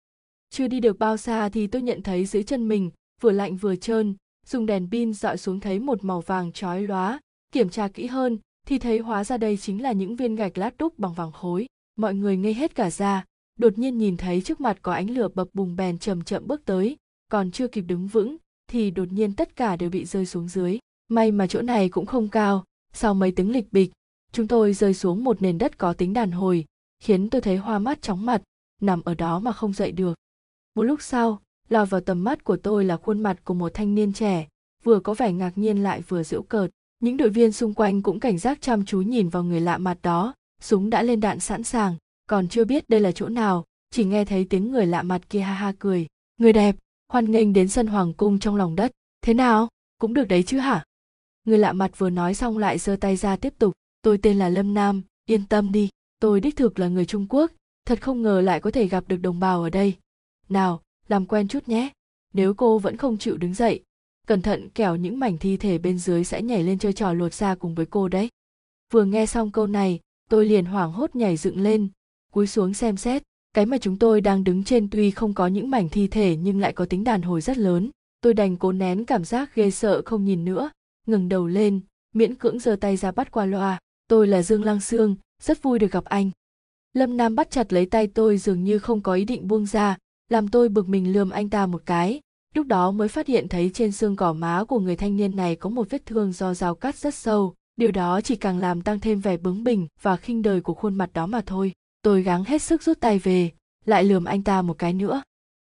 chưa 0.54 0.68
đi 0.68 0.80
được 0.80 0.98
bao 0.98 1.16
xa 1.16 1.48
thì 1.48 1.66
tôi 1.66 1.82
nhận 1.82 2.02
thấy 2.02 2.26
dưới 2.26 2.42
chân 2.42 2.68
mình, 2.68 2.90
vừa 3.20 3.30
lạnh 3.30 3.56
vừa 3.56 3.76
trơn, 3.76 4.14
dùng 4.46 4.66
đèn 4.66 4.88
pin 4.90 5.12
dọi 5.12 5.36
xuống 5.36 5.60
thấy 5.60 5.78
một 5.78 6.04
màu 6.04 6.20
vàng 6.20 6.52
chói 6.52 6.82
lóa. 6.82 7.20
Kiểm 7.52 7.68
tra 7.68 7.88
kỹ 7.88 8.06
hơn, 8.06 8.38
thì 8.66 8.78
thấy 8.78 8.98
hóa 8.98 9.24
ra 9.24 9.36
đây 9.36 9.56
chính 9.56 9.82
là 9.82 9.92
những 9.92 10.16
viên 10.16 10.34
gạch 10.34 10.58
lát 10.58 10.74
đúc 10.78 10.98
bằng 10.98 11.12
vàng 11.12 11.32
khối 11.32 11.66
mọi 11.96 12.14
người 12.14 12.36
ngây 12.36 12.54
hết 12.54 12.74
cả 12.74 12.90
ra, 12.90 13.24
đột 13.58 13.78
nhiên 13.78 13.98
nhìn 13.98 14.16
thấy 14.16 14.40
trước 14.40 14.60
mặt 14.60 14.78
có 14.82 14.92
ánh 14.92 15.10
lửa 15.10 15.28
bập 15.34 15.48
bùng 15.52 15.76
bèn 15.76 15.98
chậm 15.98 16.22
chậm 16.22 16.46
bước 16.46 16.64
tới. 16.64 16.96
Còn 17.30 17.50
chưa 17.50 17.68
kịp 17.68 17.80
đứng 17.80 18.06
vững, 18.06 18.36
thì 18.70 18.90
đột 18.90 19.12
nhiên 19.12 19.32
tất 19.32 19.56
cả 19.56 19.76
đều 19.76 19.90
bị 19.90 20.04
rơi 20.04 20.26
xuống 20.26 20.48
dưới. 20.48 20.78
May 21.08 21.30
mà 21.30 21.46
chỗ 21.46 21.62
này 21.62 21.88
cũng 21.88 22.06
không 22.06 22.28
cao, 22.28 22.64
sau 22.92 23.14
mấy 23.14 23.32
tiếng 23.32 23.52
lịch 23.52 23.72
bịch, 23.72 23.92
chúng 24.32 24.48
tôi 24.48 24.74
rơi 24.74 24.94
xuống 24.94 25.24
một 25.24 25.42
nền 25.42 25.58
đất 25.58 25.78
có 25.78 25.92
tính 25.92 26.12
đàn 26.12 26.30
hồi, 26.30 26.64
khiến 27.00 27.30
tôi 27.30 27.40
thấy 27.40 27.56
hoa 27.56 27.78
mắt 27.78 28.02
chóng 28.02 28.26
mặt, 28.26 28.42
nằm 28.80 29.02
ở 29.04 29.14
đó 29.14 29.38
mà 29.38 29.52
không 29.52 29.72
dậy 29.72 29.92
được 29.92 30.14
một 30.74 30.82
lúc 30.82 31.02
sau, 31.02 31.40
lọt 31.68 31.90
vào 31.90 32.00
tầm 32.00 32.24
mắt 32.24 32.44
của 32.44 32.56
tôi 32.56 32.84
là 32.84 32.96
khuôn 32.96 33.22
mặt 33.22 33.44
của 33.44 33.54
một 33.54 33.74
thanh 33.74 33.94
niên 33.94 34.12
trẻ, 34.12 34.48
vừa 34.82 35.00
có 35.00 35.14
vẻ 35.14 35.32
ngạc 35.32 35.58
nhiên 35.58 35.82
lại 35.82 36.00
vừa 36.00 36.22
giễu 36.22 36.42
cợt. 36.42 36.70
Những 37.00 37.16
đội 37.16 37.28
viên 37.30 37.52
xung 37.52 37.74
quanh 37.74 38.02
cũng 38.02 38.20
cảnh 38.20 38.38
giác 38.38 38.58
chăm 38.60 38.84
chú 38.84 39.00
nhìn 39.02 39.28
vào 39.28 39.44
người 39.44 39.60
lạ 39.60 39.78
mặt 39.78 39.98
đó, 40.02 40.34
súng 40.60 40.90
đã 40.90 41.02
lên 41.02 41.20
đạn 41.20 41.40
sẵn 41.40 41.62
sàng, 41.62 41.96
còn 42.26 42.48
chưa 42.48 42.64
biết 42.64 42.88
đây 42.88 43.00
là 43.00 43.12
chỗ 43.12 43.28
nào, 43.28 43.64
chỉ 43.90 44.04
nghe 44.04 44.24
thấy 44.24 44.44
tiếng 44.44 44.70
người 44.70 44.86
lạ 44.86 45.02
mặt 45.02 45.22
kia 45.30 45.40
ha 45.40 45.54
ha 45.54 45.72
cười. 45.78 46.06
Người 46.38 46.52
đẹp, 46.52 46.76
hoan 47.12 47.30
nghênh 47.30 47.52
đến 47.52 47.68
sân 47.68 47.86
hoàng 47.86 48.12
cung 48.12 48.38
trong 48.38 48.56
lòng 48.56 48.76
đất. 48.76 48.92
Thế 49.22 49.34
nào? 49.34 49.68
Cũng 49.98 50.14
được 50.14 50.28
đấy 50.28 50.42
chứ 50.42 50.58
hả? 50.58 50.84
Người 51.44 51.58
lạ 51.58 51.72
mặt 51.72 51.98
vừa 51.98 52.10
nói 52.10 52.34
xong 52.34 52.58
lại 52.58 52.78
giơ 52.78 52.96
tay 53.00 53.16
ra 53.16 53.36
tiếp 53.36 53.54
tục. 53.58 53.72
Tôi 54.02 54.18
tên 54.18 54.38
là 54.38 54.48
lâm 54.48 54.74
nam, 54.74 55.02
yên 55.26 55.46
tâm 55.46 55.72
đi, 55.72 55.88
tôi 56.20 56.40
đích 56.40 56.56
thực 56.56 56.78
là 56.78 56.88
người 56.88 57.06
trung 57.06 57.26
quốc, 57.28 57.52
thật 57.86 58.00
không 58.02 58.22
ngờ 58.22 58.40
lại 58.40 58.60
có 58.60 58.70
thể 58.70 58.88
gặp 58.88 59.04
được 59.08 59.16
đồng 59.16 59.40
bào 59.40 59.62
ở 59.62 59.70
đây 59.70 59.94
nào, 60.48 60.82
làm 61.08 61.26
quen 61.26 61.48
chút 61.48 61.68
nhé. 61.68 61.90
Nếu 62.32 62.54
cô 62.54 62.78
vẫn 62.78 62.96
không 62.96 63.18
chịu 63.18 63.36
đứng 63.36 63.54
dậy, 63.54 63.82
cẩn 64.26 64.42
thận 64.42 64.68
kẻo 64.70 64.96
những 64.96 65.18
mảnh 65.18 65.38
thi 65.38 65.56
thể 65.56 65.78
bên 65.78 65.98
dưới 65.98 66.24
sẽ 66.24 66.42
nhảy 66.42 66.62
lên 66.62 66.78
chơi 66.78 66.92
trò 66.92 67.12
lột 67.12 67.34
ra 67.34 67.54
cùng 67.54 67.74
với 67.74 67.86
cô 67.86 68.08
đấy. 68.08 68.28
Vừa 68.92 69.04
nghe 69.04 69.26
xong 69.26 69.52
câu 69.52 69.66
này, 69.66 70.00
tôi 70.30 70.46
liền 70.46 70.64
hoảng 70.64 70.92
hốt 70.92 71.16
nhảy 71.16 71.36
dựng 71.36 71.60
lên, 71.60 71.88
cúi 72.32 72.46
xuống 72.46 72.74
xem 72.74 72.96
xét. 72.96 73.22
Cái 73.54 73.66
mà 73.66 73.78
chúng 73.78 73.98
tôi 73.98 74.20
đang 74.20 74.44
đứng 74.44 74.64
trên 74.64 74.90
tuy 74.90 75.10
không 75.10 75.34
có 75.34 75.46
những 75.46 75.70
mảnh 75.70 75.88
thi 75.88 76.08
thể 76.08 76.36
nhưng 76.36 76.60
lại 76.60 76.72
có 76.72 76.84
tính 76.84 77.04
đàn 77.04 77.22
hồi 77.22 77.40
rất 77.40 77.58
lớn. 77.58 77.90
Tôi 78.20 78.34
đành 78.34 78.56
cố 78.56 78.72
nén 78.72 79.04
cảm 79.04 79.24
giác 79.24 79.54
ghê 79.54 79.70
sợ 79.70 80.02
không 80.04 80.24
nhìn 80.24 80.44
nữa 80.44 80.70
ngừng 81.06 81.28
đầu 81.28 81.46
lên, 81.46 81.80
miễn 82.14 82.34
cưỡng 82.34 82.58
giơ 82.58 82.76
tay 82.76 82.96
ra 82.96 83.12
bắt 83.12 83.30
qua 83.30 83.46
loa. 83.46 83.78
Tôi 84.08 84.26
là 84.26 84.42
dương 84.42 84.64
lăng 84.64 84.80
sương, 84.80 85.16
rất 85.42 85.62
vui 85.62 85.78
được 85.78 85.90
gặp 85.90 86.04
anh. 86.04 86.30
Lâm 86.92 87.16
nam 87.16 87.34
bắt 87.34 87.50
chặt 87.50 87.72
lấy 87.72 87.86
tay 87.86 88.06
tôi 88.06 88.38
dường 88.38 88.64
như 88.64 88.78
không 88.78 89.00
có 89.00 89.14
ý 89.14 89.24
định 89.24 89.48
buông 89.48 89.66
ra 89.66 89.96
làm 90.28 90.48
tôi 90.48 90.68
bực 90.68 90.88
mình 90.88 91.12
lườm 91.12 91.30
anh 91.30 91.50
ta 91.50 91.66
một 91.66 91.82
cái. 91.86 92.20
Lúc 92.54 92.66
đó 92.66 92.90
mới 92.90 93.08
phát 93.08 93.26
hiện 93.26 93.48
thấy 93.48 93.70
trên 93.74 93.92
xương 93.92 94.16
cỏ 94.16 94.32
má 94.32 94.64
của 94.68 94.80
người 94.80 94.96
thanh 94.96 95.16
niên 95.16 95.36
này 95.36 95.56
có 95.56 95.70
một 95.70 95.90
vết 95.90 96.06
thương 96.06 96.32
do 96.32 96.54
dao 96.54 96.74
cắt 96.74 96.96
rất 96.96 97.14
sâu. 97.14 97.54
Điều 97.76 97.90
đó 97.90 98.20
chỉ 98.20 98.36
càng 98.36 98.58
làm 98.58 98.82
tăng 98.82 99.00
thêm 99.00 99.20
vẻ 99.20 99.36
bướng 99.36 99.64
bỉnh 99.64 99.86
và 100.02 100.16
khinh 100.16 100.42
đời 100.42 100.60
của 100.60 100.74
khuôn 100.74 100.94
mặt 100.94 101.10
đó 101.12 101.26
mà 101.26 101.40
thôi. 101.46 101.72
Tôi 102.02 102.22
gắng 102.22 102.44
hết 102.44 102.62
sức 102.62 102.82
rút 102.82 103.00
tay 103.00 103.18
về, 103.18 103.50
lại 103.84 104.04
lườm 104.04 104.24
anh 104.24 104.42
ta 104.42 104.62
một 104.62 104.78
cái 104.78 104.92
nữa. 104.92 105.22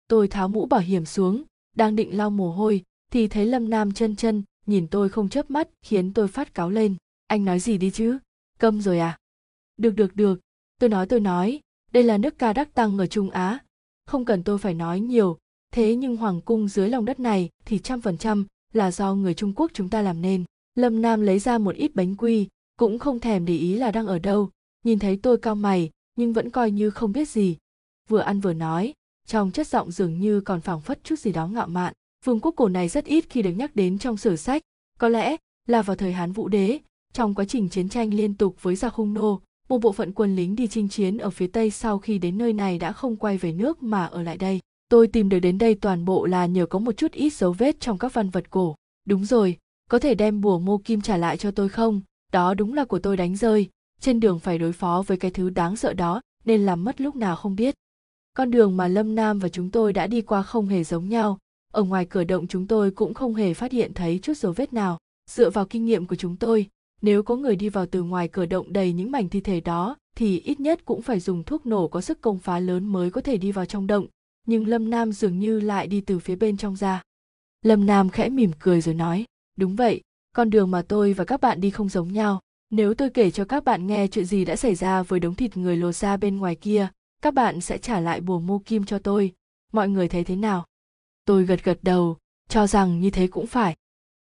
Tôi 0.07 0.27
tháo 0.27 0.47
mũ 0.47 0.65
bảo 0.65 0.79
hiểm 0.79 1.05
xuống, 1.05 1.43
đang 1.75 1.95
định 1.95 2.17
lau 2.17 2.29
mồ 2.29 2.51
hôi, 2.51 2.83
thì 3.11 3.27
thấy 3.27 3.45
lâm 3.45 3.69
nam 3.69 3.91
chân 3.91 4.15
chân, 4.15 4.43
nhìn 4.65 4.87
tôi 4.87 5.09
không 5.09 5.29
chớp 5.29 5.51
mắt, 5.51 5.69
khiến 5.81 6.13
tôi 6.13 6.27
phát 6.27 6.53
cáo 6.53 6.69
lên. 6.69 6.95
Anh 7.27 7.45
nói 7.45 7.59
gì 7.59 7.77
đi 7.77 7.91
chứ? 7.91 8.17
Câm 8.59 8.81
rồi 8.81 8.99
à? 8.99 9.17
Được 9.77 9.91
được 9.91 10.15
được. 10.15 10.39
Tôi 10.79 10.89
nói 10.89 11.05
tôi 11.05 11.19
nói. 11.19 11.59
Đây 11.91 12.03
là 12.03 12.17
nước 12.17 12.37
ca 12.37 12.53
đắc 12.53 12.73
tăng 12.73 12.97
ở 12.97 13.07
trung 13.07 13.29
á 13.29 13.59
không 14.09 14.25
cần 14.25 14.43
tôi 14.43 14.57
phải 14.57 14.73
nói 14.73 14.99
nhiều. 14.99 15.37
Thế 15.73 15.95
nhưng 15.95 16.17
hoàng 16.17 16.41
cung 16.41 16.67
dưới 16.67 16.89
lòng 16.89 17.05
đất 17.05 17.19
này 17.19 17.49
thì 17.65 17.79
trăm 17.79 18.01
phần 18.01 18.17
trăm 18.17 18.45
là 18.73 18.91
do 18.91 19.13
người 19.13 19.33
trung 19.33 19.53
quốc 19.55 19.71
chúng 19.73 19.89
ta 19.89 20.01
làm 20.01 20.21
nên. 20.21 20.43
Lâm 20.75 21.01
nam 21.01 21.21
lấy 21.21 21.39
ra 21.39 21.57
một 21.57 21.75
ít 21.75 21.95
bánh 21.95 22.15
quy, 22.15 22.47
cũng 22.77 22.99
không 22.99 23.19
thèm 23.19 23.45
để 23.45 23.57
ý 23.57 23.75
là 23.75 23.91
đang 23.91 24.07
ở 24.07 24.19
đâu. 24.19 24.49
Nhìn 24.85 24.99
thấy 24.99 25.19
tôi 25.21 25.37
cao 25.37 25.55
mày, 25.55 25.89
nhưng 26.15 26.33
vẫn 26.33 26.49
coi 26.49 26.71
như 26.71 26.89
không 26.89 27.11
biết 27.11 27.29
gì. 27.29 27.57
Vừa 28.07 28.19
ăn 28.19 28.39
vừa 28.39 28.53
nói, 28.53 28.93
trong 29.27 29.51
chất 29.51 29.67
giọng 29.67 29.91
dường 29.91 30.19
như 30.19 30.41
còn 30.41 30.61
phảng 30.61 30.81
phất 30.81 31.03
chút 31.03 31.19
gì 31.19 31.31
đó 31.31 31.47
ngạo 31.47 31.67
mạn. 31.67 31.93
Vương 32.25 32.39
quốc 32.39 32.53
cổ 32.57 32.69
này 32.69 32.89
rất 32.89 33.05
ít 33.05 33.25
khi 33.29 33.41
được 33.41 33.51
nhắc 33.51 33.75
đến 33.75 33.99
trong 33.99 34.17
sử 34.17 34.35
sách. 34.35 34.61
Có 34.99 35.09
lẽ 35.09 35.35
là 35.67 35.81
vào 35.81 35.95
thời 35.95 36.13
hán 36.13 36.31
vũ 36.31 36.47
đế, 36.47 36.79
trong 37.13 37.35
quá 37.35 37.45
trình 37.45 37.69
chiến 37.69 37.89
tranh 37.89 38.13
liên 38.13 38.33
tục 38.33 38.55
với 38.61 38.75
gia 38.75 38.89
khung 38.89 39.13
nô 39.13 39.41
một 39.69 39.77
bộ 39.77 39.91
phận 39.91 40.11
quân 40.11 40.35
lính 40.35 40.55
đi 40.55 40.67
chinh 40.67 40.89
chiến 40.89 41.17
ở 41.17 41.29
phía 41.29 41.47
tây 41.47 41.71
sau 41.71 41.99
khi 41.99 42.17
đến 42.17 42.37
nơi 42.37 42.53
này 42.53 42.77
đã 42.77 42.91
không 42.91 43.15
quay 43.15 43.37
về 43.37 43.51
nước 43.51 43.83
mà 43.83 44.05
ở 44.05 44.21
lại 44.21 44.37
đây. 44.37 44.59
Tôi 44.89 45.07
tìm 45.07 45.29
được 45.29 45.39
đến 45.39 45.57
đây 45.57 45.75
toàn 45.75 46.05
bộ 46.05 46.25
là 46.25 46.45
nhờ 46.45 46.65
có 46.65 46.79
một 46.79 46.97
chút 46.97 47.11
ít 47.11 47.33
dấu 47.33 47.53
vết 47.53 47.79
trong 47.79 47.97
các 47.97 48.13
văn 48.13 48.29
vật 48.29 48.49
cổ. 48.49 48.75
Đúng 49.07 49.25
rồi, 49.25 49.57
có 49.89 49.99
thể 49.99 50.15
đem 50.15 50.41
bùa 50.41 50.59
mô 50.59 50.77
kim 50.77 51.01
trả 51.01 51.17
lại 51.17 51.37
cho 51.37 51.51
tôi 51.51 51.69
không? 51.69 52.01
Đó 52.31 52.53
đúng 52.53 52.73
là 52.73 52.85
của 52.85 52.99
tôi 52.99 53.17
đánh 53.17 53.35
rơi. 53.35 53.69
Trên 54.01 54.19
đường 54.19 54.39
phải 54.39 54.57
đối 54.57 54.71
phó 54.71 55.03
với 55.07 55.17
cái 55.17 55.31
thứ 55.31 55.49
đáng 55.49 55.75
sợ 55.75 55.93
đó, 55.93 56.21
nên 56.45 56.65
làm 56.65 56.83
mất 56.83 57.01
lúc 57.01 57.15
nào 57.15 57.35
không 57.35 57.55
biết. 57.55 57.75
Con 58.33 58.51
đường 58.51 58.77
mà 58.77 58.87
lâm 58.87 59.15
nam 59.15 59.39
và 59.39 59.49
chúng 59.49 59.71
tôi 59.71 59.93
đã 59.93 60.07
đi 60.07 60.21
qua 60.21 60.43
không 60.43 60.67
hề 60.67 60.83
giống 60.83 61.09
nhau. 61.09 61.37
Ở 61.73 61.83
ngoài 61.83 62.05
cửa 62.05 62.23
động 62.23 62.47
chúng 62.47 62.67
tôi 62.67 62.91
cũng 62.91 63.13
không 63.13 63.35
hề 63.35 63.53
phát 63.53 63.71
hiện 63.71 63.93
thấy 63.93 64.19
chút 64.21 64.37
dấu 64.37 64.51
vết 64.51 64.73
nào. 64.73 64.97
Dựa 65.29 65.49
vào 65.49 65.65
kinh 65.65 65.85
nghiệm 65.85 66.05
của 66.05 66.15
chúng 66.15 66.35
tôi 66.35 66.67
nếu 67.01 67.23
có 67.23 67.35
người 67.35 67.55
đi 67.55 67.69
vào 67.69 67.85
từ 67.85 68.03
ngoài 68.03 68.27
cửa 68.27 68.45
động 68.45 68.73
đầy 68.73 68.93
những 68.93 69.11
mảnh 69.11 69.29
thi 69.29 69.41
thể 69.41 69.61
đó, 69.61 69.95
thì 70.15 70.39
ít 70.39 70.59
nhất 70.59 70.85
cũng 70.85 71.01
phải 71.01 71.19
dùng 71.19 71.43
thuốc 71.43 71.65
nổ 71.65 71.87
có 71.87 72.01
sức 72.01 72.21
công 72.21 72.39
phá 72.39 72.59
lớn 72.59 72.85
mới 72.85 73.11
có 73.11 73.21
thể 73.21 73.37
đi 73.37 73.51
vào 73.51 73.65
trong 73.65 73.87
động. 73.87 74.07
Nhưng 74.47 74.67
lâm 74.67 74.89
nam 74.89 75.11
dường 75.11 75.39
như 75.39 75.59
lại 75.59 75.87
đi 75.87 76.01
từ 76.01 76.19
phía 76.19 76.35
bên 76.35 76.57
trong 76.57 76.75
ra. 76.75 77.01
Lâm 77.61 77.85
nam 77.85 78.09
khẽ 78.09 78.29
mỉm 78.29 78.51
cười 78.59 78.81
rồi 78.81 78.95
nói, 78.95 79.25
đúng 79.57 79.75
vậy, 79.75 80.01
con 80.35 80.49
đường 80.49 80.71
mà 80.71 80.81
tôi 80.81 81.13
và 81.13 81.25
các 81.25 81.41
bạn 81.41 81.61
đi 81.61 81.69
không 81.69 81.89
giống 81.89 82.13
nhau. 82.13 82.39
Nếu 82.69 82.93
tôi 82.93 83.09
kể 83.09 83.31
cho 83.31 83.45
các 83.45 83.63
bạn 83.63 83.87
nghe 83.87 84.07
chuyện 84.07 84.25
gì 84.25 84.45
đã 84.45 84.55
xảy 84.55 84.75
ra 84.75 85.03
với 85.03 85.19
đống 85.19 85.35
thịt 85.35 85.57
người 85.57 85.77
lột 85.77 85.95
ra 85.95 86.17
bên 86.17 86.37
ngoài 86.37 86.55
kia, 86.55 86.87
các 87.21 87.33
bạn 87.33 87.61
sẽ 87.61 87.77
trả 87.77 87.99
lại 87.99 88.21
bùa 88.21 88.39
mô 88.39 88.59
kim 88.59 88.85
cho 88.85 88.99
tôi. 88.99 89.33
Mọi 89.71 89.89
người 89.89 90.07
thấy 90.07 90.23
thế 90.23 90.35
nào? 90.35 90.65
Tôi 91.25 91.45
gật 91.45 91.63
gật 91.63 91.79
đầu, 91.81 92.17
cho 92.49 92.67
rằng 92.67 92.99
như 92.99 93.09
thế 93.09 93.27
cũng 93.27 93.47
phải. 93.47 93.75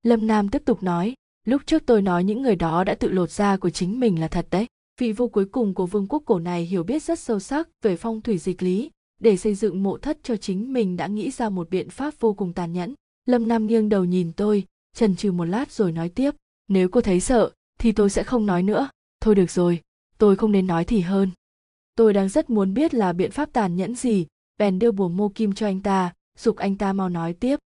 Lâm 0.03 0.27
nam 0.27 0.49
tiếp 0.49 0.61
tục 0.65 0.83
nói 0.83 1.15
lúc 1.47 1.61
trước 1.65 1.83
tôi 1.85 2.01
nói 2.01 2.23
những 2.23 2.41
người 2.41 2.55
đó 2.55 2.83
đã 2.83 2.95
tự 2.95 3.09
lột 3.09 3.31
da 3.31 3.57
của 3.57 3.69
chính 3.69 3.99
mình 3.99 4.19
là 4.19 4.27
thật 4.27 4.47
đấy. 4.51 4.67
Vị 4.99 5.11
vua 5.11 5.27
cuối 5.27 5.45
cùng 5.45 5.73
của 5.73 5.85
vương 5.85 6.07
quốc 6.07 6.23
cổ 6.25 6.39
này 6.39 6.65
hiểu 6.65 6.83
biết 6.83 7.03
rất 7.03 7.19
sâu 7.19 7.39
sắc 7.39 7.69
về 7.81 7.97
phong 7.97 8.21
thủy 8.21 8.37
dịch 8.37 8.63
lý. 8.63 8.91
Để 9.19 9.37
xây 9.37 9.55
dựng 9.55 9.83
mộ 9.83 9.97
thất 9.97 10.17
cho 10.23 10.35
chính 10.35 10.73
mình 10.73 10.97
đã 10.97 11.07
nghĩ 11.07 11.31
ra 11.31 11.49
một 11.49 11.69
biện 11.69 11.89
pháp 11.89 12.13
vô 12.19 12.33
cùng 12.33 12.53
tàn 12.53 12.73
nhẫn. 12.73 12.93
Lâm 13.25 13.47
nam 13.47 13.67
nghiêng 13.67 13.89
đầu 13.89 14.05
nhìn 14.05 14.31
tôi, 14.31 14.65
chần 14.95 15.15
chừ 15.15 15.31
một 15.31 15.45
lát 15.45 15.71
rồi 15.71 15.91
nói 15.91 16.09
tiếp, 16.09 16.31
nếu 16.67 16.89
cô 16.89 17.01
thấy 17.01 17.19
sợ, 17.19 17.51
thì 17.79 17.91
tôi 17.91 18.09
sẽ 18.09 18.23
không 18.23 18.45
nói 18.45 18.63
nữa. 18.63 18.89
Thôi 19.21 19.35
được 19.35 19.51
rồi, 19.51 19.81
tôi 20.17 20.35
không 20.35 20.51
nên 20.51 20.67
nói 20.67 20.85
thì 20.85 20.99
hơn. 20.99 21.31
Tôi 21.95 22.13
đang 22.13 22.29
rất 22.29 22.49
muốn 22.49 22.73
biết 22.73 22.93
là 22.93 23.13
biện 23.13 23.31
pháp 23.31 23.53
tàn 23.53 23.75
nhẫn 23.75 23.95
gì. 23.95 24.25
Bèn 24.57 24.79
đưa 24.79 24.91
bùa 24.91 25.09
mô 25.09 25.29
kim 25.29 25.53
cho 25.53 25.65
anh 25.67 25.81
ta, 25.81 26.13
dục 26.37 26.57
anh 26.57 26.75
ta 26.75 26.93
mau 26.93 27.09
nói 27.09 27.33
tiếp. 27.33 27.59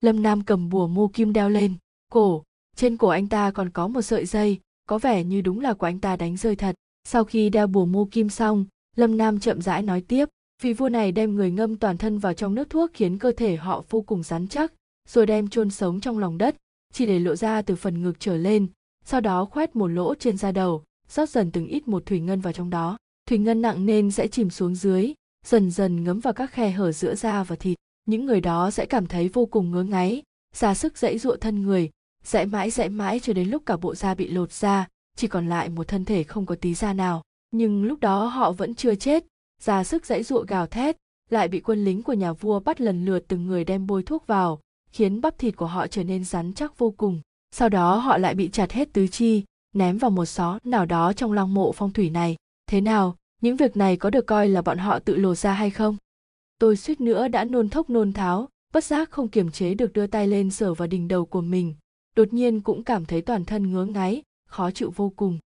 Lâm 0.00 0.22
nam 0.22 0.44
cầm 0.44 0.68
bùa 0.68 0.86
mô 0.86 1.08
kim 1.08 1.32
đeo 1.32 1.48
lên. 1.48 1.74
Cổ 2.12 2.44
trên 2.78 2.96
cổ 2.96 3.08
anh 3.08 3.28
ta 3.28 3.50
còn 3.50 3.70
có 3.70 3.88
một 3.88 4.02
sợi 4.02 4.26
dây, 4.26 4.60
có 4.88 4.98
vẻ 4.98 5.24
như 5.24 5.40
đúng 5.40 5.60
là 5.60 5.74
của 5.74 5.86
anh 5.86 5.98
ta 5.98 6.16
đánh 6.16 6.36
rơi 6.36 6.56
thật. 6.56 6.74
Sau 7.04 7.24
khi 7.24 7.50
đeo 7.50 7.66
bùa 7.66 7.86
mô 7.86 8.04
kim 8.04 8.28
xong, 8.28 8.64
lâm 8.96 9.16
nam 9.16 9.40
chậm 9.40 9.62
rãi 9.62 9.82
nói 9.82 10.00
tiếp, 10.00 10.28
vị 10.62 10.72
vua 10.72 10.88
này 10.88 11.12
đem 11.12 11.34
người 11.34 11.50
ngâm 11.50 11.76
toàn 11.76 11.98
thân 11.98 12.18
vào 12.18 12.32
trong 12.32 12.54
nước 12.54 12.70
thuốc 12.70 12.90
khiến 12.94 13.18
cơ 13.18 13.32
thể 13.36 13.56
họ 13.56 13.84
vô 13.90 14.00
cùng 14.00 14.22
rắn 14.22 14.48
chắc, 14.48 14.72
rồi 15.08 15.26
đem 15.26 15.48
chôn 15.48 15.70
sống 15.70 16.00
trong 16.00 16.18
lòng 16.18 16.38
đất, 16.38 16.56
chỉ 16.92 17.06
để 17.06 17.18
lộ 17.18 17.36
ra 17.36 17.62
từ 17.62 17.76
phần 17.76 18.02
ngực 18.02 18.20
trở 18.20 18.36
lên, 18.36 18.66
sau 19.04 19.20
đó 19.20 19.44
khoét 19.44 19.76
một 19.76 19.86
lỗ 19.86 20.14
trên 20.14 20.36
da 20.36 20.52
đầu, 20.52 20.82
rót 21.08 21.28
dần 21.28 21.50
từng 21.50 21.66
ít 21.66 21.88
một 21.88 22.06
thủy 22.06 22.20
ngân 22.20 22.40
vào 22.40 22.52
trong 22.52 22.70
đó. 22.70 22.96
Thủy 23.28 23.38
ngân 23.38 23.62
nặng 23.62 23.86
nên 23.86 24.10
sẽ 24.10 24.28
chìm 24.28 24.50
xuống 24.50 24.74
dưới, 24.74 25.12
dần 25.46 25.70
dần 25.70 26.04
ngấm 26.04 26.20
vào 26.20 26.32
các 26.32 26.52
khe 26.52 26.70
hở 26.70 26.92
giữa 26.92 27.14
da 27.14 27.44
và 27.44 27.56
thịt. 27.56 27.78
Những 28.06 28.26
người 28.26 28.40
đó 28.40 28.70
sẽ 28.70 28.86
cảm 28.86 29.06
thấy 29.06 29.28
vô 29.28 29.46
cùng 29.46 29.70
ngứa 29.70 29.82
ngáy, 29.82 30.22
ra 30.54 30.74
sức 30.74 30.98
dãy 30.98 31.18
dụa 31.18 31.36
thân 31.36 31.62
người 31.62 31.90
dãi 32.24 32.46
mãi 32.46 32.70
dãi 32.70 32.88
mãi 32.88 33.20
cho 33.20 33.32
đến 33.32 33.48
lúc 33.48 33.62
cả 33.66 33.76
bộ 33.76 33.94
da 33.94 34.14
bị 34.14 34.28
lột 34.28 34.52
ra 34.52 34.88
chỉ 35.18 35.28
còn 35.28 35.48
lại 35.48 35.68
một 35.68 35.88
thân 35.88 36.04
thể 36.04 36.24
không 36.24 36.46
có 36.46 36.54
tí 36.54 36.74
da 36.74 36.92
nào. 36.92 37.22
Nhưng 37.50 37.84
lúc 37.84 38.00
đó 38.00 38.24
họ 38.24 38.52
vẫn 38.52 38.74
chưa 38.74 38.94
chết, 38.94 39.24
ra 39.62 39.84
sức 39.84 40.06
dãy 40.06 40.22
dụa 40.22 40.44
gào 40.48 40.66
thét, 40.66 40.96
lại 41.30 41.48
bị 41.48 41.60
quân 41.60 41.84
lính 41.84 42.02
của 42.02 42.12
nhà 42.12 42.32
vua 42.32 42.60
bắt 42.60 42.80
lần 42.80 43.04
lượt 43.04 43.24
từng 43.28 43.46
người 43.46 43.64
đem 43.64 43.86
bôi 43.86 44.02
thuốc 44.02 44.26
vào, 44.26 44.60
khiến 44.92 45.20
bắp 45.20 45.38
thịt 45.38 45.56
của 45.56 45.66
họ 45.66 45.86
trở 45.86 46.04
nên 46.04 46.24
rắn 46.24 46.52
chắc 46.52 46.78
vô 46.78 46.90
cùng. 46.90 47.20
Sau 47.50 47.68
đó 47.68 47.96
họ 47.96 48.18
lại 48.18 48.34
bị 48.34 48.48
chặt 48.48 48.72
hết 48.72 48.92
tứ 48.92 49.06
chi, 49.06 49.44
ném 49.74 49.98
vào 49.98 50.10
một 50.10 50.26
xó 50.26 50.58
nào 50.64 50.86
đó 50.86 51.12
trong 51.12 51.32
lăng 51.32 51.54
mộ 51.54 51.72
phong 51.72 51.92
thủy 51.92 52.10
này. 52.10 52.36
Thế 52.66 52.80
nào, 52.80 53.16
những 53.42 53.56
việc 53.56 53.76
này 53.76 53.96
có 53.96 54.10
được 54.10 54.26
coi 54.26 54.48
là 54.48 54.62
bọn 54.62 54.78
họ 54.78 54.98
tự 54.98 55.16
lột 55.16 55.38
ra 55.38 55.52
hay 55.52 55.70
không? 55.70 55.96
Tôi 56.58 56.76
suýt 56.76 57.00
nữa 57.00 57.28
đã 57.28 57.44
nôn 57.44 57.68
thốc 57.68 57.90
nôn 57.90 58.12
tháo, 58.12 58.48
bất 58.72 58.84
giác 58.84 59.10
không 59.10 59.28
kiềm 59.28 59.50
chế 59.50 59.74
được 59.74 59.92
đưa 59.92 60.06
tay 60.06 60.26
lên 60.26 60.50
sờ 60.50 60.74
vào 60.74 60.88
đỉnh 60.88 61.08
đầu 61.08 61.26
của 61.26 61.40
mình 61.40 61.74
đột 62.18 62.32
nhiên 62.32 62.60
cũng 62.60 62.84
cảm 62.84 63.04
thấy 63.04 63.22
toàn 63.22 63.44
thân 63.44 63.72
ngứa 63.72 63.84
ngáy, 63.84 64.22
khó 64.48 64.70
chịu 64.70 64.92
vô 64.96 65.12
cùng. 65.16 65.38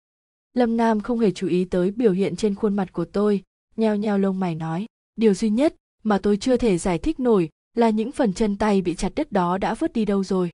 Lâm 0.54 0.78
nam 0.78 1.02
không 1.02 1.20
hề 1.20 1.32
chú 1.32 1.48
ý 1.48 1.66
tới 1.66 1.92
biểu 1.92 2.12
hiện 2.12 2.36
trên 2.36 2.56
khuôn 2.56 2.76
mặt 2.76 2.94
của 2.94 3.06
tôi, 3.06 3.44
nheo 3.76 3.96
nheo 3.96 4.18
lông 4.18 4.40
mày 4.40 4.56
nói, 4.56 4.86
điều 5.16 5.34
duy 5.34 5.50
nhất 5.50 5.76
mà 6.04 6.18
tôi 6.18 6.38
chưa 6.38 6.58
thể 6.58 6.78
giải 6.78 6.98
thích 6.98 7.20
nổi 7.20 7.50
là 7.78 7.90
những 7.90 8.12
phần 8.12 8.34
chân 8.34 8.58
tay 8.58 8.82
bị 8.82 8.96
chặt 8.96 9.12
đứt 9.16 9.32
đó 9.32 9.58
đã 9.58 9.74
vứt 9.74 9.94
đi 9.94 10.06
đâu 10.06 10.24
rồi. 10.24 10.50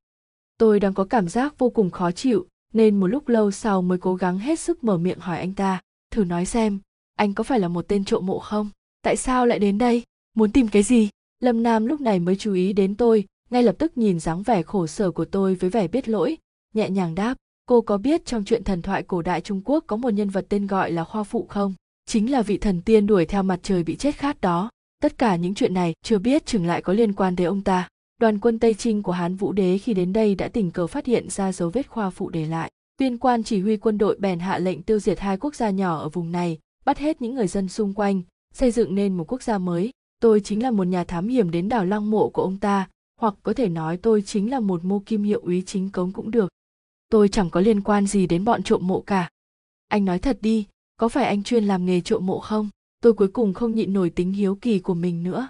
Tôi 0.58 0.80
đang 0.80 0.94
có 0.94 1.04
cảm 1.04 1.28
giác 1.28 1.60
vô 1.60 1.70
cùng 1.70 1.90
khó 1.90 2.12
chịu, 2.12 2.48
nên 2.74 3.00
một 3.00 3.08
lúc 3.08 3.28
lâu 3.28 3.52
sau 3.52 3.82
mới 3.82 3.98
cố 3.98 4.16
gắng 4.16 4.40
hết 4.40 4.60
sức 4.60 4.84
mở 4.84 4.98
miệng 4.98 5.20
hỏi 5.20 5.38
anh 5.40 5.54
ta, 5.54 5.82
thử 6.12 6.24
nói 6.24 6.46
xem, 6.46 6.80
anh 7.16 7.34
có 7.34 7.44
phải 7.44 7.60
là 7.60 7.68
một 7.68 7.88
tên 7.88 8.06
trộm 8.06 8.26
mộ 8.26 8.40
không? 8.40 8.70
Tại 9.02 9.18
sao 9.18 9.46
lại 9.46 9.60
đến 9.60 9.78
đây? 9.78 10.04
Muốn 10.36 10.52
tìm 10.52 10.68
cái 10.68 10.84
gì? 10.84 11.10
Lâm 11.40 11.64
nam 11.64 11.86
lúc 11.86 12.02
này 12.02 12.20
mới 12.20 12.36
chú 12.36 12.54
ý 12.54 12.74
đến 12.74 12.96
tôi 12.96 13.26
ngay 13.50 13.64
lập 13.64 13.76
tức 13.80 13.98
nhìn 13.98 14.20
dáng 14.20 14.44
vẻ 14.44 14.62
khổ 14.62 14.88
sở 14.88 15.12
của 15.12 15.26
tôi 15.26 15.56
với 15.56 15.70
vẻ 15.70 15.88
biết 15.88 16.10
lỗi, 16.10 16.38
nhẹ 16.74 16.90
nhàng 16.90 17.16
đáp, 17.16 17.38
cô 17.66 17.82
có 17.82 17.98
biết 17.98 18.26
trong 18.26 18.44
chuyện 18.44 18.64
thần 18.64 18.82
thoại 18.82 19.04
cổ 19.04 19.22
đại 19.22 19.42
trung 19.42 19.62
quốc 19.66 19.84
có 19.88 19.96
một 19.96 20.10
nhân 20.10 20.30
vật 20.30 20.46
tên 20.50 20.68
gọi 20.68 20.92
là 20.92 21.04
khoa 21.04 21.24
phụ 21.24 21.46
không? 21.50 21.74
Chính 22.06 22.32
là 22.32 22.42
vị 22.42 22.58
thần 22.58 22.82
tiên 22.82 23.08
đuổi 23.08 23.26
theo 23.26 23.44
mặt 23.44 23.60
trời 23.64 23.84
bị 23.84 23.96
chết 23.96 24.16
khát 24.16 24.42
đó. 24.42 24.70
Tất 25.02 25.18
cả 25.18 25.36
những 25.36 25.54
chuyện 25.54 25.74
này 25.74 25.94
chưa 26.04 26.20
biết 26.20 26.46
chừng 26.46 26.66
lại 26.66 26.82
có 26.82 26.94
liên 26.94 27.14
quan 27.14 27.36
đến 27.36 27.48
ông 27.48 27.62
ta. 27.62 27.90
Đoàn 28.22 28.40
quân 28.40 28.60
tây 28.60 28.74
trinh 28.74 29.04
của 29.04 29.12
hán 29.12 29.36
vũ 29.36 29.52
đế 29.52 29.78
khi 29.78 29.94
đến 29.94 30.14
đây 30.14 30.36
đã 30.36 30.48
tình 30.48 30.72
cờ 30.72 30.88
phát 30.88 31.06
hiện 31.06 31.30
ra 31.30 31.52
dấu 31.52 31.70
vết 31.70 31.90
khoa 31.90 32.10
phụ 32.10 32.30
để 32.30 32.46
lại. 32.46 32.72
Viên 33.00 33.18
quan 33.18 33.44
chỉ 33.44 33.62
huy 33.62 33.78
quân 33.78 33.98
đội 33.98 34.18
bèn 34.20 34.40
hạ 34.40 34.60
lệnh 34.60 34.84
tiêu 34.84 35.00
diệt 35.00 35.20
hai 35.20 35.38
quốc 35.38 35.56
gia 35.56 35.70
nhỏ 35.70 36.00
ở 36.00 36.10
vùng 36.10 36.32
này, 36.32 36.60
bắt 36.86 36.98
hết 36.98 37.22
những 37.22 37.36
người 37.36 37.48
dân 37.48 37.68
xung 37.68 37.94
quanh, 37.94 38.22
xây 38.54 38.72
dựng 38.72 38.96
nên 38.96 39.18
một 39.18 39.32
quốc 39.32 39.44
gia 39.44 39.58
mới. 39.58 39.92
Tôi 40.20 40.40
chính 40.40 40.64
là 40.64 40.72
một 40.72 40.88
nhà 40.88 41.04
thám 41.04 41.28
hiểm 41.28 41.52
đến 41.52 41.70
đảo 41.70 41.86
lăng 41.86 42.12
mộ 42.12 42.30
của 42.30 42.42
ông 42.42 42.58
ta 42.58 42.90
hoặc 43.22 43.36
có 43.44 43.54
thể 43.54 43.70
nói 43.70 43.98
tôi 43.98 44.22
chính 44.22 44.52
là 44.52 44.60
một 44.60 44.86
mô 44.86 45.00
kim 45.00 45.24
hiệu 45.24 45.42
úy 45.44 45.64
chính 45.66 45.90
cống 45.90 46.12
cũng 46.12 46.32
được. 46.32 46.50
Tôi 47.10 47.30
chẳng 47.30 47.50
có 47.50 47.62
liên 47.62 47.82
quan 47.82 48.08
gì 48.08 48.28
đến 48.28 48.46
bọn 48.46 48.64
trộm 48.64 48.88
mộ 48.88 49.02
cả. 49.02 49.30
Anh 49.88 50.06
nói 50.06 50.20
thật 50.20 50.38
đi, 50.42 50.66
có 50.98 51.10
phải 51.10 51.26
anh 51.26 51.44
chuyên 51.44 51.64
làm 51.64 51.86
nghề 51.86 52.02
trộm 52.02 52.26
mộ 52.26 52.40
không? 52.40 52.70
Tôi 53.02 53.14
cuối 53.14 53.28
cùng 53.28 53.54
không 53.54 53.76
nhịn 53.76 53.94
nổi 53.94 54.10
tính 54.10 54.32
hiếu 54.32 54.56
kỳ 54.62 54.80
của 54.80 54.94
mình 54.94 55.24
nữa. 55.24 55.50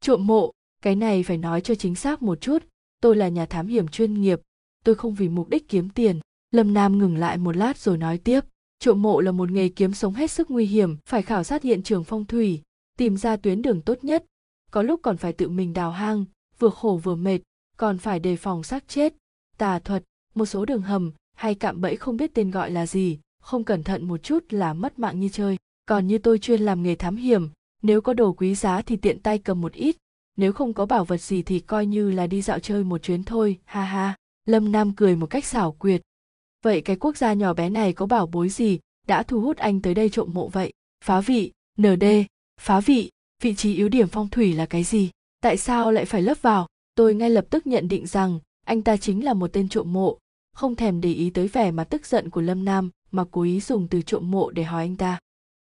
Trộm 0.00 0.26
mộ, 0.26 0.52
cái 0.82 0.96
này 0.96 1.22
phải 1.22 1.38
nói 1.38 1.60
cho 1.60 1.74
chính 1.74 1.94
xác 1.94 2.22
một 2.22 2.40
chút, 2.40 2.64
tôi 3.00 3.16
là 3.16 3.28
nhà 3.28 3.46
thám 3.46 3.66
hiểm 3.66 3.88
chuyên 3.88 4.14
nghiệp. 4.14 4.40
Tôi 4.84 4.94
không 4.94 5.14
vì 5.14 5.28
mục 5.28 5.48
đích 5.48 5.68
kiếm 5.68 5.90
tiền. 5.90 6.20
Lâm 6.50 6.74
nam 6.74 6.98
ngừng 6.98 7.16
lại 7.16 7.38
một 7.38 7.56
lát 7.56 7.78
rồi 7.78 7.98
nói 7.98 8.18
tiếp, 8.18 8.40
trộm 8.78 9.02
mộ 9.02 9.20
là 9.20 9.32
một 9.32 9.50
nghề 9.50 9.68
kiếm 9.68 9.94
sống 9.94 10.14
hết 10.14 10.30
sức 10.30 10.50
nguy 10.50 10.66
hiểm, 10.66 10.96
phải 11.06 11.22
khảo 11.22 11.44
sát 11.44 11.62
hiện 11.62 11.82
trường 11.82 12.04
phong 12.04 12.24
thủy, 12.24 12.62
tìm 12.98 13.16
ra 13.16 13.36
tuyến 13.36 13.62
đường 13.62 13.82
tốt 13.82 14.04
nhất. 14.04 14.24
Có 14.70 14.82
lúc 14.82 15.00
còn 15.02 15.16
phải 15.16 15.32
tự 15.32 15.48
mình 15.48 15.72
đào 15.72 15.90
hang 15.90 16.24
vừa 16.58 16.70
khổ 16.70 17.00
vừa 17.02 17.14
mệt, 17.14 17.38
còn 17.76 17.98
phải 17.98 18.18
đề 18.18 18.36
phòng 18.36 18.62
xác 18.62 18.88
chết, 18.88 19.14
tà 19.58 19.78
thuật, 19.78 20.04
một 20.34 20.46
số 20.46 20.64
đường 20.64 20.82
hầm 20.82 21.12
hay 21.36 21.54
cạm 21.54 21.80
bẫy 21.80 21.96
không 21.96 22.16
biết 22.16 22.34
tên 22.34 22.50
gọi 22.50 22.70
là 22.70 22.86
gì, 22.86 23.18
không 23.40 23.64
cẩn 23.64 23.82
thận 23.82 24.08
một 24.08 24.22
chút 24.22 24.44
là 24.50 24.72
mất 24.72 24.98
mạng 24.98 25.20
như 25.20 25.28
chơi. 25.28 25.56
Còn 25.86 26.06
như 26.06 26.18
tôi 26.18 26.38
chuyên 26.38 26.60
làm 26.60 26.82
nghề 26.82 26.94
thám 26.94 27.16
hiểm, 27.16 27.48
nếu 27.82 28.00
có 28.00 28.14
đồ 28.14 28.32
quý 28.32 28.54
giá 28.54 28.82
thì 28.82 28.96
tiện 28.96 29.20
tay 29.20 29.38
cầm 29.38 29.60
một 29.60 29.72
ít, 29.72 29.96
nếu 30.36 30.52
không 30.52 30.72
có 30.74 30.86
bảo 30.86 31.04
vật 31.04 31.16
gì 31.16 31.42
thì 31.42 31.60
coi 31.60 31.86
như 31.86 32.10
là 32.10 32.26
đi 32.26 32.42
dạo 32.42 32.58
chơi 32.58 32.84
một 32.84 33.02
chuyến 33.02 33.24
thôi, 33.24 33.58
ha 33.64 33.84
ha. 33.84 34.16
Lâm 34.46 34.72
nam 34.72 34.92
cười 34.96 35.16
một 35.16 35.26
cách 35.26 35.44
xảo 35.44 35.72
quyệt. 35.72 36.02
Vậy 36.62 36.80
cái 36.80 36.96
quốc 36.96 37.16
gia 37.16 37.32
nhỏ 37.32 37.54
bé 37.54 37.70
này 37.70 37.92
có 37.92 38.06
bảo 38.06 38.26
bối 38.26 38.48
gì 38.48 38.78
đã 39.06 39.22
thu 39.22 39.40
hút 39.40 39.56
anh 39.56 39.82
tới 39.82 39.94
đây 39.94 40.08
trộm 40.08 40.30
mộ 40.34 40.48
vậy? 40.48 40.72
Phá 41.04 41.20
vị 41.20 41.52
nd 41.80 42.04
phá 42.60 42.80
vị 42.80 43.10
vị 43.42 43.54
trí 43.54 43.74
yếu 43.74 43.88
điểm 43.88 44.08
phong 44.08 44.28
thủy 44.28 44.52
là 44.52 44.66
cái 44.66 44.84
gì? 44.84 45.10
Tại 45.40 45.56
sao 45.56 45.92
lại 45.92 46.04
phải 46.04 46.22
lấp 46.22 46.42
vào? 46.42 46.66
Tôi 46.94 47.14
ngay 47.14 47.30
lập 47.30 47.44
tức 47.50 47.66
nhận 47.66 47.88
định 47.88 48.06
rằng 48.06 48.38
anh 48.66 48.82
ta 48.82 48.96
chính 48.96 49.24
là 49.24 49.34
một 49.34 49.52
tên 49.52 49.68
trộm 49.68 49.92
mộ. 49.92 50.18
Không 50.54 50.76
thèm 50.76 51.00
để 51.00 51.12
ý 51.12 51.30
tới 51.30 51.48
vẻ 51.48 51.70
mà 51.70 51.84
tức 51.84 52.06
giận 52.06 52.30
của 52.30 52.40
lâm 52.40 52.64
nam 52.64 52.90
mà 53.10 53.24
cố 53.30 53.42
ý 53.42 53.60
dùng 53.60 53.88
từ 53.88 54.02
trộm 54.02 54.30
mộ 54.30 54.50
để 54.50 54.62
hỏi 54.62 54.82
anh 54.82 54.96
ta. 54.96 55.18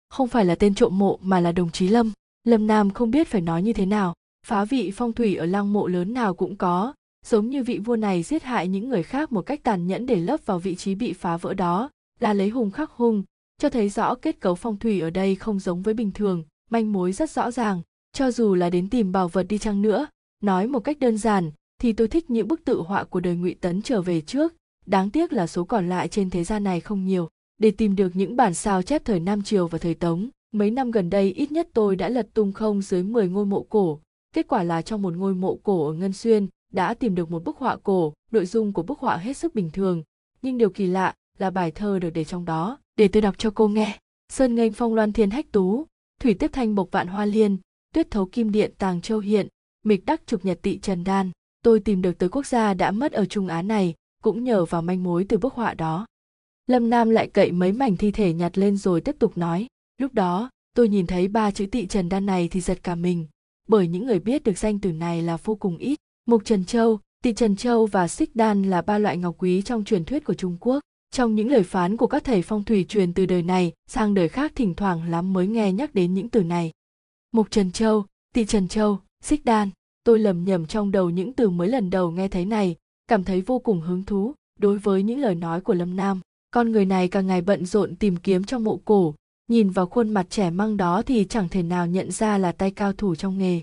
Không 0.08 0.28
phải 0.28 0.44
là 0.44 0.54
tên 0.54 0.74
trộm 0.74 0.98
mộ 0.98 1.18
mà 1.22 1.40
là 1.40 1.52
đồng 1.52 1.70
chí 1.70 1.88
lâm. 1.88 2.12
Lâm 2.44 2.66
nam 2.66 2.90
không 2.90 3.10
biết 3.10 3.28
phải 3.28 3.40
nói 3.40 3.62
như 3.62 3.72
thế 3.72 3.86
nào. 3.86 4.14
Phá 4.46 4.64
vị 4.64 4.92
phong 4.94 5.12
thủy 5.12 5.36
ở 5.36 5.46
lăng 5.46 5.72
mộ 5.72 5.86
lớn 5.86 6.14
nào 6.14 6.34
cũng 6.34 6.56
có. 6.56 6.94
Giống 7.26 7.48
như 7.48 7.62
vị 7.62 7.78
vua 7.78 7.96
này 7.96 8.22
giết 8.22 8.42
hại 8.42 8.68
những 8.68 8.88
người 8.88 9.02
khác 9.02 9.32
một 9.32 9.42
cách 9.42 9.60
tàn 9.62 9.86
nhẫn 9.86 10.06
để 10.06 10.16
lấp 10.16 10.40
vào 10.46 10.58
vị 10.58 10.74
trí 10.74 10.94
bị 10.94 11.12
phá 11.12 11.36
vỡ 11.36 11.54
đó, 11.54 11.90
là 12.20 12.32
lấy 12.32 12.48
hùng 12.48 12.70
khắc 12.70 12.90
hung 12.90 13.24
cho 13.58 13.70
thấy 13.70 13.88
rõ 13.88 14.14
kết 14.14 14.40
cấu 14.40 14.54
phong 14.54 14.76
thủy 14.76 15.00
ở 15.00 15.10
đây 15.10 15.34
không 15.34 15.58
giống 15.58 15.82
với 15.82 15.94
bình 15.94 16.12
thường, 16.12 16.44
manh 16.70 16.92
mối 16.92 17.12
rất 17.12 17.30
rõ 17.30 17.50
ràng 17.50 17.82
cho 18.12 18.30
dù 18.30 18.54
là 18.54 18.70
đến 18.70 18.90
tìm 18.90 19.12
bảo 19.12 19.28
vật 19.28 19.42
đi 19.42 19.58
chăng 19.58 19.82
nữa 19.82 20.06
nói 20.42 20.66
một 20.66 20.80
cách 20.80 20.98
đơn 20.98 21.18
giản 21.18 21.50
thì 21.80 21.92
tôi 21.92 22.08
thích 22.08 22.30
những 22.30 22.48
bức 22.48 22.64
tự 22.64 22.80
họa 22.80 23.04
của 23.04 23.20
đời 23.20 23.36
ngụy 23.36 23.54
tấn 23.54 23.82
trở 23.82 24.02
về 24.02 24.20
trước 24.20 24.54
đáng 24.86 25.10
tiếc 25.10 25.32
là 25.32 25.46
số 25.46 25.64
còn 25.64 25.88
lại 25.88 26.08
trên 26.08 26.30
thế 26.30 26.44
gian 26.44 26.64
này 26.64 26.80
không 26.80 27.04
nhiều 27.04 27.28
để 27.58 27.70
tìm 27.70 27.96
được 27.96 28.16
những 28.16 28.36
bản 28.36 28.54
sao 28.54 28.82
chép 28.82 29.04
thời 29.04 29.20
Nam 29.20 29.42
Triều 29.42 29.68
và 29.68 29.78
thời 29.78 29.94
Tống. 29.94 30.28
Mấy 30.52 30.70
năm 30.70 30.90
gần 30.90 31.10
đây 31.10 31.32
ít 31.32 31.52
nhất 31.52 31.68
tôi 31.72 31.96
đã 31.96 32.08
lật 32.08 32.28
tung 32.34 32.52
không 32.52 32.82
dưới 32.82 33.02
10 33.02 33.28
ngôi 33.28 33.46
mộ 33.46 33.62
cổ. 33.62 34.00
Kết 34.34 34.48
quả 34.48 34.62
là 34.62 34.82
trong 34.82 35.02
một 35.02 35.16
ngôi 35.16 35.34
mộ 35.34 35.58
cổ 35.62 35.86
ở 35.86 35.92
Ngân 35.92 36.12
Xuyên 36.12 36.46
đã 36.72 36.94
tìm 36.94 37.14
được 37.14 37.30
một 37.30 37.44
bức 37.44 37.56
họa 37.56 37.76
cổ, 37.82 38.12
nội 38.30 38.46
dung 38.46 38.72
của 38.72 38.82
bức 38.82 38.98
họa 38.98 39.16
hết 39.16 39.36
sức 39.36 39.54
bình 39.54 39.70
thường. 39.70 40.02
Nhưng 40.42 40.58
điều 40.58 40.70
kỳ 40.70 40.86
lạ 40.86 41.14
là 41.38 41.50
bài 41.50 41.70
thơ 41.70 41.98
được 41.98 42.10
để 42.10 42.24
trong 42.24 42.44
đó, 42.44 42.78
để 42.96 43.08
tôi 43.08 43.22
đọc 43.22 43.34
cho 43.38 43.50
cô 43.50 43.68
nghe. 43.68 43.98
Sơn 44.32 44.54
nghênh 44.54 44.72
phong 44.72 44.94
loan 44.94 45.12
thiên 45.12 45.30
hách 45.30 45.52
tú, 45.52 45.86
thủy 46.20 46.34
tiếp 46.34 46.50
thanh 46.52 46.74
bộc 46.74 46.88
vạn 46.90 47.06
hoa 47.06 47.24
liên, 47.24 47.56
tuyết 47.94 48.10
thấu 48.10 48.26
kim 48.26 48.52
điện 48.52 48.72
tàng 48.78 49.00
châu 49.00 49.18
hiện, 49.18 49.48
mịch 49.84 50.06
đắc 50.06 50.22
trục 50.26 50.44
nhật 50.44 50.58
tị 50.62 50.78
trần 50.78 51.04
đan. 51.04 51.30
Tôi 51.64 51.80
tìm 51.80 52.02
được 52.02 52.18
tới 52.18 52.28
quốc 52.28 52.46
gia 52.46 52.74
đã 52.74 52.90
mất 52.90 53.12
ở 53.12 53.24
Trung 53.24 53.48
Á 53.48 53.62
này, 53.62 53.94
cũng 54.22 54.44
nhờ 54.44 54.64
vào 54.64 54.82
manh 54.82 55.02
mối 55.02 55.26
từ 55.28 55.38
bức 55.38 55.54
họa 55.54 55.74
đó. 55.74 56.06
Lâm 56.66 56.90
nam 56.90 57.10
lại 57.10 57.30
cậy 57.34 57.52
mấy 57.52 57.72
mảnh 57.72 57.96
thi 57.96 58.10
thể 58.10 58.32
nhặt 58.32 58.58
lên 58.58 58.76
rồi 58.76 59.00
tiếp 59.00 59.16
tục 59.18 59.38
nói. 59.38 59.66
Lúc 59.98 60.14
đó 60.14 60.50
tôi 60.76 60.88
nhìn 60.88 61.06
thấy 61.06 61.28
ba 61.28 61.50
chữ 61.50 61.66
tị 61.66 61.86
trần 61.86 62.08
đan 62.08 62.26
này 62.26 62.48
thì 62.48 62.60
giật 62.60 62.78
cả 62.82 62.94
mình. 62.94 63.26
Bởi 63.68 63.88
những 63.88 64.06
người 64.06 64.18
biết 64.18 64.44
được 64.44 64.58
danh 64.58 64.78
từ 64.78 64.92
này 64.92 65.22
là 65.22 65.36
vô 65.36 65.54
cùng 65.54 65.78
ít. 65.78 65.98
Mục 66.26 66.44
trần 66.44 66.64
châu 66.64 67.00
tị 67.22 67.32
trần 67.32 67.56
châu 67.56 67.86
và 67.86 68.08
xích 68.08 68.36
đan 68.36 68.62
là 68.62 68.82
ba 68.82 68.98
loại 68.98 69.16
ngọc 69.16 69.34
quý 69.38 69.62
trong 69.62 69.84
truyền 69.84 70.04
thuyết 70.04 70.24
của 70.24 70.34
trung 70.34 70.56
quốc. 70.60 70.80
Trong 71.10 71.34
những 71.34 71.50
lời 71.50 71.62
phán 71.62 71.96
của 71.96 72.06
các 72.06 72.24
thầy 72.24 72.42
phong 72.42 72.64
thủy 72.64 72.86
truyền 72.88 73.14
từ 73.14 73.26
đời 73.26 73.42
này 73.42 73.72
sang 73.86 74.14
đời 74.14 74.28
khác 74.28 74.52
thỉnh 74.54 74.74
thoảng 74.74 75.10
lắm 75.10 75.32
mới 75.32 75.46
nghe 75.46 75.72
nhắc 75.72 75.94
đến 75.94 76.14
những 76.14 76.28
từ 76.28 76.42
này 76.42 76.70
mục 77.32 77.50
trần 77.50 77.72
châu, 77.72 78.04
tị 78.34 78.44
trần 78.44 78.68
châu, 78.68 78.98
xích 79.22 79.44
đan. 79.44 79.70
Tôi 80.04 80.18
lầm 80.18 80.44
nhầm 80.44 80.66
trong 80.66 80.90
đầu 80.90 81.10
những 81.10 81.32
từ 81.32 81.50
mới 81.50 81.68
lần 81.68 81.90
đầu 81.90 82.10
nghe 82.10 82.28
thấy 82.28 82.44
này, 82.44 82.76
cảm 83.08 83.24
thấy 83.24 83.40
vô 83.40 83.58
cùng 83.58 83.80
hứng 83.80 84.04
thú 84.04 84.34
đối 84.58 84.78
với 84.78 85.02
những 85.02 85.20
lời 85.20 85.34
nói 85.34 85.60
của 85.60 85.74
lâm 85.74 85.96
nam. 85.96 86.20
Con 86.50 86.72
người 86.72 86.84
này 86.84 87.08
càng 87.08 87.26
ngày 87.26 87.40
bận 87.40 87.66
rộn 87.66 87.96
tìm 87.96 88.16
kiếm 88.16 88.44
trong 88.44 88.64
mộ 88.64 88.80
cổ, 88.84 89.14
nhìn 89.48 89.70
vào 89.70 89.86
khuôn 89.86 90.10
mặt 90.10 90.26
trẻ 90.30 90.50
măng 90.50 90.76
đó 90.76 91.02
thì 91.02 91.26
chẳng 91.28 91.48
thể 91.48 91.62
nào 91.62 91.86
nhận 91.86 92.10
ra 92.10 92.38
là 92.38 92.52
tay 92.52 92.70
cao 92.70 92.92
thủ 92.92 93.14
trong 93.14 93.38
nghề. 93.38 93.60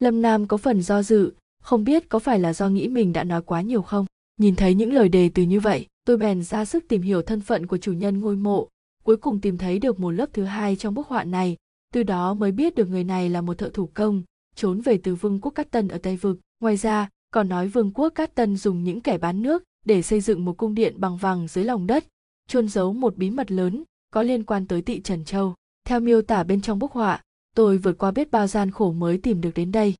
Lâm 0.00 0.22
nam 0.22 0.46
có 0.46 0.56
phần 0.56 0.82
do 0.82 1.02
dự, 1.02 1.32
không 1.62 1.84
biết 1.84 2.08
có 2.08 2.18
phải 2.18 2.38
là 2.38 2.52
do 2.52 2.68
nghĩ 2.68 2.88
mình 2.88 3.12
đã 3.12 3.24
nói 3.24 3.42
quá 3.42 3.60
nhiều 3.60 3.82
không? 3.82 4.06
Nhìn 4.40 4.56
thấy 4.56 4.74
những 4.74 4.92
lời 4.92 5.08
đề 5.08 5.30
từ 5.34 5.42
như 5.42 5.60
vậy, 5.60 5.86
tôi 6.06 6.16
bèn 6.16 6.42
ra 6.42 6.64
sức 6.64 6.84
tìm 6.88 7.02
hiểu 7.02 7.22
thân 7.22 7.40
phận 7.40 7.66
của 7.66 7.76
chủ 7.76 7.92
nhân 7.92 8.20
ngôi 8.20 8.36
mộ, 8.36 8.68
cuối 9.04 9.16
cùng 9.16 9.40
tìm 9.40 9.58
thấy 9.58 9.78
được 9.78 10.00
một 10.00 10.10
lớp 10.10 10.26
thứ 10.32 10.44
hai 10.44 10.76
trong 10.76 10.94
bức 10.94 11.06
họa 11.06 11.24
này 11.24 11.56
từ 11.94 12.02
đó 12.02 12.34
mới 12.34 12.52
biết 12.52 12.74
được 12.74 12.88
người 12.88 13.04
này 13.04 13.28
là 13.28 13.40
một 13.40 13.58
thợ 13.58 13.70
thủ 13.74 13.90
công 13.94 14.22
trốn 14.54 14.80
về 14.80 14.98
từ 15.02 15.14
vương 15.14 15.40
quốc 15.40 15.50
cát 15.50 15.70
tân 15.70 15.88
ở 15.88 15.98
tây 15.98 16.16
vực 16.16 16.38
ngoài 16.60 16.76
ra 16.76 17.08
còn 17.30 17.48
nói 17.48 17.68
vương 17.68 17.92
quốc 17.92 18.08
cát 18.08 18.34
tân 18.34 18.56
dùng 18.56 18.84
những 18.84 19.00
kẻ 19.00 19.18
bán 19.18 19.42
nước 19.42 19.62
để 19.84 20.02
xây 20.02 20.20
dựng 20.20 20.44
một 20.44 20.56
cung 20.56 20.74
điện 20.74 20.94
bằng 20.96 21.16
vàng 21.16 21.48
dưới 21.48 21.64
lòng 21.64 21.86
đất 21.86 22.04
chôn 22.48 22.68
giấu 22.68 22.92
một 22.92 23.16
bí 23.16 23.30
mật 23.30 23.50
lớn 23.52 23.84
có 24.10 24.22
liên 24.22 24.44
quan 24.44 24.66
tới 24.66 24.82
tị 24.82 25.00
Trần 25.00 25.24
Châu. 25.24 25.54
Theo 25.84 26.00
miêu 26.00 26.22
tả 26.22 26.42
bên 26.42 26.60
trong 26.60 26.78
bức 26.78 26.92
họa, 26.92 27.22
tôi 27.54 27.78
vượt 27.78 27.98
qua 27.98 28.10
biết 28.10 28.30
bao 28.30 28.46
gian 28.46 28.70
khổ 28.70 28.92
mới 28.92 29.18
tìm 29.18 29.40
được 29.40 29.50
đến 29.54 29.72
đây. 29.72 29.94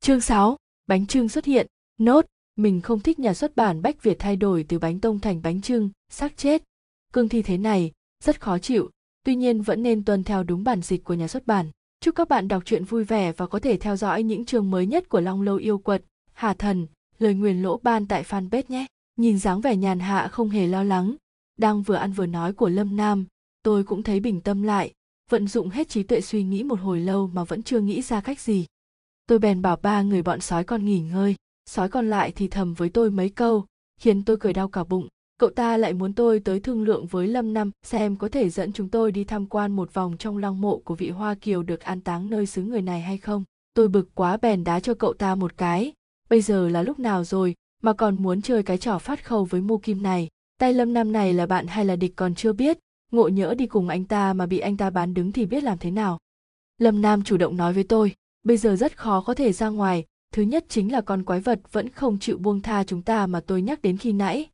Chương 0.00 0.20
6, 0.20 0.56
bánh 0.86 1.06
trưng 1.06 1.28
xuất 1.28 1.44
hiện. 1.44 1.66
Nốt, 1.98 2.26
mình 2.56 2.80
không 2.80 3.00
thích 3.00 3.18
nhà 3.18 3.34
xuất 3.34 3.56
bản 3.56 3.82
Bách 3.82 4.02
Việt 4.02 4.18
thay 4.18 4.36
đổi 4.36 4.64
từ 4.68 4.78
bánh 4.78 5.00
tông 5.00 5.18
thành 5.18 5.42
bánh 5.42 5.60
trưng, 5.60 5.90
xác 6.10 6.36
chết. 6.36 6.62
Cương 7.12 7.28
thi 7.28 7.42
thế 7.42 7.58
này, 7.58 7.92
rất 8.24 8.40
khó 8.40 8.58
chịu, 8.58 8.90
tuy 9.24 9.36
nhiên 9.36 9.62
vẫn 9.62 9.82
nên 9.82 10.04
tuân 10.04 10.24
theo 10.24 10.42
đúng 10.42 10.64
bản 10.64 10.82
dịch 10.82 11.04
của 11.04 11.14
nhà 11.14 11.28
xuất 11.28 11.46
bản. 11.46 11.70
Chúc 12.00 12.14
các 12.14 12.28
bạn 12.28 12.48
đọc 12.48 12.62
truyện 12.64 12.84
vui 12.84 13.04
vẻ 13.04 13.32
và 13.32 13.46
có 13.46 13.58
thể 13.58 13.76
theo 13.76 13.96
dõi 13.96 14.22
những 14.22 14.44
chương 14.44 14.70
mới 14.70 14.86
nhất 14.86 15.08
của 15.08 15.20
Long 15.20 15.42
Lâu 15.42 15.56
Yêu 15.56 15.78
Quật, 15.78 16.04
Hà 16.32 16.54
Thần, 16.54 16.86
lời 17.18 17.34
nguyền 17.34 17.62
lỗ 17.62 17.80
ban 17.82 18.06
tại 18.06 18.22
fanpage 18.22 18.62
nhé. 18.68 18.86
Nhìn 19.16 19.38
dáng 19.38 19.60
vẻ 19.60 19.76
nhàn 19.76 20.00
hạ 20.00 20.28
không 20.28 20.50
hề 20.50 20.66
lo 20.66 20.82
lắng, 20.82 21.16
đang 21.58 21.82
vừa 21.82 21.94
ăn 21.94 22.12
vừa 22.12 22.26
nói 22.26 22.52
của 22.52 22.68
lâm 22.68 22.96
nam 22.96 23.26
tôi 23.62 23.84
cũng 23.84 24.02
thấy 24.02 24.20
bình 24.20 24.40
tâm 24.40 24.62
lại 24.62 24.92
vận 25.30 25.48
dụng 25.48 25.68
hết 25.68 25.88
trí 25.88 26.02
tuệ 26.02 26.20
suy 26.20 26.42
nghĩ 26.42 26.62
một 26.62 26.80
hồi 26.80 27.00
lâu 27.00 27.26
mà 27.26 27.44
vẫn 27.44 27.62
chưa 27.62 27.80
nghĩ 27.80 28.02
ra 28.02 28.20
cách 28.20 28.40
gì 28.40 28.66
tôi 29.26 29.38
bèn 29.38 29.62
bảo 29.62 29.76
ba 29.76 30.02
người 30.02 30.22
bọn 30.22 30.40
sói 30.40 30.64
con 30.64 30.84
nghỉ 30.84 31.00
ngơi 31.00 31.36
sói 31.66 31.88
còn 31.88 32.10
lại 32.10 32.32
thì 32.32 32.48
thầm 32.48 32.74
với 32.74 32.88
tôi 32.88 33.10
mấy 33.10 33.28
câu 33.28 33.66
khiến 34.00 34.24
tôi 34.24 34.36
cười 34.36 34.52
đau 34.52 34.68
cả 34.68 34.84
bụng 34.84 35.08
cậu 35.38 35.50
ta 35.50 35.76
lại 35.76 35.92
muốn 35.92 36.12
tôi 36.12 36.40
tới 36.40 36.60
thương 36.60 36.82
lượng 36.82 37.06
với 37.06 37.28
lâm 37.28 37.54
năm, 37.54 37.70
xem 37.82 38.16
có 38.16 38.28
thể 38.28 38.48
dẫn 38.48 38.72
chúng 38.72 38.88
tôi 38.88 39.12
đi 39.12 39.24
tham 39.24 39.46
quan 39.46 39.72
một 39.72 39.94
vòng 39.94 40.16
trong 40.18 40.38
lăng 40.38 40.60
mộ 40.60 40.78
của 40.78 40.94
vị 40.94 41.10
hoa 41.10 41.34
kiều 41.34 41.62
được 41.62 41.80
an 41.80 42.00
táng 42.00 42.30
nơi 42.30 42.46
xứ 42.46 42.62
người 42.62 42.82
này 42.82 43.00
hay 43.00 43.18
không. 43.18 43.44
Tôi 43.74 43.88
bực 43.88 44.08
quá 44.14 44.36
bèn 44.36 44.64
đá 44.64 44.80
cho 44.80 44.94
cậu 44.94 45.12
ta 45.12 45.34
một 45.34 45.56
cái. 45.56 45.92
Bây 46.30 46.40
giờ 46.40 46.68
là 46.68 46.82
lúc 46.82 46.98
nào 46.98 47.24
rồi 47.24 47.54
mà 47.82 47.92
còn 47.92 48.22
muốn 48.22 48.42
chơi 48.42 48.62
cái 48.62 48.78
trò 48.78 48.98
phát 48.98 49.24
khâu 49.24 49.44
với 49.44 49.60
mô 49.60 49.78
kim 49.78 50.02
này? 50.02 50.28
Tay 50.60 50.74
lâm 50.74 50.92
nam 50.92 51.12
này 51.12 51.34
là 51.34 51.46
bạn 51.46 51.66
hay 51.66 51.84
là 51.84 51.96
địch 51.96 52.12
còn 52.16 52.34
chưa 52.34 52.52
biết? 52.52 52.78
Ngộ 53.12 53.28
nhỡ 53.28 53.54
đi 53.54 53.66
cùng 53.66 53.88
anh 53.88 54.04
ta 54.04 54.32
mà 54.32 54.46
bị 54.46 54.58
anh 54.58 54.76
ta 54.76 54.90
bán 54.90 55.14
đứng 55.14 55.32
thì 55.32 55.46
biết 55.46 55.62
làm 55.64 55.78
thế 55.78 55.90
nào? 55.90 56.18
Lâm 56.78 57.02
nam 57.02 57.22
chủ 57.22 57.36
động 57.36 57.56
nói 57.56 57.72
với 57.72 57.84
tôi, 57.84 58.14
bây 58.42 58.56
giờ 58.56 58.76
rất 58.76 58.98
khó 58.98 59.20
có 59.20 59.34
thể 59.34 59.52
ra 59.52 59.68
ngoài. 59.68 60.04
Thứ 60.34 60.42
nhất 60.42 60.64
chính 60.68 60.92
là 60.92 61.00
con 61.00 61.24
quái 61.24 61.40
vật 61.40 61.60
vẫn 61.72 61.88
không 61.88 62.18
chịu 62.18 62.38
buông 62.38 62.60
tha 62.60 62.84
chúng 62.84 63.02
ta 63.02 63.26
mà 63.26 63.40
tôi 63.40 63.62
nhắc 63.62 63.82
đến 63.82 63.96
khi 63.96 64.12
nãy 64.12 64.48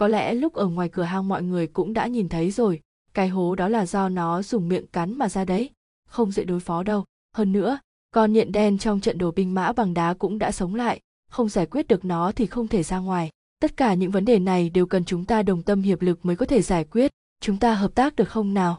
có 0.00 0.08
lẽ 0.08 0.34
lúc 0.34 0.54
ở 0.54 0.66
ngoài 0.66 0.88
cửa 0.88 1.02
hang 1.02 1.28
mọi 1.28 1.42
người 1.42 1.66
cũng 1.66 1.92
đã 1.92 2.06
nhìn 2.06 2.28
thấy 2.28 2.50
rồi. 2.50 2.80
Cái 3.14 3.28
hố 3.28 3.54
đó 3.54 3.68
là 3.68 3.86
do 3.86 4.08
nó 4.08 4.42
dùng 4.42 4.68
miệng 4.68 4.86
cắn 4.86 5.18
mà 5.18 5.28
ra 5.28 5.44
đấy. 5.44 5.70
Không 6.08 6.32
dễ 6.32 6.44
đối 6.44 6.60
phó 6.60 6.82
đâu. 6.82 7.04
Hơn 7.36 7.52
nữa, 7.52 7.78
con 8.10 8.32
nhện 8.32 8.52
đen 8.52 8.78
trong 8.78 9.00
trận 9.00 9.18
đồ 9.18 9.30
binh 9.30 9.54
mã 9.54 9.72
bằng 9.72 9.94
đá 9.94 10.14
cũng 10.14 10.38
đã 10.38 10.52
sống 10.52 10.74
lại. 10.74 11.00
Không 11.30 11.48
giải 11.48 11.66
quyết 11.66 11.88
được 11.88 12.04
nó 12.04 12.32
thì 12.32 12.46
không 12.46 12.68
thể 12.68 12.82
ra 12.82 12.98
ngoài. 12.98 13.30
Tất 13.60 13.76
cả 13.76 13.94
những 13.94 14.10
vấn 14.10 14.24
đề 14.24 14.38
này 14.38 14.70
đều 14.70 14.86
cần 14.86 15.04
chúng 15.04 15.24
ta 15.24 15.42
đồng 15.42 15.62
tâm 15.62 15.82
hiệp 15.82 16.02
lực 16.02 16.24
mới 16.24 16.36
có 16.36 16.46
thể 16.46 16.62
giải 16.62 16.84
quyết. 16.84 17.10
Chúng 17.40 17.56
ta 17.56 17.74
hợp 17.74 17.94
tác 17.94 18.16
được 18.16 18.28
không 18.28 18.54
nào? 18.54 18.78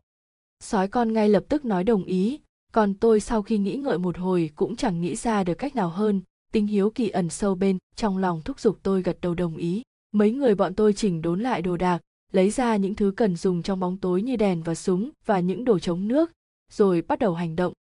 Sói 0.60 0.88
con 0.88 1.14
ngay 1.14 1.30
lập 1.30 1.44
tức 1.50 1.66
nói 1.66 1.84
đồng 1.84 2.04
ý. 2.04 2.40
Còn 2.74 2.94
tôi 2.94 3.20
sau 3.20 3.42
khi 3.42 3.58
nghĩ 3.58 3.76
ngợi 3.76 3.98
một 3.98 4.18
hồi 4.18 4.50
cũng 4.56 4.76
chẳng 4.76 5.02
nghĩ 5.02 5.16
ra 5.16 5.44
được 5.44 5.56
cách 5.56 5.76
nào 5.76 5.90
hơn. 5.90 6.22
Tính 6.52 6.68
hiếu 6.68 6.90
kỳ 6.90 7.10
ẩn 7.10 7.30
sâu 7.30 7.56
bên, 7.56 7.78
trong 7.96 8.18
lòng 8.18 8.42
thúc 8.42 8.60
giục 8.60 8.80
tôi 8.84 9.02
gật 9.02 9.18
đầu 9.22 9.36
đồng 9.36 9.58
ý 9.58 9.82
mấy 10.12 10.32
người 10.32 10.56
bọn 10.56 10.74
tôi 10.74 10.94
chỉnh 10.94 11.22
đốn 11.22 11.40
lại 11.40 11.62
đồ 11.62 11.78
đạc, 11.78 12.02
lấy 12.32 12.50
ra 12.50 12.76
những 12.76 12.96
thứ 12.96 13.14
cần 13.18 13.36
dùng 13.36 13.64
trong 13.64 13.80
bóng 13.80 13.98
tối 13.98 14.22
như 14.22 14.36
đèn 14.36 14.64
và 14.64 14.76
súng 14.76 15.10
và 15.26 15.40
những 15.40 15.66
đồ 15.66 15.80
chống 15.80 16.08
nước, 16.08 16.32
rồi 16.72 17.02
bắt 17.02 17.20
đầu 17.20 17.34
hành 17.34 17.56
động. 17.56 17.74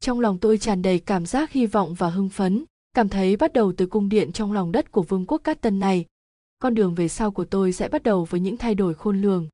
Trong 0.00 0.20
lòng 0.20 0.38
tôi 0.38 0.58
tràn 0.58 0.82
đầy 0.82 0.98
cảm 0.98 1.26
giác 1.26 1.52
hy 1.52 1.66
vọng 1.66 1.94
và 1.94 2.10
hưng 2.10 2.28
phấn, 2.28 2.64
cảm 2.94 3.08
thấy 3.08 3.36
bắt 3.36 3.52
đầu 3.52 3.72
từ 3.76 3.86
cung 3.86 4.08
điện 4.08 4.32
trong 4.32 4.52
lòng 4.52 4.72
đất 4.72 4.92
của 4.92 5.02
vương 5.02 5.26
quốc 5.26 5.38
cát 5.38 5.60
tân 5.60 5.78
này. 5.78 6.04
Con 6.58 6.74
đường 6.74 6.94
về 6.94 7.08
sau 7.08 7.30
của 7.30 7.44
tôi 7.44 7.72
sẽ 7.72 7.88
bắt 7.88 8.02
đầu 8.02 8.24
với 8.24 8.40
những 8.40 8.56
thay 8.56 8.74
đổi 8.74 8.94
khôn 8.94 9.20
lường. 9.20 9.48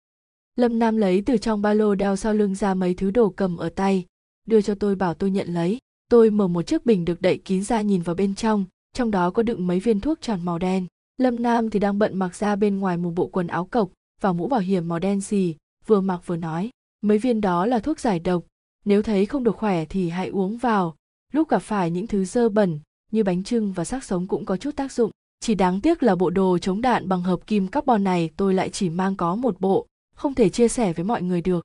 Lâm 0.57 0.79
nam 0.79 0.97
lấy 0.97 1.23
từ 1.27 1.37
trong 1.37 1.63
ba 1.63 1.75
lô 1.75 1.95
đeo 1.95 2.17
sau 2.17 2.35
lưng 2.35 2.55
ra 2.55 2.75
mấy 2.75 2.95
thứ 2.95 3.11
đồ 3.11 3.31
cầm 3.31 3.57
ở 3.57 3.69
tay, 3.69 4.05
đưa 4.47 4.61
cho 4.61 4.75
tôi 4.75 4.95
bảo 4.95 5.15
tôi 5.15 5.31
nhận 5.31 5.49
lấy. 5.49 5.79
Tôi 6.11 6.31
mở 6.31 6.49
một 6.49 6.63
chiếc 6.63 6.87
bình 6.87 7.05
được 7.05 7.23
đậy 7.23 7.39
kín 7.45 7.65
ra 7.65 7.81
nhìn 7.81 8.03
vào 8.03 8.15
bên 8.15 8.35
trong 8.35 8.65
trong 8.95 9.11
đó 9.11 9.31
có 9.31 9.43
đựng 9.43 9.67
mấy 9.67 9.81
viên 9.81 10.01
thuốc 10.01 10.21
tròn 10.21 10.41
màu 10.45 10.59
đen 10.59 10.87
lâm 11.17 11.43
nam 11.43 11.71
thì 11.71 11.79
đang 11.79 11.99
bận 11.99 12.19
mặc 12.19 12.35
ra 12.37 12.57
bên 12.57 12.79
ngoài 12.79 12.97
một 12.97 13.11
bộ 13.11 13.27
quần 13.27 13.47
áo 13.47 13.65
cộc 13.65 13.91
và 14.21 14.33
mũ 14.33 14.49
bảo 14.49 14.61
hiểm 14.61 14.89
màu 14.89 14.99
đen 14.99 15.21
xì, 15.21 15.57
vừa 15.87 16.01
mặc 16.01 16.21
vừa 16.27 16.37
nói, 16.37 16.71
mấy 17.01 17.19
viên 17.19 17.41
đó 17.41 17.67
là 17.67 17.79
thuốc 17.79 18.01
giải 18.01 18.19
độc, 18.19 18.45
nếu 18.85 19.03
thấy 19.03 19.27
không 19.27 19.45
được 19.45 19.57
khỏe 19.57 19.85
thì 19.85 20.09
hãy 20.09 20.29
uống 20.29 20.57
vào. 20.57 20.97
Lúc 21.33 21.49
gặp 21.49 21.59
phải 21.59 21.91
những 21.91 22.07
thứ 22.07 22.25
dơ 22.25 22.49
bẩn, 22.49 22.81
như 23.13 23.25
bánh 23.25 23.45
trưng 23.45 23.73
và 23.73 23.85
xác 23.85 24.05
sống 24.05 24.27
cũng 24.27 24.45
có 24.45 24.57
chút 24.57 24.77
tác 24.77 24.93
dụng. 24.93 25.11
Chỉ 25.41 25.55
đáng 25.55 25.81
tiếc 25.81 26.03
là 26.03 26.15
bộ 26.15 26.31
đồ 26.31 26.59
chống 26.59 26.81
đạn 26.81 27.09
bằng 27.09 27.23
hợp 27.23 27.47
kim 27.47 27.69
carbon 27.69 28.05
này 28.05 28.31
tôi 28.37 28.55
lại 28.55 28.69
chỉ 28.71 28.91
mang 28.91 29.17
có 29.17 29.35
một 29.35 29.61
bộ, 29.61 29.87
không 30.17 30.35
thể 30.35 30.49
chia 30.49 30.69
sẻ 30.69 30.93
với 30.93 31.05
mọi 31.05 31.23
người 31.23 31.41
được. 31.41 31.65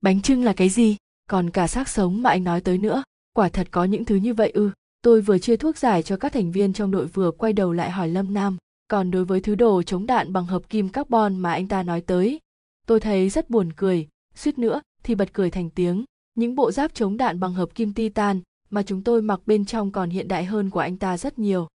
Bánh 0.00 0.22
trưng 0.22 0.44
là 0.44 0.52
cái 0.52 0.68
gì? 0.68 0.96
Còn 1.30 1.50
cả 1.50 1.66
xác 1.66 1.88
sống 1.88 2.22
mà 2.22 2.30
anh 2.30 2.44
nói 2.44 2.60
tới 2.60 2.78
nữa. 2.78 3.02
Quả 3.34 3.48
thật 3.48 3.68
có 3.70 3.84
những 3.84 4.04
thứ 4.04 4.16
như 4.16 4.34
vậy 4.34 4.50
ư. 4.50 4.70
Tôi 5.02 5.20
vừa 5.20 5.38
chia 5.38 5.56
thuốc 5.56 5.76
giải 5.76 6.02
cho 6.02 6.16
các 6.16 6.32
thành 6.32 6.52
viên 6.52 6.72
trong 6.72 6.90
đội 6.90 7.06
vừa 7.06 7.30
quay 7.30 7.52
đầu 7.52 7.72
lại 7.72 7.90
hỏi 7.90 8.08
lâm 8.08 8.34
nam 8.34 8.56
còn 8.92 9.10
đối 9.10 9.24
với 9.24 9.40
thứ 9.40 9.54
đồ 9.54 9.82
chống 9.82 10.06
đạn 10.06 10.32
bằng 10.32 10.46
hợp 10.46 10.68
kim 10.68 10.88
carbon 10.88 11.36
mà 11.36 11.52
anh 11.52 11.68
ta 11.68 11.82
nói 11.82 12.00
tới, 12.00 12.40
tôi 12.86 13.00
thấy 13.00 13.28
rất 13.28 13.50
buồn 13.50 13.72
cười. 13.76 14.08
Suýt 14.34 14.58
nữa 14.58 14.80
thì 15.02 15.14
bật 15.14 15.32
cười 15.32 15.50
thành 15.50 15.70
tiếng. 15.70 16.04
Những 16.34 16.54
bộ 16.54 16.72
giáp 16.72 16.94
chống 16.94 17.16
đạn 17.16 17.40
bằng 17.40 17.54
hợp 17.54 17.74
kim 17.74 17.92
titan 17.92 18.40
mà 18.70 18.82
chúng 18.82 19.02
tôi 19.02 19.22
mặc 19.22 19.40
bên 19.46 19.64
trong 19.64 19.90
còn 19.90 20.10
hiện 20.10 20.28
đại 20.28 20.44
hơn 20.44 20.70
của 20.70 20.80
anh 20.80 20.96
ta 20.96 21.18
rất 21.18 21.38
nhiều. 21.38 21.68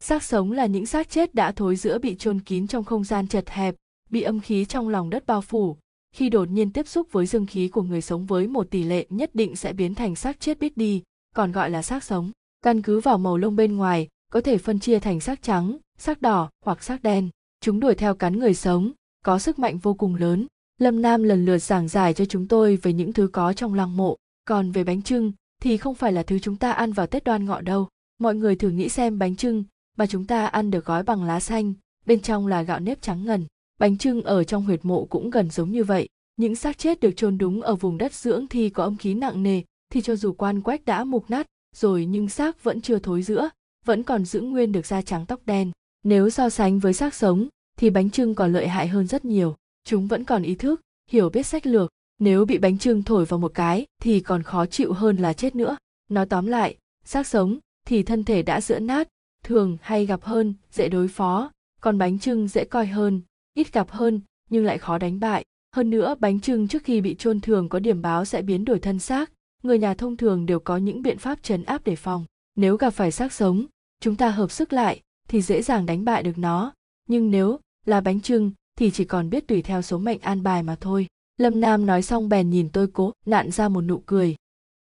Xác 0.00 0.22
sống 0.22 0.52
là 0.52 0.66
những 0.66 0.86
xác 0.86 1.10
chết 1.10 1.34
đã 1.34 1.52
thối 1.52 1.76
giữa 1.76 1.98
bị 1.98 2.16
chôn 2.16 2.40
kín 2.40 2.66
trong 2.66 2.84
không 2.84 3.04
gian 3.04 3.28
chật 3.28 3.50
hẹp, 3.50 3.74
bị 4.10 4.22
âm 4.22 4.40
khí 4.40 4.64
trong 4.64 4.88
lòng 4.88 5.10
đất 5.10 5.26
bao 5.26 5.40
phủ. 5.40 5.76
Khi 6.14 6.28
đột 6.28 6.48
nhiên 6.48 6.70
tiếp 6.70 6.88
xúc 6.88 7.08
với 7.12 7.26
dương 7.26 7.46
khí 7.46 7.68
của 7.68 7.82
người 7.82 8.00
sống 8.00 8.26
với 8.26 8.46
một 8.46 8.70
tỷ 8.70 8.82
lệ 8.82 9.06
nhất 9.10 9.30
định 9.34 9.56
sẽ 9.56 9.72
biến 9.72 9.94
thành 9.94 10.14
xác 10.14 10.40
chết 10.40 10.58
biết 10.58 10.76
đi, 10.76 11.02
còn 11.34 11.52
gọi 11.52 11.70
là 11.70 11.82
xác 11.82 12.04
sống. 12.04 12.30
Căn 12.62 12.82
cứ 12.82 13.00
vào 13.00 13.18
màu 13.18 13.36
lông 13.36 13.56
bên 13.56 13.76
ngoài, 13.76 14.08
có 14.32 14.40
thể 14.40 14.58
phân 14.58 14.80
chia 14.80 14.98
thành 14.98 15.20
xác 15.20 15.42
trắng 15.42 15.78
sắc 15.98 16.22
đỏ 16.22 16.50
hoặc 16.64 16.82
sắc 16.82 17.02
đen. 17.02 17.28
Chúng 17.60 17.80
đuổi 17.80 17.94
theo 17.94 18.14
cắn 18.14 18.38
người 18.38 18.54
sống, 18.54 18.92
có 19.24 19.38
sức 19.38 19.58
mạnh 19.58 19.78
vô 19.78 19.94
cùng 19.94 20.14
lớn. 20.14 20.46
Lâm 20.80 21.02
nam 21.02 21.22
lần 21.22 21.44
lượt 21.44 21.58
giảng 21.58 21.88
giải 21.88 22.14
cho 22.14 22.24
chúng 22.24 22.48
tôi 22.48 22.76
về 22.76 22.92
những 22.92 23.12
thứ 23.12 23.28
có 23.32 23.52
trong 23.52 23.74
lăng 23.74 23.96
mộ. 23.96 24.16
Còn 24.44 24.72
về 24.72 24.84
bánh 24.84 25.02
trưng 25.02 25.32
thì 25.62 25.76
không 25.76 25.94
phải 25.94 26.12
là 26.12 26.22
thứ 26.22 26.38
chúng 26.38 26.56
ta 26.56 26.72
ăn 26.72 26.92
vào 26.92 27.06
tết 27.06 27.24
đoan 27.24 27.44
ngọ 27.44 27.60
đâu. 27.60 27.88
Mọi 28.18 28.34
người 28.34 28.56
thử 28.56 28.70
nghĩ 28.70 28.88
xem 28.88 29.18
bánh 29.18 29.36
trưng 29.36 29.64
mà 29.96 30.06
chúng 30.06 30.24
ta 30.24 30.46
ăn 30.46 30.70
được 30.70 30.84
gói 30.84 31.02
bằng 31.02 31.24
lá 31.24 31.40
xanh, 31.40 31.74
bên 32.06 32.20
trong 32.20 32.46
là 32.46 32.62
gạo 32.62 32.80
nếp 32.80 33.02
trắng 33.02 33.24
ngần. 33.24 33.46
Bánh 33.78 33.98
trưng 33.98 34.22
ở 34.22 34.44
trong 34.44 34.64
huyệt 34.64 34.84
mộ 34.84 35.04
cũng 35.04 35.30
gần 35.30 35.50
giống 35.50 35.70
như 35.70 35.84
vậy. 35.84 36.08
Những 36.36 36.54
xác 36.54 36.78
chết 36.78 37.00
được 37.00 37.16
chôn 37.16 37.38
đúng 37.38 37.62
ở 37.62 37.74
vùng 37.74 37.98
đất 37.98 38.14
dưỡng 38.14 38.46
thì 38.46 38.70
có 38.70 38.84
âm 38.84 38.96
khí 38.96 39.14
nặng 39.14 39.42
nề, 39.42 39.62
thì 39.92 40.00
cho 40.00 40.16
dù 40.16 40.32
quan 40.32 40.60
quách 40.60 40.84
đã 40.84 41.04
mục 41.04 41.30
nát, 41.30 41.46
rồi 41.76 42.06
nhưng 42.06 42.28
xác 42.28 42.64
vẫn 42.64 42.80
chưa 42.80 42.98
thối 42.98 43.22
giữa, 43.22 43.48
vẫn 43.84 44.02
còn 44.02 44.24
giữ 44.24 44.40
nguyên 44.40 44.72
được 44.72 44.86
da 44.86 45.02
trắng 45.02 45.26
tóc 45.26 45.40
đen 45.46 45.72
nếu 46.04 46.30
so 46.30 46.50
sánh 46.50 46.78
với 46.78 46.92
xác 46.92 47.14
sống, 47.14 47.48
thì 47.76 47.90
bánh 47.90 48.10
trưng 48.10 48.34
còn 48.34 48.52
lợi 48.52 48.68
hại 48.68 48.88
hơn 48.88 49.06
rất 49.06 49.24
nhiều. 49.24 49.56
Chúng 49.84 50.06
vẫn 50.06 50.24
còn 50.24 50.42
ý 50.42 50.54
thức, 50.54 50.80
hiểu 51.10 51.30
biết 51.30 51.42
sách 51.42 51.66
lược. 51.66 51.90
Nếu 52.18 52.44
bị 52.44 52.58
bánh 52.58 52.78
trưng 52.78 53.02
thổi 53.02 53.24
vào 53.24 53.38
một 53.38 53.54
cái, 53.54 53.86
thì 54.02 54.20
còn 54.20 54.42
khó 54.42 54.66
chịu 54.66 54.92
hơn 54.92 55.16
là 55.16 55.32
chết 55.32 55.56
nữa. 55.56 55.76
Nói 56.08 56.26
tóm 56.26 56.46
lại, 56.46 56.76
xác 57.04 57.26
sống, 57.26 57.58
thì 57.86 58.02
thân 58.02 58.24
thể 58.24 58.42
đã 58.42 58.60
giữa 58.60 58.78
nát, 58.78 59.08
thường 59.44 59.76
hay 59.80 60.06
gặp 60.06 60.22
hơn, 60.22 60.54
dễ 60.72 60.88
đối 60.88 61.08
phó. 61.08 61.50
Còn 61.80 61.98
bánh 61.98 62.18
trưng 62.18 62.48
dễ 62.48 62.64
coi 62.64 62.86
hơn, 62.86 63.20
ít 63.54 63.72
gặp 63.72 63.90
hơn, 63.90 64.20
nhưng 64.50 64.64
lại 64.64 64.78
khó 64.78 64.98
đánh 64.98 65.20
bại. 65.20 65.44
Hơn 65.76 65.90
nữa, 65.90 66.14
bánh 66.20 66.40
trưng 66.40 66.68
trước 66.68 66.84
khi 66.84 67.00
bị 67.00 67.14
chôn 67.14 67.40
thường 67.40 67.68
có 67.68 67.78
điểm 67.78 68.02
báo 68.02 68.24
sẽ 68.24 68.42
biến 68.42 68.64
đổi 68.64 68.78
thân 68.78 68.98
xác. 68.98 69.32
Người 69.62 69.78
nhà 69.78 69.94
thông 69.94 70.16
thường 70.16 70.46
đều 70.46 70.60
có 70.60 70.76
những 70.76 71.02
biện 71.02 71.18
pháp 71.18 71.42
trấn 71.42 71.64
áp 71.64 71.84
đề 71.84 71.96
phòng. 71.96 72.24
Nếu 72.56 72.76
gặp 72.76 72.90
phải 72.90 73.10
xác 73.10 73.32
sống, 73.32 73.66
chúng 74.00 74.16
ta 74.16 74.30
hợp 74.30 74.50
sức 74.50 74.72
lại 74.72 75.00
thì 75.28 75.42
dễ 75.42 75.62
dàng 75.62 75.86
đánh 75.86 76.04
bại 76.04 76.22
được 76.22 76.38
nó. 76.38 76.72
Nhưng 77.08 77.30
nếu 77.30 77.58
là 77.86 78.00
bánh 78.00 78.20
trưng 78.20 78.52
thì 78.78 78.90
chỉ 78.90 79.04
còn 79.04 79.30
biết 79.30 79.48
tùy 79.48 79.62
theo 79.62 79.82
số 79.82 79.98
mệnh 79.98 80.20
an 80.20 80.42
bài 80.42 80.62
mà 80.62 80.76
thôi. 80.80 81.06
Lâm 81.36 81.60
nam 81.60 81.86
nói 81.86 82.02
xong 82.02 82.28
bèn 82.28 82.50
nhìn 82.50 82.68
tôi 82.68 82.86
cố 82.92 83.12
nặn 83.26 83.50
ra 83.50 83.68
một 83.68 83.80
nụ 83.80 84.02
cười. 84.06 84.36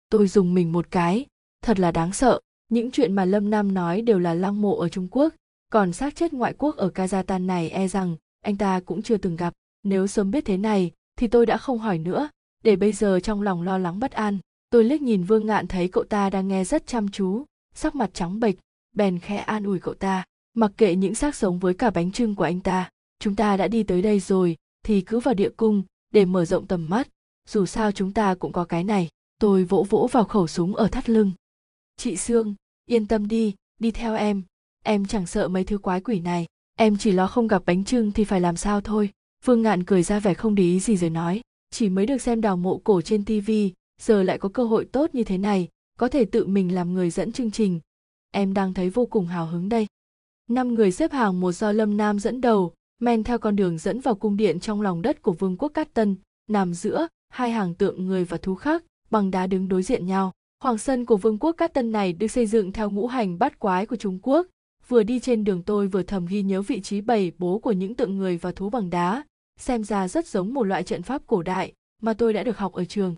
Tôi 0.09 0.27
dùng 0.27 0.53
mình 0.53 0.71
một 0.71 0.91
cái. 0.91 1.25
Thật 1.61 1.79
là 1.79 1.91
đáng 1.91 2.13
sợ. 2.13 2.39
Những 2.69 2.91
chuyện 2.91 3.13
mà 3.13 3.25
lâm 3.25 3.49
nam 3.49 3.73
nói 3.73 4.01
đều 4.01 4.19
là 4.19 4.33
lăng 4.33 4.61
mộ 4.61 4.77
ở 4.77 4.89
trung 4.89 5.07
quốc. 5.11 5.33
Còn 5.71 5.93
xác 5.93 6.15
chết 6.15 6.33
ngoại 6.33 6.53
quốc 6.57 6.75
ở 6.75 6.91
kazakhstan 6.95 7.45
này 7.45 7.69
e 7.69 7.87
rằng, 7.87 8.15
anh 8.41 8.57
ta 8.57 8.79
cũng 8.79 9.01
chưa 9.01 9.17
từng 9.17 9.35
gặp. 9.35 9.53
Nếu 9.83 10.07
sớm 10.07 10.31
biết 10.31 10.45
thế 10.45 10.57
này, 10.57 10.91
thì 11.17 11.27
tôi 11.27 11.45
đã 11.45 11.57
không 11.57 11.79
hỏi 11.79 11.97
nữa. 11.97 12.29
Để 12.63 12.75
bây 12.75 12.91
giờ 12.91 13.19
trong 13.19 13.41
lòng 13.41 13.61
lo 13.61 13.77
lắng 13.77 13.99
bất 13.99 14.11
an, 14.11 14.37
tôi 14.69 14.83
liếc 14.83 15.01
nhìn 15.01 15.23
vương 15.23 15.45
ngạn 15.45 15.67
thấy 15.67 15.87
cậu 15.87 16.03
ta 16.03 16.29
đang 16.29 16.47
nghe 16.47 16.63
rất 16.63 16.87
chăm 16.87 17.07
chú, 17.07 17.43
sắc 17.73 17.95
mặt 17.95 18.09
trắng 18.13 18.39
bệch 18.39 18.55
bèn 18.97 19.19
khẽ 19.19 19.37
an 19.37 19.63
ủi 19.63 19.79
cậu 19.79 19.93
ta, 19.93 20.23
mặc 20.53 20.71
kệ 20.77 20.95
những 20.95 21.15
xác 21.15 21.35
sống 21.35 21.59
với 21.59 21.73
cả 21.73 21.89
bánh 21.89 22.11
trưng 22.11 22.35
của 22.35 22.43
anh 22.43 22.59
ta, 22.59 22.89
chúng 23.19 23.35
ta 23.35 23.57
đã 23.57 23.67
đi 23.67 23.83
tới 23.83 24.01
đây 24.01 24.19
rồi, 24.19 24.55
thì 24.83 25.01
cứ 25.01 25.19
vào 25.19 25.33
địa 25.33 25.49
cung, 25.57 25.83
để 26.13 26.25
mở 26.25 26.45
rộng 26.45 26.67
tầm 26.67 26.89
mắt. 26.89 27.07
Dù 27.49 27.65
sao 27.65 27.91
chúng 27.91 28.13
ta 28.13 28.35
cũng 28.35 28.51
có 28.51 28.65
cái 28.65 28.83
này, 28.83 29.09
tôi 29.39 29.63
vỗ 29.63 29.85
vỗ 29.89 30.09
vào 30.11 30.23
khẩu 30.23 30.47
súng 30.47 30.75
ở 30.75 30.87
thắt 30.87 31.09
lưng. 31.09 31.31
Chị 31.97 32.15
sương, 32.15 32.55
yên 32.85 33.05
tâm 33.05 33.27
đi 33.27 33.55
đi 33.79 33.91
theo 33.91 34.15
em. 34.15 34.43
Em 34.83 35.05
chẳng 35.05 35.25
sợ 35.25 35.47
mấy 35.47 35.63
thứ 35.63 35.77
quái 35.77 36.01
quỷ 36.01 36.19
này, 36.19 36.45
em 36.75 36.97
chỉ 36.97 37.11
lo 37.11 37.27
không 37.27 37.47
gặp 37.47 37.63
bánh 37.65 37.83
trưng 37.83 38.11
thì 38.11 38.23
phải 38.23 38.41
làm 38.41 38.55
sao 38.55 38.81
thôi. 38.81 39.09
Phương 39.43 39.61
ngạn 39.61 39.83
cười 39.83 40.03
ra 40.03 40.19
vẻ 40.19 40.33
không 40.33 40.55
để 40.55 40.63
ý 40.63 40.79
gì 40.79 40.97
rồi 40.97 41.09
nói, 41.09 41.41
chỉ 41.71 41.89
mới 41.89 42.05
được 42.05 42.21
xem 42.21 42.41
đào 42.41 42.57
mộ 42.57 42.77
cổ 42.77 43.01
trên 43.01 43.25
tivi 43.25 43.73
giờ 44.01 44.23
lại 44.23 44.37
có 44.37 44.49
cơ 44.49 44.63
hội 44.63 44.85
tốt 44.85 45.15
như 45.15 45.23
thế 45.23 45.37
này, 45.37 45.67
có 45.97 46.07
thể 46.07 46.25
tự 46.25 46.47
mình 46.47 46.75
làm 46.75 46.93
người 46.93 47.09
dẫn 47.09 47.31
chương 47.31 47.51
trình 47.51 47.79
em 48.37 48.53
đang 48.53 48.73
thấy 48.73 48.89
vô 48.89 49.05
cùng 49.05 49.25
hào 49.25 49.45
hứng 49.45 49.69
đây. 49.69 49.87
Năm 50.49 50.73
người 50.73 50.91
xếp 50.91 51.11
hàng, 51.11 51.39
một 51.39 51.51
do 51.51 51.71
lâm 51.71 51.97
nam 51.97 52.19
dẫn 52.19 52.41
đầu, 52.41 52.73
men 52.99 53.23
theo 53.23 53.39
con 53.39 53.55
đường 53.55 53.77
dẫn 53.77 53.99
vào 53.99 54.15
cung 54.15 54.37
điện 54.37 54.59
trong 54.59 54.81
lòng 54.81 55.01
đất 55.01 55.21
của 55.21 55.33
vương 55.33 55.57
quốc 55.57 55.69
cát 55.69 55.93
tân, 55.93 56.15
nằm 56.49 56.73
giữa 56.73 57.07
hai 57.29 57.51
hàng 57.51 57.73
tượng 57.73 58.05
người 58.05 58.25
và 58.25 58.37
thú 58.37 58.55
khác, 58.55 58.83
bằng 59.09 59.31
đá 59.31 59.47
đứng 59.47 59.67
đối 59.67 59.83
diện 59.83 60.05
nhau. 60.05 60.31
Hoàng 60.63 60.77
sân 60.77 61.05
của 61.05 61.17
vương 61.17 61.37
quốc 61.37 61.51
cát 61.51 61.73
tân 61.73 61.91
này 61.91 62.13
được 62.13 62.27
xây 62.27 62.45
dựng 62.45 62.71
theo 62.71 62.89
ngũ 62.89 63.07
hành 63.07 63.39
bát 63.39 63.59
quái 63.59 63.85
của 63.85 63.95
trung 63.95 64.19
quốc. 64.21 64.47
Vừa 64.87 65.03
đi 65.03 65.19
trên 65.19 65.43
đường 65.43 65.63
tôi 65.63 65.87
vừa 65.87 66.03
thầm 66.03 66.25
ghi 66.25 66.43
nhớ 66.43 66.61
vị 66.61 66.81
trí 66.81 67.01
bày 67.01 67.31
bố 67.37 67.59
của 67.59 67.71
những 67.71 67.95
tượng 67.95 68.17
người 68.17 68.37
và 68.37 68.51
thú 68.51 68.69
bằng 68.69 68.89
đá, 68.89 69.23
xem 69.59 69.83
ra 69.83 70.07
rất 70.07 70.27
giống 70.27 70.53
một 70.53 70.63
loại 70.63 70.83
trận 70.83 71.03
pháp 71.03 71.21
cổ 71.27 71.43
đại 71.43 71.73
mà 72.01 72.13
tôi 72.13 72.33
đã 72.33 72.43
được 72.43 72.57
học 72.57 72.73
ở 72.73 72.85
trường. 72.85 73.15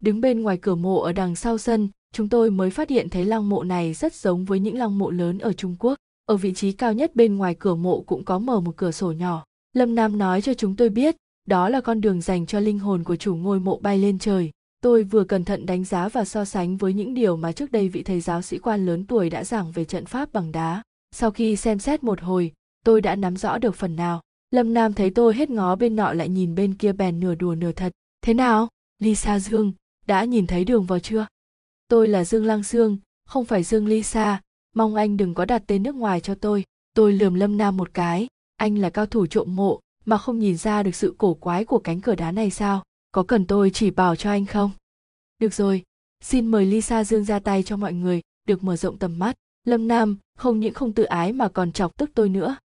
Đứng 0.00 0.20
bên 0.20 0.42
ngoài 0.42 0.58
cửa 0.62 0.74
mộ 0.74 1.00
ở 1.00 1.12
đằng 1.12 1.36
sau 1.36 1.58
sân 1.58 1.88
chúng 2.12 2.28
tôi 2.28 2.50
mới 2.50 2.70
phát 2.70 2.90
hiện 2.90 3.08
thấy 3.08 3.24
lăng 3.24 3.48
mộ 3.48 3.62
này 3.62 3.94
rất 3.94 4.14
giống 4.14 4.44
với 4.44 4.60
những 4.60 4.76
lăng 4.76 4.98
mộ 4.98 5.10
lớn 5.10 5.38
ở 5.38 5.52
trung 5.52 5.76
quốc. 5.78 5.98
Ở 6.26 6.36
vị 6.36 6.52
trí 6.54 6.72
cao 6.72 6.92
nhất 6.92 7.16
bên 7.16 7.36
ngoài 7.36 7.56
cửa 7.58 7.74
mộ 7.74 8.00
cũng 8.00 8.24
có 8.24 8.38
mở 8.38 8.60
một 8.60 8.76
cửa 8.76 8.90
sổ 8.90 9.12
nhỏ. 9.12 9.44
Lâm 9.72 9.94
nam 9.94 10.18
nói 10.18 10.42
cho 10.42 10.54
chúng 10.54 10.76
tôi 10.76 10.88
biết, 10.88 11.16
đó 11.48 11.68
là 11.68 11.80
con 11.80 12.00
đường 12.00 12.20
dành 12.20 12.46
cho 12.46 12.60
linh 12.60 12.78
hồn 12.78 13.04
của 13.04 13.16
chủ 13.16 13.36
ngôi 13.36 13.60
mộ 13.60 13.78
bay 13.78 13.98
lên 13.98 14.18
trời. 14.18 14.50
Tôi 14.82 15.02
vừa 15.02 15.24
cẩn 15.24 15.44
thận 15.44 15.66
đánh 15.66 15.84
giá 15.84 16.08
và 16.08 16.24
so 16.24 16.44
sánh 16.44 16.76
với 16.76 16.92
những 16.92 17.14
điều 17.14 17.36
mà 17.36 17.52
trước 17.52 17.72
đây 17.72 17.88
vị 17.88 18.02
thầy 18.02 18.20
giáo 18.20 18.42
sĩ 18.42 18.58
quan 18.58 18.86
lớn 18.86 19.06
tuổi 19.06 19.30
đã 19.30 19.44
giảng 19.44 19.72
về 19.72 19.84
trận 19.84 20.06
pháp 20.06 20.32
bằng 20.32 20.52
đá. 20.52 20.82
Sau 21.14 21.30
khi 21.30 21.56
xem 21.56 21.78
xét 21.78 22.04
một 22.04 22.20
hồi, 22.20 22.52
tôi 22.84 23.00
đã 23.00 23.16
nắm 23.16 23.36
rõ 23.36 23.58
được 23.58 23.74
phần 23.74 23.96
nào. 23.96 24.20
Lâm 24.50 24.74
nam 24.74 24.92
thấy 24.92 25.10
tôi 25.10 25.34
hết 25.34 25.50
ngó 25.50 25.76
bên 25.76 25.96
nọ 25.96 26.12
lại 26.12 26.28
nhìn 26.28 26.54
bên 26.54 26.74
kia 26.74 26.92
bèn 26.92 27.20
nửa 27.20 27.34
đùa 27.34 27.54
nửa 27.54 27.72
thật. 27.72 27.92
Thế 28.22 28.34
nào? 28.34 28.68
Lisa 28.98 29.38
dương, 29.38 29.72
đã 30.06 30.24
nhìn 30.24 30.46
thấy 30.46 30.64
đường 30.64 30.86
vào 30.86 30.98
chưa? 30.98 31.26
Tôi 31.90 32.08
là 32.08 32.24
dương 32.24 32.46
lăng 32.46 32.62
sương, 32.62 32.98
không 33.26 33.44
phải 33.44 33.62
dương 33.62 33.86
lisa 33.86 34.40
mong 34.74 34.94
anh 34.94 35.16
đừng 35.16 35.34
có 35.34 35.44
đặt 35.44 35.62
tên 35.66 35.82
nước 35.82 35.94
ngoài 35.94 36.20
cho 36.20 36.34
tôi. 36.34 36.64
Tôi 36.94 37.12
lườm 37.12 37.34
lâm 37.34 37.56
nam 37.56 37.76
một 37.76 37.94
cái. 37.94 38.26
Anh 38.56 38.78
là 38.78 38.90
cao 38.90 39.06
thủ 39.06 39.26
trộm 39.26 39.56
mộ, 39.56 39.80
mà 40.04 40.18
không 40.18 40.38
nhìn 40.38 40.56
ra 40.56 40.82
được 40.82 40.94
sự 40.94 41.14
cổ 41.18 41.34
quái 41.34 41.64
của 41.64 41.78
cánh 41.78 42.00
cửa 42.00 42.14
đá 42.14 42.32
này 42.32 42.50
sao? 42.50 42.82
Có 43.12 43.22
cần 43.22 43.46
tôi 43.46 43.70
chỉ 43.70 43.90
bảo 43.90 44.16
cho 44.16 44.30
anh 44.30 44.46
không? 44.46 44.70
Được 45.38 45.54
rồi, 45.54 45.82
xin 46.20 46.46
mời 46.46 46.66
lisa 46.66 47.04
dương 47.04 47.24
ra 47.24 47.38
tay 47.38 47.62
cho 47.62 47.76
mọi 47.76 47.92
người, 47.92 48.20
được 48.48 48.64
mở 48.64 48.76
rộng 48.76 48.98
tầm 48.98 49.18
mắt. 49.18 49.36
Lâm 49.64 49.88
nam, 49.88 50.18
không 50.38 50.60
những 50.60 50.74
không 50.74 50.92
tự 50.92 51.02
ái 51.02 51.32
mà 51.32 51.48
còn 51.48 51.72
chọc 51.72 51.96
tức 51.96 52.10
tôi 52.14 52.28
nữa. 52.28 52.56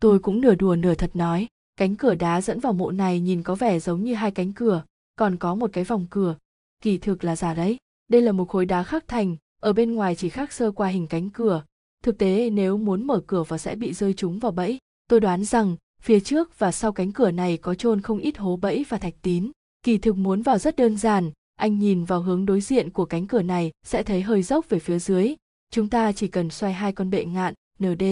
Tôi 0.00 0.18
cũng 0.18 0.40
nửa 0.40 0.54
đùa 0.54 0.76
nửa 0.76 0.94
thật 0.94 1.10
nói, 1.16 1.46
cánh 1.76 1.96
cửa 1.96 2.14
đá 2.14 2.40
dẫn 2.40 2.60
vào 2.60 2.72
mộ 2.72 2.90
này 2.90 3.20
nhìn 3.20 3.42
có 3.42 3.54
vẻ 3.54 3.80
giống 3.80 4.04
như 4.04 4.14
hai 4.14 4.30
cánh 4.30 4.52
cửa, 4.52 4.84
còn 5.16 5.36
có 5.36 5.54
một 5.54 5.70
cái 5.72 5.84
vòng 5.84 6.06
cửa. 6.10 6.34
Kỳ 6.82 6.98
thực 6.98 7.24
là 7.24 7.36
giả 7.36 7.54
đấy 7.54 7.76
đây 8.10 8.22
là 8.22 8.32
một 8.32 8.48
khối 8.48 8.66
đá 8.66 8.82
khắc 8.82 9.08
thành, 9.08 9.36
ở 9.60 9.72
bên 9.72 9.94
ngoài 9.94 10.14
chỉ 10.14 10.28
khắc 10.28 10.52
sơ 10.52 10.70
qua 10.70 10.88
hình 10.88 11.06
cánh 11.06 11.30
cửa. 11.30 11.64
Thực 12.04 12.18
tế, 12.18 12.50
nếu 12.50 12.76
muốn 12.76 13.06
mở 13.06 13.20
cửa 13.26 13.42
vào 13.42 13.58
sẽ 13.58 13.74
bị 13.76 13.92
rơi 13.92 14.12
trúng 14.12 14.38
vào 14.38 14.52
bẫy, 14.52 14.78
tôi 15.08 15.20
đoán 15.20 15.44
rằng, 15.44 15.76
phía 16.02 16.20
trước 16.20 16.58
và 16.58 16.72
sau 16.72 16.92
cánh 16.92 17.12
cửa 17.12 17.30
này 17.30 17.56
có 17.56 17.74
chôn 17.74 18.00
không 18.00 18.18
ít 18.18 18.38
hố 18.38 18.56
bẫy 18.56 18.84
và 18.88 18.98
thạch 18.98 19.14
tín. 19.22 19.50
Kỳ 19.82 19.98
thực 19.98 20.16
muốn 20.16 20.42
vào 20.42 20.58
rất 20.58 20.76
đơn 20.76 20.96
giản, 20.96 21.30
anh 21.56 21.78
nhìn 21.78 22.04
vào 22.04 22.22
hướng 22.22 22.46
đối 22.46 22.60
diện 22.60 22.90
của 22.90 23.04
cánh 23.04 23.26
cửa 23.26 23.42
này 23.42 23.70
sẽ 23.86 24.02
thấy 24.02 24.22
hơi 24.22 24.42
dốc 24.42 24.68
về 24.68 24.78
phía 24.78 24.98
dưới. 24.98 25.34
Chúng 25.70 25.88
ta 25.88 26.12
chỉ 26.12 26.28
cần 26.28 26.50
xoay 26.50 26.72
hai 26.72 26.92
con 26.92 27.10
bệ 27.10 27.24
ngạn 27.24 27.54
nd 27.78 28.02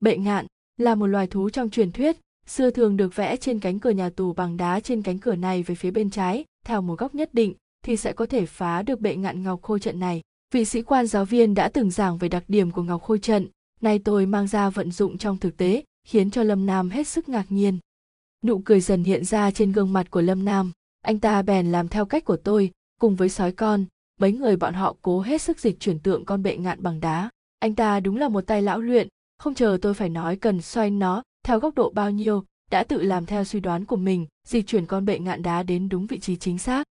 bệ 0.00 0.16
ngạn 0.16 0.46
là 0.76 0.94
một 0.94 1.06
loài 1.06 1.26
thú 1.26 1.50
trong 1.50 1.70
truyền 1.70 1.92
thuyết, 1.92 2.16
xưa 2.46 2.70
thường 2.70 2.96
được 2.96 3.16
vẽ 3.16 3.36
trên 3.36 3.60
cánh 3.60 3.78
cửa 3.78 3.90
nhà 3.90 4.10
tù 4.10 4.32
bằng 4.32 4.56
đá 4.56 4.80
trên 4.80 5.02
cánh 5.02 5.18
cửa 5.18 5.34
này 5.34 5.62
về 5.62 5.74
phía 5.74 5.90
bên 5.90 6.10
trái, 6.10 6.44
theo 6.66 6.80
một 6.82 6.98
góc 6.98 7.14
nhất 7.14 7.34
định 7.34 7.54
thì 7.86 7.96
sẽ 7.96 8.12
có 8.12 8.26
thể 8.26 8.46
phá 8.46 8.82
được 8.82 9.00
bệ 9.00 9.16
ngạn 9.16 9.42
ngọc 9.42 9.62
khôi 9.62 9.80
trận 9.80 10.00
này. 10.00 10.22
Vị 10.54 10.64
sĩ 10.64 10.82
quan 10.82 11.06
giáo 11.06 11.24
viên 11.24 11.54
đã 11.54 11.68
từng 11.68 11.90
giảng 11.90 12.18
về 12.18 12.28
đặc 12.28 12.44
điểm 12.48 12.70
của 12.70 12.82
ngọc 12.82 13.02
khôi 13.02 13.18
trận. 13.18 13.48
Nay 13.80 13.98
tôi 13.98 14.26
mang 14.26 14.46
ra 14.46 14.70
vận 14.70 14.90
dụng 14.90 15.18
trong 15.18 15.38
thực 15.38 15.56
tế, 15.56 15.82
khiến 16.06 16.30
cho 16.30 16.42
lâm 16.42 16.66
nam 16.66 16.90
hết 16.90 17.08
sức 17.08 17.28
ngạc 17.28 17.46
nhiên. 17.48 17.78
Nụ 18.44 18.58
cười 18.58 18.80
dần 18.80 19.04
hiện 19.04 19.24
ra 19.24 19.50
trên 19.50 19.72
gương 19.72 19.92
mặt 19.92 20.10
của 20.10 20.20
lâm 20.20 20.44
nam. 20.44 20.72
Anh 21.02 21.18
ta 21.18 21.42
bèn 21.42 21.72
làm 21.72 21.88
theo 21.88 22.04
cách 22.04 22.24
của 22.24 22.36
tôi, 22.36 22.70
cùng 23.00 23.16
với 23.16 23.28
sói 23.28 23.52
con. 23.52 23.84
Mấy 24.20 24.32
người 24.32 24.56
bọn 24.56 24.74
họ 24.74 24.96
cố 25.02 25.20
hết 25.20 25.42
sức 25.42 25.60
dịch 25.60 25.80
chuyển 25.80 25.98
tượng 25.98 26.24
con 26.24 26.42
bệ 26.42 26.56
ngạn 26.56 26.82
bằng 26.82 27.00
đá. 27.00 27.30
Anh 27.58 27.74
ta 27.74 28.00
đúng 28.00 28.16
là 28.16 28.28
một 28.28 28.46
tay 28.46 28.62
lão 28.62 28.80
luyện. 28.80 29.08
Không 29.38 29.54
chờ 29.54 29.78
tôi 29.82 29.94
phải 29.94 30.08
nói 30.08 30.36
cần 30.36 30.60
xoay 30.60 30.90
nó, 30.90 31.22
theo 31.44 31.58
góc 31.58 31.74
độ 31.74 31.90
bao 31.90 32.10
nhiêu, 32.10 32.44
đã 32.70 32.84
tự 32.84 33.02
làm 33.02 33.26
theo 33.26 33.44
suy 33.44 33.60
đoán 33.60 33.84
của 33.84 33.96
mình 33.96 34.26
dịch 34.46 34.66
chuyển 34.66 34.86
con 34.86 35.04
bệ 35.04 35.18
ngạn 35.18 35.42
đá 35.42 35.62
đến 35.62 35.88
đúng 35.88 36.06
vị 36.06 36.18
trí 36.18 36.36
chính 36.36 36.58
xác 36.58 36.86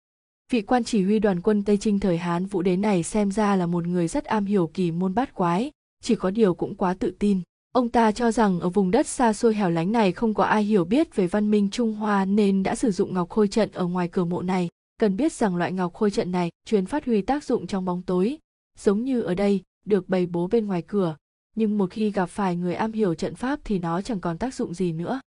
vị 0.51 0.61
quan 0.61 0.83
chỉ 0.83 1.03
huy 1.03 1.19
đoàn 1.19 1.41
quân 1.41 1.63
tây 1.63 1.77
trinh 1.77 1.99
thời 1.99 2.17
hán 2.17 2.45
vũ 2.45 2.61
đế 2.61 2.77
này 2.77 3.03
xem 3.03 3.31
ra 3.31 3.55
là 3.55 3.65
một 3.65 3.87
người 3.87 4.07
rất 4.07 4.25
am 4.25 4.45
hiểu 4.45 4.71
kỳ 4.73 4.91
môn 4.91 5.13
bát 5.13 5.35
quái, 5.35 5.71
chỉ 6.03 6.15
có 6.15 6.31
điều 6.31 6.53
cũng 6.53 6.75
quá 6.75 6.93
tự 6.93 7.15
tin. 7.19 7.41
Ông 7.73 7.89
ta 7.89 8.11
cho 8.11 8.31
rằng 8.31 8.59
ở 8.59 8.69
vùng 8.69 8.91
đất 8.91 9.07
xa 9.07 9.33
xôi 9.33 9.55
hẻo 9.55 9.69
lánh 9.69 9.91
này 9.91 10.11
không 10.11 10.33
có 10.33 10.43
ai 10.43 10.63
hiểu 10.63 10.85
biết 10.85 11.15
về 11.15 11.27
văn 11.27 11.51
minh 11.51 11.69
trung 11.69 11.93
hoa 11.93 12.25
nên 12.25 12.63
đã 12.63 12.75
sử 12.75 12.91
dụng 12.91 13.13
ngọc 13.13 13.29
khôi 13.29 13.47
trận 13.47 13.71
ở 13.71 13.85
ngoài 13.85 14.07
cửa 14.07 14.25
mộ 14.25 14.41
này, 14.41 14.69
cần 14.99 15.17
biết 15.17 15.33
rằng 15.33 15.55
loại 15.55 15.71
ngọc 15.71 15.93
khôi 15.93 16.11
trận 16.11 16.31
này 16.31 16.49
chuyên 16.65 16.85
phát 16.85 17.05
huy 17.05 17.21
tác 17.21 17.43
dụng 17.43 17.67
trong 17.67 17.85
bóng 17.85 18.01
tối, 18.01 18.37
giống 18.79 19.03
như 19.03 19.21
ở 19.21 19.33
đây, 19.33 19.61
được 19.85 20.09
bày 20.09 20.25
bố 20.25 20.47
bên 20.47 20.67
ngoài 20.67 20.81
cửa, 20.87 21.15
nhưng 21.55 21.77
một 21.77 21.89
khi 21.91 22.11
gặp 22.11 22.25
phải 22.25 22.55
người 22.55 22.75
am 22.75 22.91
hiểu 22.91 23.13
trận 23.13 23.35
pháp 23.35 23.59
thì 23.63 23.79
nó 23.79 24.01
chẳng 24.01 24.19
còn 24.19 24.37
tác 24.37 24.53
dụng 24.53 24.73
gì 24.73 24.91
nữa. 24.91 25.21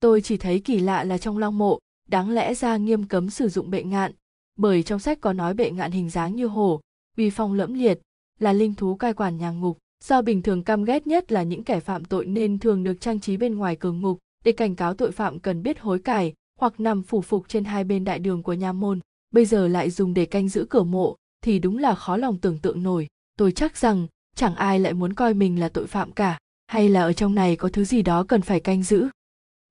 Tôi 0.00 0.20
chỉ 0.20 0.36
thấy 0.36 0.60
kỳ 0.60 0.78
lạ 0.78 1.04
là 1.04 1.18
trong 1.18 1.38
long 1.38 1.58
mộ, 1.58 1.78
đáng 2.08 2.30
lẽ 2.30 2.54
ra 2.54 2.76
nghiêm 2.76 3.04
cấm 3.04 3.30
sử 3.30 3.48
dụng 3.48 3.70
bệ 3.70 3.82
ngạn 3.82 4.12
bởi 4.60 4.82
trong 4.82 4.98
sách 4.98 5.20
có 5.20 5.32
nói 5.32 5.54
bệ 5.54 5.70
ngạn 5.70 5.90
hình 5.90 6.10
dáng 6.10 6.36
như 6.36 6.46
hổ 6.46 6.80
uy 7.16 7.30
phong 7.30 7.52
lẫm 7.52 7.74
liệt, 7.74 8.00
là 8.38 8.52
linh 8.52 8.74
thú 8.74 8.94
cai 8.94 9.14
quản 9.14 9.36
nhà 9.36 9.50
ngục. 9.50 9.78
Do 10.04 10.22
bình 10.22 10.42
thường 10.42 10.62
căm 10.62 10.84
ghét 10.84 11.06
nhất 11.06 11.32
là 11.32 11.42
những 11.42 11.64
kẻ 11.64 11.80
phạm 11.80 12.04
tội 12.04 12.26
nên 12.26 12.58
thường 12.58 12.84
được 12.84 13.00
trang 13.00 13.20
trí 13.20 13.36
bên 13.36 13.54
ngoài 13.54 13.76
cửa 13.76 13.92
ngục 13.92 14.18
để 14.44 14.52
cảnh 14.52 14.76
cáo 14.76 14.94
tội 14.94 15.12
phạm 15.12 15.38
cần 15.38 15.62
biết 15.62 15.80
hối 15.80 15.98
cải 15.98 16.34
hoặc 16.58 16.80
nằm 16.80 17.02
phủ 17.02 17.20
phục 17.20 17.48
trên 17.48 17.64
hai 17.64 17.84
bên 17.84 18.04
đại 18.04 18.18
đường 18.18 18.42
của 18.42 18.52
nhà 18.52 18.72
môn. 18.72 19.00
Bây 19.30 19.44
giờ 19.44 19.68
lại 19.68 19.90
dùng 19.90 20.14
để 20.14 20.26
canh 20.26 20.48
giữ 20.48 20.66
cửa 20.70 20.82
mộ 20.82 21.16
thì 21.44 21.58
đúng 21.58 21.78
là 21.78 21.94
khó 21.94 22.16
lòng 22.16 22.38
tưởng 22.38 22.58
tượng 22.58 22.82
nổi. 22.82 23.06
Tôi 23.38 23.52
chắc 23.52 23.76
rằng 23.76 24.06
chẳng 24.36 24.54
ai 24.54 24.80
lại 24.80 24.92
muốn 24.92 25.12
coi 25.14 25.34
mình 25.34 25.60
là 25.60 25.68
tội 25.68 25.86
phạm 25.86 26.12
cả. 26.12 26.38
Hay 26.66 26.88
là 26.88 27.02
ở 27.02 27.12
trong 27.12 27.34
này 27.34 27.56
có 27.56 27.68
thứ 27.68 27.84
gì 27.84 28.02
đó 28.02 28.24
cần 28.28 28.42
phải 28.42 28.60
canh 28.60 28.82
giữ? 28.82 29.08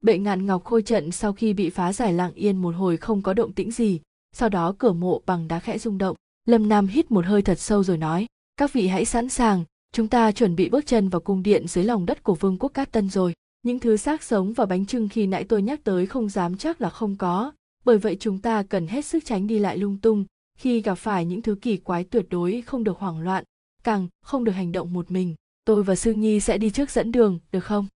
Bệ 0.02 0.18
ngạn 0.18 0.46
ngọc 0.46 0.64
khôi 0.64 0.82
trận 0.82 1.12
sau 1.12 1.34
khi 1.34 1.54
bị 1.54 1.70
phá 1.70 1.94
giải 1.94 2.14
lặng 2.14 2.34
yên 2.34 2.58
một 2.58 2.76
hồi 2.76 2.98
không 2.98 3.22
có 3.22 3.34
động 3.34 3.54
tĩnh 3.54 3.72
gì 3.72 4.00
sau 4.32 4.50
đó 4.50 4.76
cửa 4.78 4.94
mộ 4.94 5.22
bằng 5.26 5.48
đá 5.48 5.60
khẽ 5.60 5.78
rung 5.78 5.98
động. 5.98 6.16
Lâm 6.46 6.70
nam 6.70 6.88
hít 6.88 7.12
một 7.12 7.26
hơi 7.26 7.42
thật 7.42 7.60
sâu 7.60 7.84
rồi 7.84 7.98
nói, 7.98 8.28
các 8.58 8.74
vị 8.74 8.88
hãy 8.88 9.06
sẵn 9.06 9.30
sàng, 9.30 9.64
chúng 9.92 10.08
ta 10.08 10.32
chuẩn 10.32 10.56
bị 10.56 10.70
bước 10.70 10.86
chân 10.86 11.10
vào 11.10 11.22
cung 11.22 11.44
điện 11.44 11.68
dưới 11.68 11.84
lòng 11.84 12.06
đất 12.06 12.24
của 12.24 12.36
vương 12.36 12.58
quốc 12.60 12.70
cát 12.70 12.92
tân 12.92 13.10
rồi. 13.10 13.34
Những 13.64 13.80
thứ 13.80 13.98
xác 13.98 14.24
sống 14.24 14.54
và 14.54 14.66
bánh 14.66 14.86
trưng 14.86 15.10
khi 15.10 15.28
nãy 15.28 15.44
tôi 15.44 15.62
nhắc 15.62 15.84
tới 15.84 16.06
không 16.06 16.30
dám 16.30 16.58
chắc 16.58 16.82
là 16.82 16.90
không 16.90 17.16
có. 17.16 17.52
Bởi 17.86 17.98
vậy 17.98 18.18
chúng 18.20 18.40
ta 18.40 18.64
cần 18.64 18.88
hết 18.88 19.06
sức 19.06 19.26
tránh 19.26 19.48
đi 19.48 19.60
lại 19.60 19.78
lung 19.78 19.98
tung. 19.98 20.26
Khi 20.58 20.82
gặp 20.82 20.96
phải 20.96 21.26
những 21.26 21.42
thứ 21.42 21.56
kỳ 21.56 21.78
quái 21.78 22.04
tuyệt 22.04 22.26
đối 22.30 22.62
không 22.62 22.84
được 22.84 22.98
hoảng 22.98 23.20
loạn, 23.20 23.44
càng 23.84 24.08
không 24.22 24.44
được 24.44 24.52
hành 24.52 24.72
động 24.72 24.94
một 24.94 25.12
mình, 25.12 25.36
tôi 25.66 25.84
và 25.84 25.96
sư 25.96 26.14
nhi 26.14 26.40
sẽ 26.40 26.58
đi 26.58 26.70
trước 26.70 26.92
dẫn 26.92 27.12
đường, 27.12 27.40
được 27.52 27.64
không? 27.64 27.88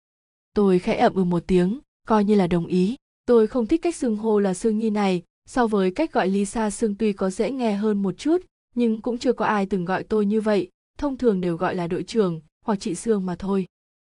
Tôi 0.54 0.80
khẽ 0.80 0.98
ậm 0.98 1.14
ừ 1.14 1.24
một 1.24 1.44
tiếng, 1.48 1.80
coi 2.08 2.24
như 2.24 2.36
là 2.36 2.48
đồng 2.48 2.66
ý. 2.66 2.96
Tôi 3.26 3.48
không 3.48 3.66
thích 3.66 3.82
cách 3.82 3.96
xưng 3.96 4.18
hô 4.18 4.40
là 4.40 4.54
sương 4.54 4.80
nhi 4.80 4.90
này 4.90 5.24
so 5.46 5.68
với 5.68 5.92
cách 5.92 6.14
gọi 6.14 6.28
lisa 6.28 6.70
sương 6.70 6.96
tuy 6.96 7.14
có 7.14 7.30
dễ 7.30 7.52
nghe 7.52 7.74
hơn 7.74 8.02
một 8.02 8.18
chút, 8.18 8.38
nhưng 8.76 9.02
cũng 9.02 9.18
chưa 9.18 9.34
có 9.34 9.46
ai 9.46 9.66
từng 9.66 9.86
gọi 9.86 10.04
tôi 10.04 10.26
như 10.26 10.42
vậy, 10.42 10.70
thông 10.98 11.18
thường 11.18 11.42
đều 11.42 11.58
gọi 11.58 11.76
là 11.76 11.88
đội 11.88 12.04
trưởng 12.04 12.42
hoặc 12.66 12.80
chị 12.80 12.96
sương 12.96 13.26
mà 13.26 13.36
thôi. 13.36 13.66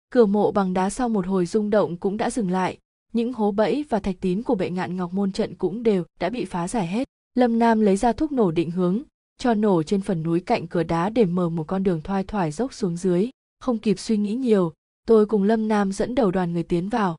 Cửa 0.09 0.25
mộ 0.25 0.51
bằng 0.51 0.73
đá 0.73 0.89
sau 0.89 1.09
một 1.09 1.27
hồi 1.27 1.45
rung 1.45 1.69
động 1.69 1.97
cũng 1.97 2.17
đã 2.17 2.29
dừng 2.29 2.51
lại, 2.51 2.77
những 3.13 3.33
hố 3.33 3.51
bẫy 3.51 3.85
và 3.89 3.99
thạch 3.99 4.15
tín 4.21 4.43
của 4.43 4.55
bệ 4.55 4.69
ngạn 4.69 4.95
ngọc 4.95 5.13
môn 5.13 5.31
trận 5.31 5.55
cũng 5.55 5.83
đều 5.83 6.03
đã 6.19 6.29
bị 6.29 6.45
phá 6.45 6.67
giải 6.67 6.87
hết. 6.87 7.07
Lâm 7.35 7.59
nam 7.59 7.81
lấy 7.81 7.97
ra 7.97 8.13
thuốc 8.13 8.31
nổ 8.31 8.51
định 8.51 8.71
hướng, 8.71 9.01
cho 9.37 9.53
nổ 9.53 9.83
trên 9.83 10.01
phần 10.01 10.23
núi 10.23 10.39
cạnh 10.39 10.67
cửa 10.67 10.83
đá 10.83 11.09
để 11.09 11.25
mở 11.25 11.49
một 11.49 11.63
con 11.67 11.83
đường 11.83 12.01
thoai 12.01 12.23
thoải 12.23 12.51
dốc 12.51 12.73
xuống 12.73 12.97
dưới. 12.97 13.29
Không 13.59 13.77
kịp 13.77 13.99
suy 13.99 14.17
nghĩ 14.17 14.35
nhiều, 14.35 14.73
tôi 15.07 15.25
cùng 15.25 15.43
lâm 15.43 15.67
nam 15.67 15.91
dẫn 15.91 16.15
đầu 16.15 16.31
đoàn 16.31 16.53
người 16.53 16.63
tiến 16.63 16.89
vào 16.89 17.17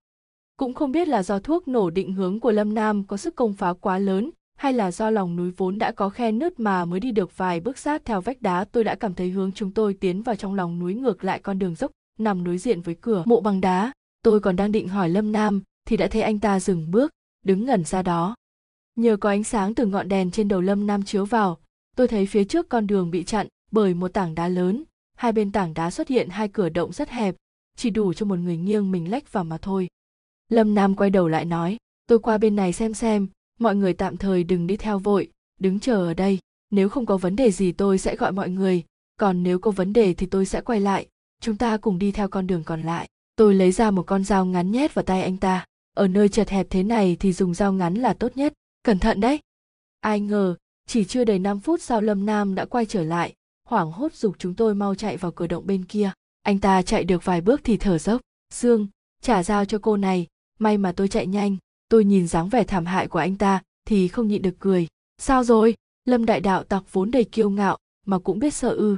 cũng 0.59 0.75
không 0.75 0.93
biết 0.93 1.09
là 1.09 1.23
do 1.23 1.39
thuốc 1.39 1.69
nổ 1.69 1.91
định 1.91 2.13
hướng 2.13 2.41
của 2.41 2.53
lâm 2.53 2.75
nam 2.75 3.05
có 3.05 3.17
sức 3.17 3.37
công 3.37 3.53
phá 3.53 3.73
quá 3.73 3.99
lớn, 3.99 4.31
hay 4.57 4.73
là 4.73 4.91
do 4.91 5.11
lòng 5.11 5.37
núi 5.37 5.51
vốn 5.57 5.79
đã 5.79 5.93
có 5.93 6.09
khe 6.09 6.33
nứt 6.33 6.61
mà 6.61 6.85
mới 6.85 7.01
đi 7.01 7.13
được 7.13 7.37
vài 7.37 7.61
bước 7.61 7.79
sát 7.79 8.05
theo 8.05 8.21
vách 8.21 8.43
đá, 8.43 8.65
tôi 8.65 8.85
đã 8.85 8.95
cảm 8.95 9.15
thấy 9.15 9.31
hướng 9.31 9.53
chúng 9.53 9.71
tôi 9.71 9.95
tiến 9.95 10.23
vào 10.23 10.37
trong 10.37 10.55
lòng 10.55 10.79
núi 10.79 10.95
ngược 10.95 11.25
lại 11.25 11.39
con 11.39 11.59
đường 11.59 11.75
dốc 11.75 11.91
nằm 12.19 12.45
đối 12.45 12.59
diện 12.59 12.81
với 12.81 12.97
cửa 13.01 13.23
mộ 13.27 13.41
bằng 13.41 13.61
đá. 13.61 13.93
Tôi 14.23 14.41
còn 14.41 14.57
đang 14.57 14.73
định 14.73 14.89
hỏi 14.89 15.09
lâm 15.09 15.33
nam 15.33 15.63
thì 15.87 15.97
đã 15.97 16.07
thấy 16.07 16.23
anh 16.23 16.39
ta 16.39 16.61
dừng 16.61 16.91
bước, 16.91 17.11
đứng 17.45 17.65
ngẩn 17.65 17.85
ra 17.85 18.03
đó. 18.03 18.35
Nhờ 18.97 19.17
có 19.17 19.29
ánh 19.29 19.45
sáng 19.45 19.75
từ 19.75 19.87
ngọn 19.87 20.09
đèn 20.09 20.31
trên 20.31 20.49
đầu 20.49 20.61
lâm 20.61 20.87
nam 20.87 21.03
chiếu 21.03 21.25
vào, 21.25 21.59
tôi 21.97 22.09
thấy 22.09 22.27
phía 22.27 22.45
trước 22.45 22.69
con 22.69 22.87
đường 22.87 23.11
bị 23.11 23.25
chặn 23.25 23.47
bởi 23.71 23.95
một 23.95 24.09
tảng 24.09 24.35
đá 24.35 24.49
lớn. 24.49 24.85
Hai 25.17 25.33
bên 25.33 25.53
tảng 25.53 25.75
đá 25.75 25.91
xuất 25.91 26.09
hiện 26.09 26.29
hai 26.29 26.49
cửa 26.49 26.69
động 26.69 26.93
rất 26.93 27.09
hẹp, 27.09 27.35
chỉ 27.77 27.91
đủ 27.91 28.13
cho 28.13 28.27
một 28.27 28.39
người 28.39 28.57
nghiêng 28.57 28.91
mình 28.91 29.11
lách 29.11 29.33
vào 29.33 29.45
mà 29.45 29.59
thôi 29.59 29.89
lâm 30.49 30.75
nam 30.75 30.95
quay 30.95 31.11
đầu 31.11 31.29
lại 31.29 31.45
nói, 31.45 31.77
tôi 32.07 32.19
qua 32.19 32.39
bên 32.39 32.57
này 32.57 32.73
xem 32.73 32.95
xem, 32.95 33.29
mọi 33.59 33.77
người 33.77 33.93
tạm 33.93 34.17
thời 34.17 34.45
đừng 34.45 34.67
đi 34.67 34.77
theo 34.77 34.99
vội, 34.99 35.31
đứng 35.61 35.81
chờ 35.81 35.97
ở 35.97 36.15
đây. 36.15 36.39
Nếu 36.71 36.89
không 36.89 37.07
có 37.07 37.17
vấn 37.17 37.37
đề 37.37 37.51
gì 37.51 37.73
tôi 37.73 37.99
sẽ 37.99 38.17
gọi 38.17 38.33
mọi 38.33 38.51
người, 38.51 38.85
còn 39.19 39.43
nếu 39.43 39.59
có 39.59 39.71
vấn 39.71 39.93
đề 39.93 40.15
thì 40.15 40.27
tôi 40.27 40.47
sẽ 40.47 40.61
quay 40.61 40.81
lại. 40.81 41.07
Chúng 41.41 41.57
ta 41.57 41.77
cùng 41.77 41.99
đi 41.99 42.13
theo 42.13 42.29
con 42.29 42.47
đường 42.47 42.65
còn 42.65 42.83
lại. 42.83 43.09
Tôi 43.37 43.55
lấy 43.55 43.73
ra 43.73 43.91
một 43.91 44.03
con 44.07 44.25
dao 44.25 44.47
ngắn 44.47 44.71
nhét 44.71 44.95
vào 44.95 45.03
tay 45.03 45.23
anh 45.23 45.37
ta. 45.37 45.67
Ở 45.95 46.09
nơi 46.09 46.29
chật 46.29 46.49
hẹp 46.49 46.67
thế 46.71 46.83
này 46.83 47.17
thì 47.21 47.33
dùng 47.33 47.55
dao 47.55 47.73
ngắn 47.73 47.95
là 47.95 48.15
tốt 48.15 48.37
nhất. 48.37 48.53
Cẩn 48.83 48.99
thận 48.99 49.21
đấy. 49.21 49.41
Ai 50.01 50.21
ngờ, 50.21 50.55
chỉ 50.87 51.05
chưa 51.05 51.25
đầy 51.25 51.39
5 51.39 51.61
phút 51.61 51.83
sau 51.83 52.01
lâm 52.01 52.27
nam 52.27 52.55
đã 52.55 52.65
quay 52.65 52.87
trở 52.87 53.03
lại, 53.03 53.35
hoảng 53.69 53.91
hốt 53.91 54.15
dục 54.15 54.37
chúng 54.39 54.55
tôi 54.55 54.75
mau 54.75 54.95
chạy 54.95 55.17
vào 55.17 55.33
cửa 55.33 55.47
động 55.47 55.67
bên 55.67 55.85
kia. 55.85 56.11
Anh 56.43 56.59
ta 56.59 56.83
chạy 56.83 57.05
được 57.05 57.25
vài 57.25 57.41
bước 57.41 57.61
thì 57.65 57.77
thở 57.77 57.99
dốc. 57.99 58.21
Dương 58.55 58.87
trả 59.23 59.43
dao 59.43 59.65
cho 59.65 59.79
cô 59.83 59.97
này 59.97 60.27
may 60.59 60.79
mà 60.79 60.93
tôi 60.93 61.09
chạy 61.09 61.27
nhanh, 61.27 61.57
tôi 61.89 62.05
nhìn 62.05 62.27
dáng 62.27 62.49
vẻ 62.49 62.65
thảm 62.65 62.87
hại 62.87 63.09
của 63.09 63.19
anh 63.19 63.37
ta 63.37 63.63
thì 63.85 64.09
không 64.09 64.29
nhịn 64.29 64.43
được 64.43 64.55
cười. 64.59 64.87
Sao 65.19 65.45
rồi? 65.45 65.75
Lâm 66.05 66.27
đại 66.27 66.41
đạo 66.41 66.65
tặc 66.65 66.83
vốn 66.93 67.11
đầy 67.11 67.25
kiêu 67.25 67.51
ngạo 67.51 67.79
mà 68.07 68.19
cũng 68.19 68.39
biết 68.39 68.55
sợ 68.55 68.71
ư. 68.71 68.97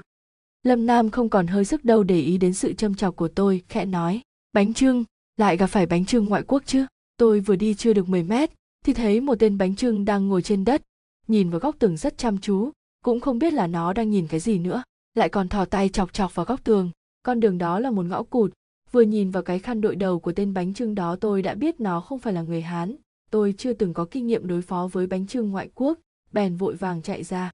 Lâm 0.62 0.86
nam 0.86 1.10
không 1.10 1.28
còn 1.28 1.46
hơi 1.46 1.64
sức 1.64 1.84
đâu 1.84 2.02
để 2.02 2.20
ý 2.20 2.38
đến 2.38 2.54
sự 2.54 2.72
châm 2.72 2.94
chọc 2.94 3.16
của 3.16 3.28
tôi, 3.28 3.62
khẽ 3.68 3.84
nói. 3.84 4.20
Bánh 4.52 4.74
trưng, 4.74 5.04
lại 5.36 5.56
gặp 5.56 5.66
phải 5.66 5.86
bánh 5.86 6.04
trưng 6.04 6.24
ngoại 6.24 6.42
quốc 6.46 6.62
chứ? 6.66 6.86
Tôi 7.16 7.40
vừa 7.40 7.56
đi 7.56 7.74
chưa 7.74 7.92
được 7.92 8.08
10 8.08 8.22
mét, 8.22 8.50
thì 8.84 8.92
thấy 8.92 9.20
một 9.20 9.34
tên 9.38 9.58
bánh 9.58 9.76
trưng 9.76 10.04
đang 10.04 10.28
ngồi 10.28 10.42
trên 10.42 10.64
đất, 10.64 10.82
nhìn 11.28 11.50
vào 11.50 11.60
góc 11.60 11.76
tường 11.78 11.96
rất 11.96 12.18
chăm 12.18 12.38
chú, 12.38 12.70
cũng 13.04 13.20
không 13.20 13.38
biết 13.38 13.52
là 13.52 13.66
nó 13.66 13.92
đang 13.92 14.10
nhìn 14.10 14.26
cái 14.26 14.40
gì 14.40 14.58
nữa, 14.58 14.82
lại 15.14 15.28
còn 15.28 15.48
thò 15.48 15.64
tay 15.64 15.88
chọc 15.88 16.12
chọc 16.12 16.34
vào 16.34 16.46
góc 16.46 16.64
tường. 16.64 16.90
Con 17.22 17.40
đường 17.40 17.58
đó 17.58 17.78
là 17.78 17.90
một 17.90 18.06
ngõ 18.06 18.22
cụt 18.22 18.52
vừa 18.92 19.02
nhìn 19.02 19.30
vào 19.30 19.42
cái 19.42 19.58
khăn 19.58 19.80
đội 19.80 19.96
đầu 19.96 20.20
của 20.20 20.32
tên 20.32 20.54
bánh 20.54 20.74
trưng 20.74 20.94
đó, 20.94 21.16
tôi 21.16 21.42
đã 21.42 21.54
biết 21.54 21.80
nó 21.80 22.00
không 22.00 22.18
phải 22.18 22.32
là 22.32 22.42
người 22.42 22.62
hán. 22.62 22.96
Tôi 23.30 23.54
chưa 23.58 23.72
từng 23.72 23.94
có 23.94 24.06
kinh 24.10 24.26
nghiệm 24.26 24.46
đối 24.46 24.62
phó 24.62 24.88
với 24.92 25.06
bánh 25.06 25.26
trưng 25.26 25.50
ngoại 25.50 25.70
quốc. 25.74 25.98
Bèn 26.32 26.56
vội 26.56 26.76
vàng 26.76 27.02
chạy 27.02 27.24
ra. 27.24 27.50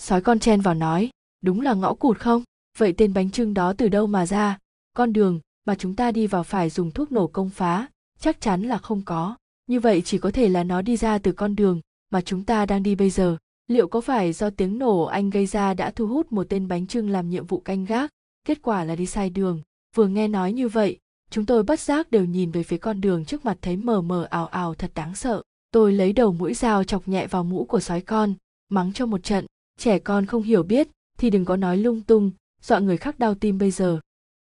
Sói 0.00 0.20
con 0.20 0.38
chen 0.38 0.60
vào 0.60 0.74
nói, 0.74 1.10
đúng 1.42 1.60
là 1.60 1.74
ngõ 1.74 1.94
cụt 1.94 2.18
không? 2.18 2.42
Vậy 2.78 2.92
tên 2.92 3.14
bánh 3.14 3.30
trưng 3.30 3.54
đó 3.54 3.72
từ 3.72 3.88
đâu 3.88 4.06
mà 4.06 4.26
ra? 4.26 4.58
Con 4.94 5.12
đường 5.12 5.40
mà 5.66 5.74
chúng 5.74 5.96
ta 5.96 6.12
đi 6.12 6.26
vào 6.26 6.42
phải 6.42 6.70
dùng 6.70 6.90
thuốc 6.90 7.12
nổ 7.12 7.26
công 7.26 7.50
phá, 7.50 7.88
chắc 8.18 8.40
chắn 8.40 8.62
là 8.62 8.78
không 8.78 9.02
có. 9.04 9.36
Như 9.66 9.80
vậy 9.80 10.02
chỉ 10.04 10.18
có 10.18 10.30
thể 10.30 10.48
là 10.48 10.64
nó 10.64 10.82
đi 10.82 10.96
ra 10.96 11.18
từ 11.18 11.32
con 11.32 11.56
đường 11.56 11.80
mà 12.10 12.20
chúng 12.20 12.44
ta 12.44 12.66
đang 12.66 12.82
đi 12.82 12.94
bây 12.94 13.10
giờ. 13.10 13.36
Liệu 13.66 13.88
có 13.88 14.00
phải 14.00 14.32
do 14.32 14.50
tiếng 14.50 14.78
nổ 14.78 15.02
anh 15.02 15.30
gây 15.30 15.46
ra 15.46 15.74
đã 15.74 15.90
thu 15.90 16.06
hút 16.06 16.32
một 16.32 16.46
tên 16.48 16.68
bánh 16.68 16.86
trưng 16.86 17.10
làm 17.10 17.30
nhiệm 17.30 17.46
vụ 17.46 17.60
canh 17.60 17.84
gác? 17.84 18.10
Kết 18.44 18.62
quả 18.62 18.84
là 18.84 18.96
đi 18.96 19.06
sai 19.06 19.30
đường 19.30 19.62
vừa 19.96 20.06
nghe 20.06 20.28
nói 20.28 20.52
như 20.52 20.68
vậy, 20.68 20.98
chúng 21.30 21.46
tôi 21.46 21.62
bất 21.62 21.80
giác 21.80 22.10
đều 22.10 22.24
nhìn 22.24 22.50
về 22.50 22.62
phía 22.62 22.76
con 22.76 23.00
đường 23.00 23.24
trước 23.24 23.44
mặt 23.44 23.58
thấy 23.62 23.76
mờ 23.76 24.00
mờ 24.00 24.26
ảo 24.30 24.46
ảo 24.46 24.74
thật 24.74 24.90
đáng 24.94 25.14
sợ. 25.14 25.42
Tôi 25.70 25.92
lấy 25.92 26.12
đầu 26.12 26.32
mũi 26.32 26.54
dao 26.54 26.84
chọc 26.84 27.08
nhẹ 27.08 27.26
vào 27.26 27.44
mũ 27.44 27.64
của 27.64 27.80
sói 27.80 28.00
con, 28.00 28.34
mắng 28.68 28.92
cho 28.92 29.06
một 29.06 29.22
trận, 29.22 29.46
trẻ 29.78 29.98
con 29.98 30.26
không 30.26 30.42
hiểu 30.42 30.62
biết, 30.62 30.88
thì 31.18 31.30
đừng 31.30 31.44
có 31.44 31.56
nói 31.56 31.76
lung 31.76 32.00
tung, 32.00 32.30
dọa 32.62 32.78
người 32.78 32.96
khác 32.96 33.18
đau 33.18 33.34
tim 33.34 33.58
bây 33.58 33.70
giờ. 33.70 34.00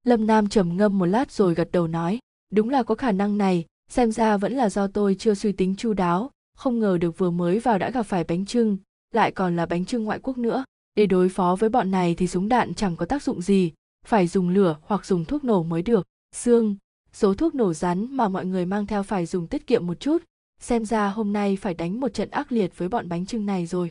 Lâm 0.05 0.27
nam 0.27 0.49
trầm 0.49 0.77
ngâm 0.77 0.99
một 0.99 1.07
lát 1.07 1.33
rồi 1.33 1.55
gật 1.55 1.69
đầu 1.73 1.87
nói, 1.87 2.19
đúng 2.53 2.71
là 2.71 2.83
có 2.83 2.95
khả 2.95 3.13
năng 3.13 3.39
này, 3.39 3.65
xem 3.91 4.13
ra 4.13 4.37
vẫn 4.37 4.53
là 4.53 4.71
do 4.71 4.87
tôi 4.87 5.17
chưa 5.19 5.35
suy 5.35 5.53
tính 5.53 5.75
chu 5.77 5.93
đáo, 5.93 6.31
không 6.57 6.79
ngờ 6.79 6.99
được 6.99 7.19
vừa 7.19 7.31
mới 7.31 7.59
vào 7.59 7.79
đã 7.79 7.91
gặp 7.91 8.03
phải 8.03 8.25
bánh 8.25 8.47
trưng 8.47 8.77
lại 9.15 9.33
còn 9.33 9.57
là 9.57 9.67
bánh 9.67 9.85
trưng 9.85 10.05
ngoại 10.05 10.19
quốc 10.23 10.39
nữa. 10.39 10.65
Để 10.95 11.07
đối 11.07 11.29
phó 11.29 11.57
với 11.59 11.71
bọn 11.71 11.91
này 11.91 12.15
thì 12.15 12.27
súng 12.27 12.49
đạn 12.49 12.75
chẳng 12.75 12.97
có 12.97 13.07
tác 13.07 13.23
dụng 13.23 13.43
gì 13.43 13.73
phải 14.09 14.27
dùng 14.27 14.49
lửa 14.49 14.77
hoặc 14.83 15.07
dùng 15.07 15.25
thuốc 15.25 15.45
nổ 15.45 15.63
mới 15.63 15.83
được. 15.83 16.07
Xương. 16.35 16.77
Số 17.13 17.35
thuốc 17.35 17.55
nổ 17.55 17.73
rắn 17.73 18.17
mà 18.17 18.29
mọi 18.29 18.47
người 18.47 18.67
mang 18.67 18.87
theo 18.87 19.03
phải 19.03 19.27
dùng 19.27 19.47
tiết 19.47 19.67
kiệm 19.67 19.87
một 19.87 20.01
chút. 20.01 20.19
Xem 20.61 20.85
ra 20.85 21.09
hôm 21.09 21.33
nay 21.33 21.57
phải 21.61 21.75
đánh 21.75 22.01
một 22.01 22.15
trận 22.15 22.31
ác 22.31 22.53
liệt 22.53 22.79
với 22.79 22.89
bọn 22.89 23.09
bánh 23.09 23.27
trưng 23.27 23.47
này 23.47 23.67
rồi. 23.67 23.89